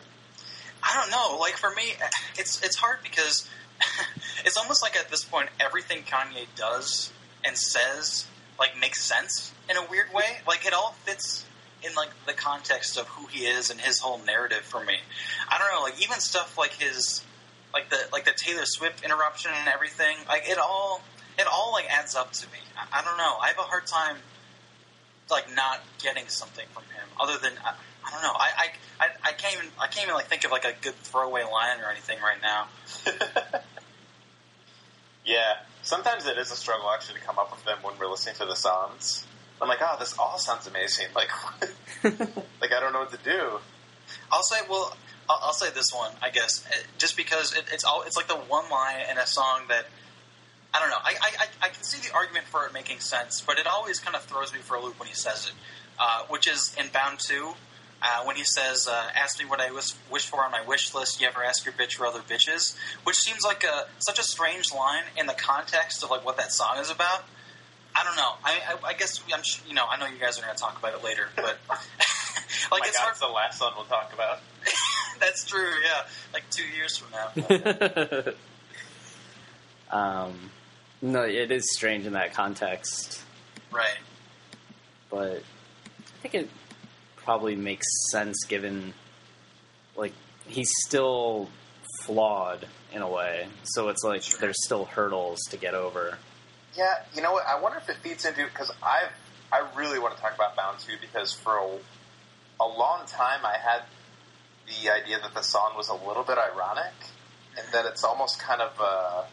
[0.84, 1.38] I don't know.
[1.40, 1.94] Like for me,
[2.38, 3.48] it's it's hard because
[4.46, 7.12] it's almost like at this point everything Kanye does
[7.44, 8.26] and says
[8.60, 10.38] like makes sense in a weird way.
[10.48, 11.46] Like it all fits
[11.84, 14.96] in like the context of who he is and his whole narrative for me.
[15.50, 15.82] I don't know.
[15.84, 17.24] Like even stuff like his
[17.78, 20.18] like the like the Taylor Swift interruption and everything.
[20.28, 21.02] Like it all
[21.38, 22.60] it all like adds up to me.
[22.76, 23.38] I, I don't know.
[23.42, 24.18] I have a hard time
[25.30, 27.74] like not getting something from him other than I,
[28.06, 28.34] I don't know.
[28.34, 30.96] I, I I I can't even I can't even like think of like a good
[30.96, 32.68] throwaway line or anything right now.
[35.28, 38.36] Yeah, sometimes it is a struggle actually to come up with them when we're listening
[38.36, 39.28] to the songs.
[39.62, 41.08] I'm like, oh, this all sounds amazing.
[41.14, 41.30] Like,
[42.62, 43.60] like I don't know what to do.
[44.32, 44.96] I'll say well.
[45.30, 48.28] I'll, I'll say this one, I guess, eh, just because it, it's all it's like
[48.28, 49.86] the one line in a song that
[50.74, 50.98] I don't know.
[51.04, 54.16] I, I I- can see the argument for it making sense, but it always kind
[54.16, 55.54] of throws me for a loop when he says it,
[56.00, 57.54] uh, which is in Bound Two.
[58.00, 60.94] Uh, when he says, uh, "Ask me what I wish, wish for on my wish
[60.94, 62.78] list," you ever ask your bitch for other bitches?
[63.06, 66.52] Which seems like a such a strange line in the context of like what that
[66.52, 67.24] song is about.
[67.96, 68.34] I don't know.
[68.46, 70.78] I, I, I guess I'm, you know, I know you guys are going to talk
[70.78, 73.12] about it later, but like My it's God, hard.
[73.14, 74.40] it's the last song we'll talk about.
[75.20, 75.70] That's true.
[75.84, 76.04] Yeah,
[76.34, 78.34] like two years from now.
[80.28, 80.52] um,
[81.02, 83.22] no, it is strange in that context,
[83.72, 83.98] right.
[85.10, 86.50] but I think it
[87.16, 88.94] probably makes sense given,
[89.96, 90.14] like,
[90.48, 91.50] he's still
[92.04, 93.48] flawed in a way.
[93.64, 96.18] So it's like there's still hurdles to get over.
[96.76, 97.46] Yeah, you know what?
[97.48, 99.12] I wonder if it feeds into because I've
[99.52, 103.58] I really want to talk about Bound Two because for a, a long time I
[103.58, 103.84] had
[104.68, 106.94] the idea that the song was a little bit ironic
[107.58, 109.26] and that it's almost kind of a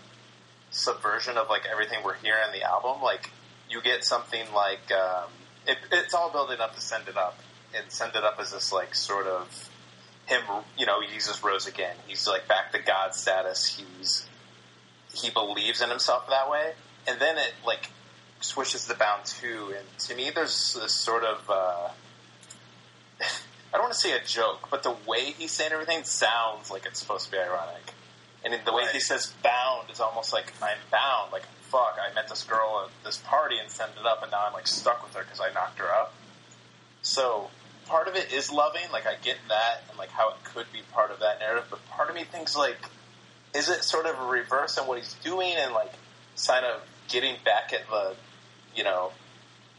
[0.70, 3.02] subversion of like everything we're hearing in the album.
[3.02, 3.30] Like
[3.68, 5.30] you get something like um,
[5.66, 7.38] it, it's all building up to send it up,
[7.76, 9.70] and send it up as this like sort of
[10.26, 10.42] him,
[10.78, 11.96] you know, he uses Rose again.
[12.06, 13.66] He's like back to God status.
[13.66, 14.26] He's
[15.12, 16.72] he believes in himself that way,
[17.06, 17.90] and then it like
[18.40, 19.74] switches the Bound too.
[19.76, 21.88] and to me, there's this sort of uh,
[23.74, 26.86] I don't want to say a joke, but the way he's saying everything sounds like
[26.86, 27.92] it's supposed to be ironic,
[28.44, 32.28] and the way he says "bound" is almost like I'm bound, like fuck, I met
[32.28, 35.14] this girl at this party and sent it up, and now I'm like stuck with
[35.14, 36.14] her because I knocked her up.
[37.02, 37.50] So
[37.86, 40.82] part of it is loving, like I get that, and like how it could be
[40.92, 42.78] part of that narrative, but part of me thinks like,
[43.56, 45.92] is it sort of a reverse on what he's doing, and like
[46.46, 48.14] kind of getting back at the,
[48.76, 49.10] you know,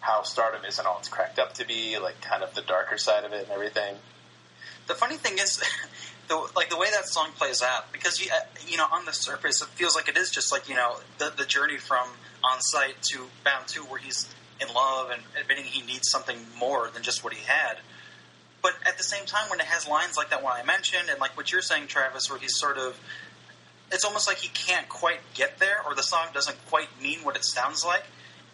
[0.06, 3.24] how stardom isn't all it's cracked up to be, like kind of the darker side
[3.24, 3.96] of it and everything.
[4.88, 5.64] The funny thing is,
[6.28, 9.14] the like the way that song plays out, because you, uh, you know, on the
[9.14, 12.08] surface, it feels like it is just like you know the the journey from
[12.44, 14.30] on sight to bound two, where he's
[14.62, 17.78] in love and admitting he needs something more than just what he had.
[18.62, 21.20] But at the same time, when it has lines like that one I mentioned, and
[21.20, 23.00] like what you're saying, Travis, where he's sort of,
[23.92, 27.36] it's almost like he can't quite get there, or the song doesn't quite mean what
[27.36, 28.04] it sounds like.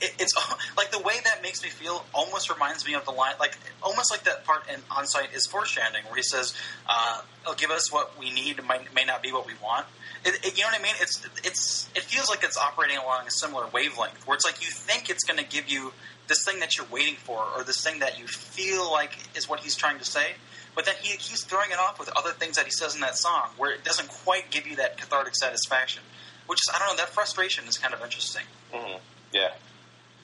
[0.01, 0.33] It, it's
[0.77, 4.11] like the way that makes me feel almost reminds me of the line, like almost
[4.11, 6.53] like that part in On Sight is foreshadowing, where he says,
[6.89, 9.85] uh, "It'll give us what we need, might, may not be what we want."
[10.23, 10.95] It, it, you know what I mean?
[10.99, 14.69] It's it's it feels like it's operating along a similar wavelength, where it's like you
[14.69, 15.93] think it's going to give you
[16.27, 19.59] this thing that you're waiting for, or this thing that you feel like is what
[19.59, 20.33] he's trying to say,
[20.75, 23.17] but then he keeps throwing it off with other things that he says in that
[23.17, 26.03] song, where it doesn't quite give you that cathartic satisfaction.
[26.47, 28.43] Which is, I don't know, that frustration is kind of interesting.
[28.73, 28.97] Mm-hmm.
[29.33, 29.51] Yeah.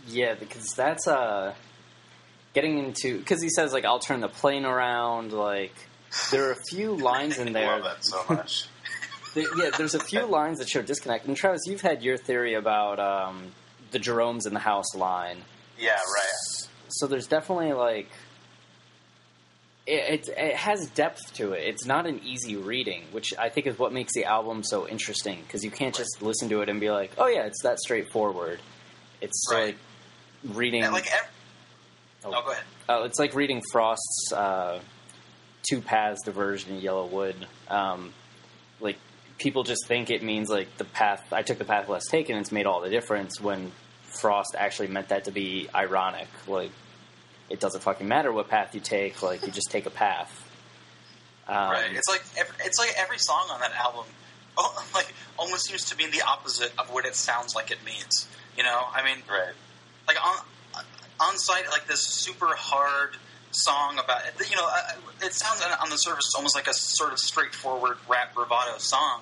[0.08, 1.54] Yeah, because that's uh
[2.54, 5.34] getting into because he says like I'll turn the plane around.
[5.34, 5.76] Like
[6.32, 7.70] there are a few lines in there.
[7.70, 8.66] I love that so much.
[9.36, 11.26] there, yeah, there's a few lines that show disconnect.
[11.28, 13.52] And Travis, you've had your theory about um,
[13.92, 15.38] the Jerome's in the house line.
[15.78, 16.68] Yeah, right.
[16.90, 18.10] So there's definitely like
[19.86, 21.64] it, it, it has depth to it.
[21.68, 25.42] It's not an easy reading, which I think is what makes the album so interesting
[25.46, 28.60] because you can't just listen to it and be like, "Oh yeah, it's that straightforward."
[29.22, 29.66] It's Right.
[29.68, 29.78] like
[30.44, 30.84] reading.
[30.84, 31.30] And like, ev-
[32.26, 32.64] oh, go ahead.
[32.90, 34.80] Oh, it's like reading Frost's uh,
[35.70, 37.36] Two Paths diversion in Yellow Wood.
[37.68, 38.14] Um,
[38.80, 38.98] like
[39.38, 42.38] people just think it means like the path I took the path less taken.
[42.38, 43.72] It's made all the difference when
[44.04, 46.28] Frost actually meant that to be ironic.
[46.48, 46.72] Like
[47.50, 49.22] it doesn't fucking matter what path you take.
[49.22, 50.44] Like you just take a path.
[51.48, 51.92] Um, right.
[51.94, 54.06] It's like every, it's like every song on that album,
[54.58, 58.28] oh, like almost seems to be the opposite of what it sounds like it means.
[58.58, 59.54] You know, I mean, Right.
[60.08, 60.84] Like on
[61.20, 63.18] on sight, like this super hard
[63.52, 64.68] song about you know,
[65.22, 69.22] it sounds on- the surface almost like a sort of straightforward rap bravado song.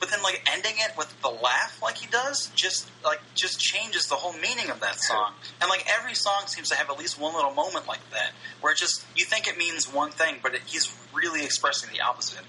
[0.00, 4.06] But then, like ending it with the laugh, like he does, just like just changes
[4.06, 5.34] the whole meaning of that song.
[5.60, 8.72] And like every song seems to have at least one little moment like that, where
[8.72, 12.42] it just you think it means one thing, but it, he's really expressing the opposite.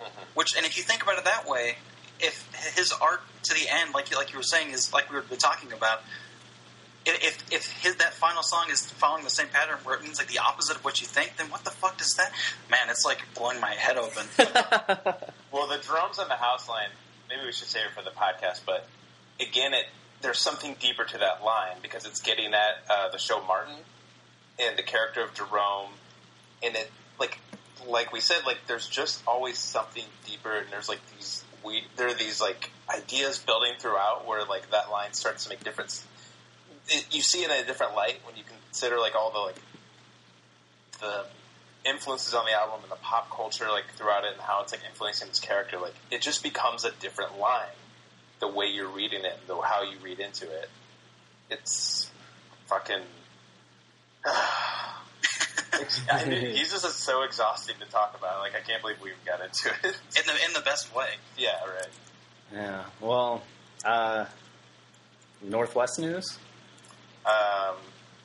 [0.00, 0.22] Mm-hmm.
[0.32, 1.76] Which, and if you think about it that way,
[2.20, 5.22] if his art to the end, like like you were saying, is like we were
[5.36, 6.02] talking about,
[7.06, 10.18] if if, if his, that final song is following the same pattern where it means
[10.18, 12.32] like the opposite of what you think, then what the fuck does that?
[12.70, 14.26] Man, it's like blowing my head open.
[15.52, 16.90] Well, the drums on the house line,
[17.30, 18.86] maybe we should save it for the podcast, but
[19.40, 19.86] again, it
[20.20, 23.76] there's something deeper to that line because it's getting at uh, the show Martin
[24.58, 25.92] and the character of Jerome,
[26.62, 27.38] and it like
[27.86, 32.08] like we said, like there's just always something deeper, and there's like these we there
[32.08, 36.04] are these like ideas building throughout where like that line starts to make difference.
[36.88, 39.56] It, you see it in a different light when you consider like all the like
[41.00, 41.26] the
[41.88, 44.82] influences on the album and the pop culture like throughout it and how it's like
[44.88, 47.66] influencing this character like it just becomes a different line
[48.40, 50.68] the way you're reading it and the, how you read into it
[51.48, 52.10] it's
[52.66, 53.02] fucking
[54.26, 59.20] I mean, he's just so exhausting to talk about like I can't believe we even
[59.24, 61.06] got into it in the in the best way.
[61.36, 61.88] yeah right
[62.52, 62.84] yeah.
[63.00, 63.42] Well,
[63.84, 64.26] uh,
[65.42, 66.38] North West news.
[67.26, 67.76] Um,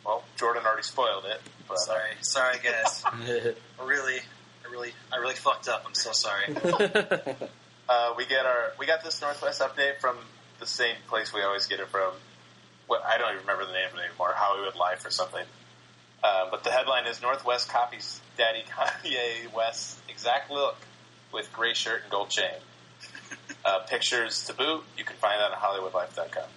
[0.06, 1.42] well Jordan already spoiled it
[1.72, 3.04] but uh, Sorry, sorry guys.
[3.80, 4.20] I really,
[4.66, 5.84] I really, I really fucked up.
[5.88, 6.46] I'm so sorry.
[7.90, 10.18] uh, we get our we got this North West update from
[10.60, 12.12] the same place we always get it from.
[12.88, 14.34] What I don't even remember the name of it anymore.
[14.36, 15.46] Hollywood Life or something.
[16.24, 20.76] Uh, but the headline is North West copies Daddy Kanye West's exact look
[21.34, 22.52] with gray shirt and gold chain.
[23.64, 24.84] Uh, pictures to boot.
[24.98, 26.50] You can find that on HollywoodLife.com.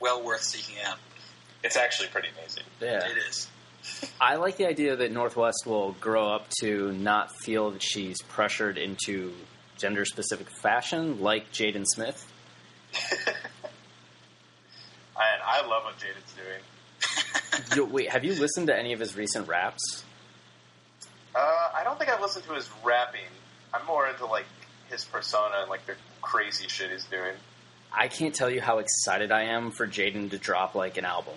[0.00, 0.98] well worth seeking out.
[1.68, 2.64] It's actually pretty amazing.
[2.80, 3.06] yeah.
[3.06, 3.48] It is.
[4.20, 8.22] I like the idea that North West will grow up to not feel that she's
[8.22, 9.34] pressured into
[9.76, 12.26] gender specific fashion like Jaden Smith.
[15.18, 17.76] And I love what Jaden's doing.
[17.76, 20.04] Yo, wait, have you listened to any of his recent raps?
[21.34, 21.38] Uh,
[21.74, 23.20] I don't think I've listened to his rapping.
[23.74, 24.46] I'm more into like
[24.88, 27.34] his persona and like the crazy shit he's doing.
[27.92, 31.34] I can't tell you how excited I am for Jaden to drop like an album.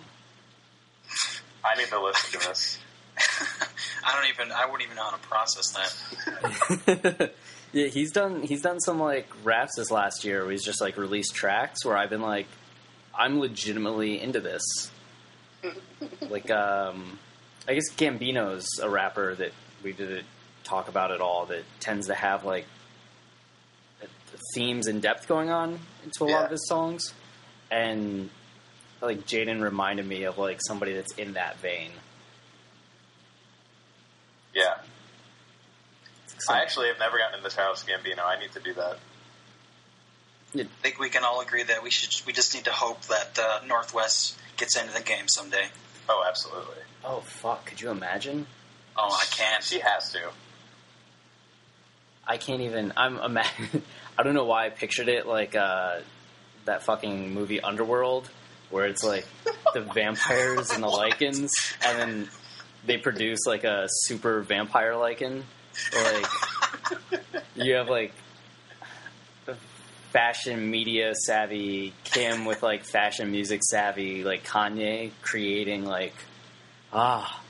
[1.64, 2.80] I need to listen to this.
[4.04, 4.52] I don't even.
[4.52, 7.32] I wouldn't even know how to process that.
[7.74, 10.98] yeah, he's done he's done some like raps this last year where he's just like
[10.98, 12.48] released tracks where I've been like,
[13.14, 14.64] I'm legitimately into this.
[16.30, 17.20] like, um,
[17.68, 19.52] I guess Gambino's a rapper that
[19.84, 20.26] we didn't
[20.64, 22.66] talk about at all that tends to have like
[24.56, 27.14] themes and depth going on into a lot of his songs,
[27.70, 28.30] and
[29.02, 31.92] like Jaden reminded me of like somebody that's in that vein.
[34.54, 34.76] Yeah.
[36.50, 38.24] I actually have never gotten into Charles Gambino.
[38.26, 38.98] I need to do that.
[40.58, 42.26] I think we can all agree that we should.
[42.26, 45.66] We just need to hope that uh, North West gets into the game someday.
[46.10, 46.84] Oh, absolutely.
[47.06, 47.66] Oh fuck!
[47.68, 48.48] Could you imagine?
[48.98, 49.64] Oh, I can't.
[49.64, 50.20] She has to.
[52.28, 52.92] I can't even.
[52.98, 53.18] I'm.
[53.18, 53.46] Ima-
[54.18, 56.00] I don't know why I pictured it like uh,
[56.66, 58.30] that fucking movie Underworld,
[58.72, 59.26] where it's like
[59.74, 61.50] the vampires and the lycans,
[61.86, 62.30] and then
[62.86, 65.44] they produce like a super vampire lycan.
[65.94, 67.24] Like
[67.56, 68.14] you have like
[70.12, 76.14] fashion media savvy Kim with like fashion music savvy like Kanye creating like
[76.92, 77.42] ah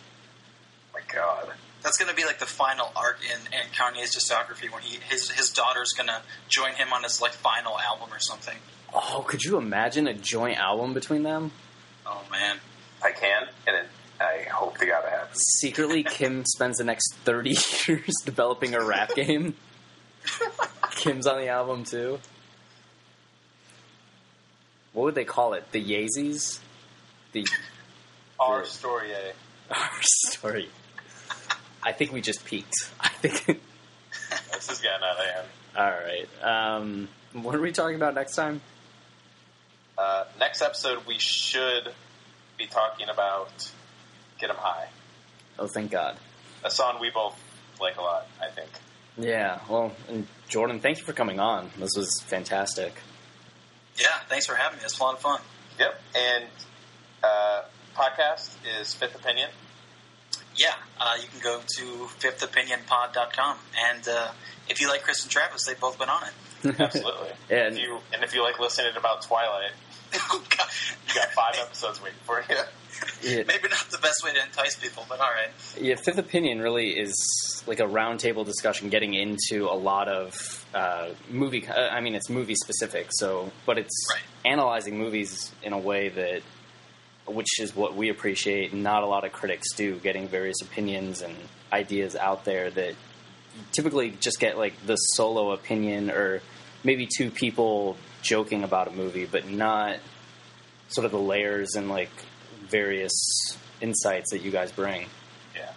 [0.94, 1.52] My God.
[1.82, 5.50] That's to be like the final arc in, in Kanye's discography when he his his
[5.50, 8.58] daughter's to join him on his like final album or something.
[8.94, 11.52] Oh could you imagine a joint album between them?
[12.06, 12.58] Oh man,
[13.04, 13.86] I can, and it,
[14.20, 15.42] I hope to God it happens.
[15.60, 17.50] secretly Kim spends the next 30
[17.88, 19.56] years developing a rap game.
[20.92, 22.20] Kim's on the album too.
[24.94, 25.72] What would they call it?
[25.72, 26.60] The Yeezys?
[27.32, 27.46] The
[28.40, 28.70] Our Good.
[28.70, 29.32] story, eh?
[29.72, 30.70] our story.
[31.82, 32.74] I think we just peaked.
[33.00, 33.62] I think.
[34.54, 35.48] This is getting out of hand.
[35.78, 36.76] All right.
[36.76, 37.08] Um,
[37.42, 38.60] what are we talking about next time?
[40.42, 41.94] Next episode, we should
[42.58, 43.50] be talking about
[44.40, 44.88] "Get "Get 'Em High,"
[45.60, 46.18] Oh, thank God.
[46.64, 47.40] a song we both
[47.80, 48.28] like a lot.
[48.42, 48.70] I think.
[49.18, 49.60] Yeah.
[49.70, 51.70] Well, and Jordan, thank you for coming on.
[51.78, 52.94] This was fantastic.
[53.98, 54.08] yeah.
[54.30, 54.84] Thanks for having me.
[54.86, 55.42] It's a lot of fun.
[55.80, 56.02] Yep.
[56.16, 56.46] And
[57.24, 57.62] uh,
[57.96, 59.50] podcast is Fifth Opinion.
[60.56, 61.84] Yeah, uh, you can go to
[62.20, 63.58] fifthopinionpod.com.
[63.92, 64.32] And uh,
[64.70, 66.76] if you like Chris and Travis, they've both been on it.
[66.80, 67.30] Absolutely.
[67.50, 69.78] And- if you and if you like listening about Twilight, God.
[70.14, 70.20] You
[71.16, 72.56] got five episodes waiting for you.
[73.24, 73.44] Yeah.
[73.48, 75.50] Maybe not the best way to entice people, but all right.
[75.80, 81.10] Yeah, Fifth Opinion really is like a roundtable discussion getting into a lot of uh,
[81.30, 81.68] movie.
[81.68, 84.22] Uh, I mean, it's movie specific, so but it's Right.
[84.52, 86.42] analyzing movies in a way that,
[87.28, 88.74] which is what we appreciate.
[88.74, 91.36] Not a lot of critics do, getting various opinions and
[91.74, 92.94] ideas out there that
[93.72, 96.42] typically just get like the solo opinion or
[96.84, 99.98] maybe two people joking about a movie, but not
[100.90, 102.12] sort of the layers and like
[102.68, 105.08] various insights that you guys bring.
[105.56, 105.72] Yeah.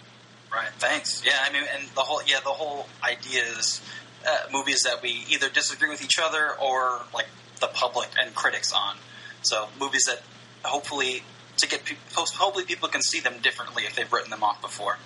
[0.53, 0.69] Right.
[0.79, 1.23] Thanks.
[1.25, 1.33] Yeah.
[1.41, 3.81] I mean, and the whole yeah the whole idea is
[4.27, 7.27] uh, movies that we either disagree with each other or like
[7.61, 8.97] the public and critics on.
[9.43, 10.23] So movies that
[10.65, 11.23] hopefully
[11.59, 14.99] to get people, hopefully people can see them differently if they've written them off before.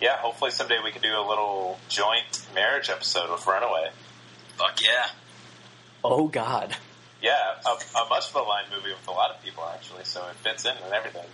[0.00, 0.16] Yeah.
[0.18, 3.90] Hopefully someday we can do a little joint marriage episode with Runaway.
[4.56, 5.06] Fuck yeah.
[6.04, 6.76] Oh God.
[7.20, 7.32] Yeah,
[7.66, 10.76] a, a much maligned movie with a lot of people actually, so it fits in
[10.84, 11.26] and everything.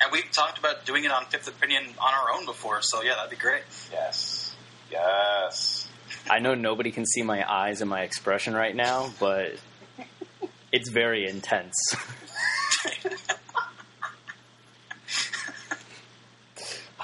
[0.00, 3.14] And we've talked about doing it on Fifth Opinion on our own before, so yeah,
[3.16, 3.62] that'd be great.
[3.92, 4.54] Yes.
[4.90, 5.88] Yes.
[6.28, 9.56] I know nobody can see my eyes and my expression right now, but
[10.72, 11.74] it's very intense.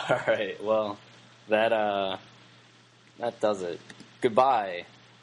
[0.08, 0.62] All right.
[0.62, 0.98] Well,
[1.48, 2.16] that uh
[3.18, 3.80] that does it.
[4.20, 4.84] Goodbye,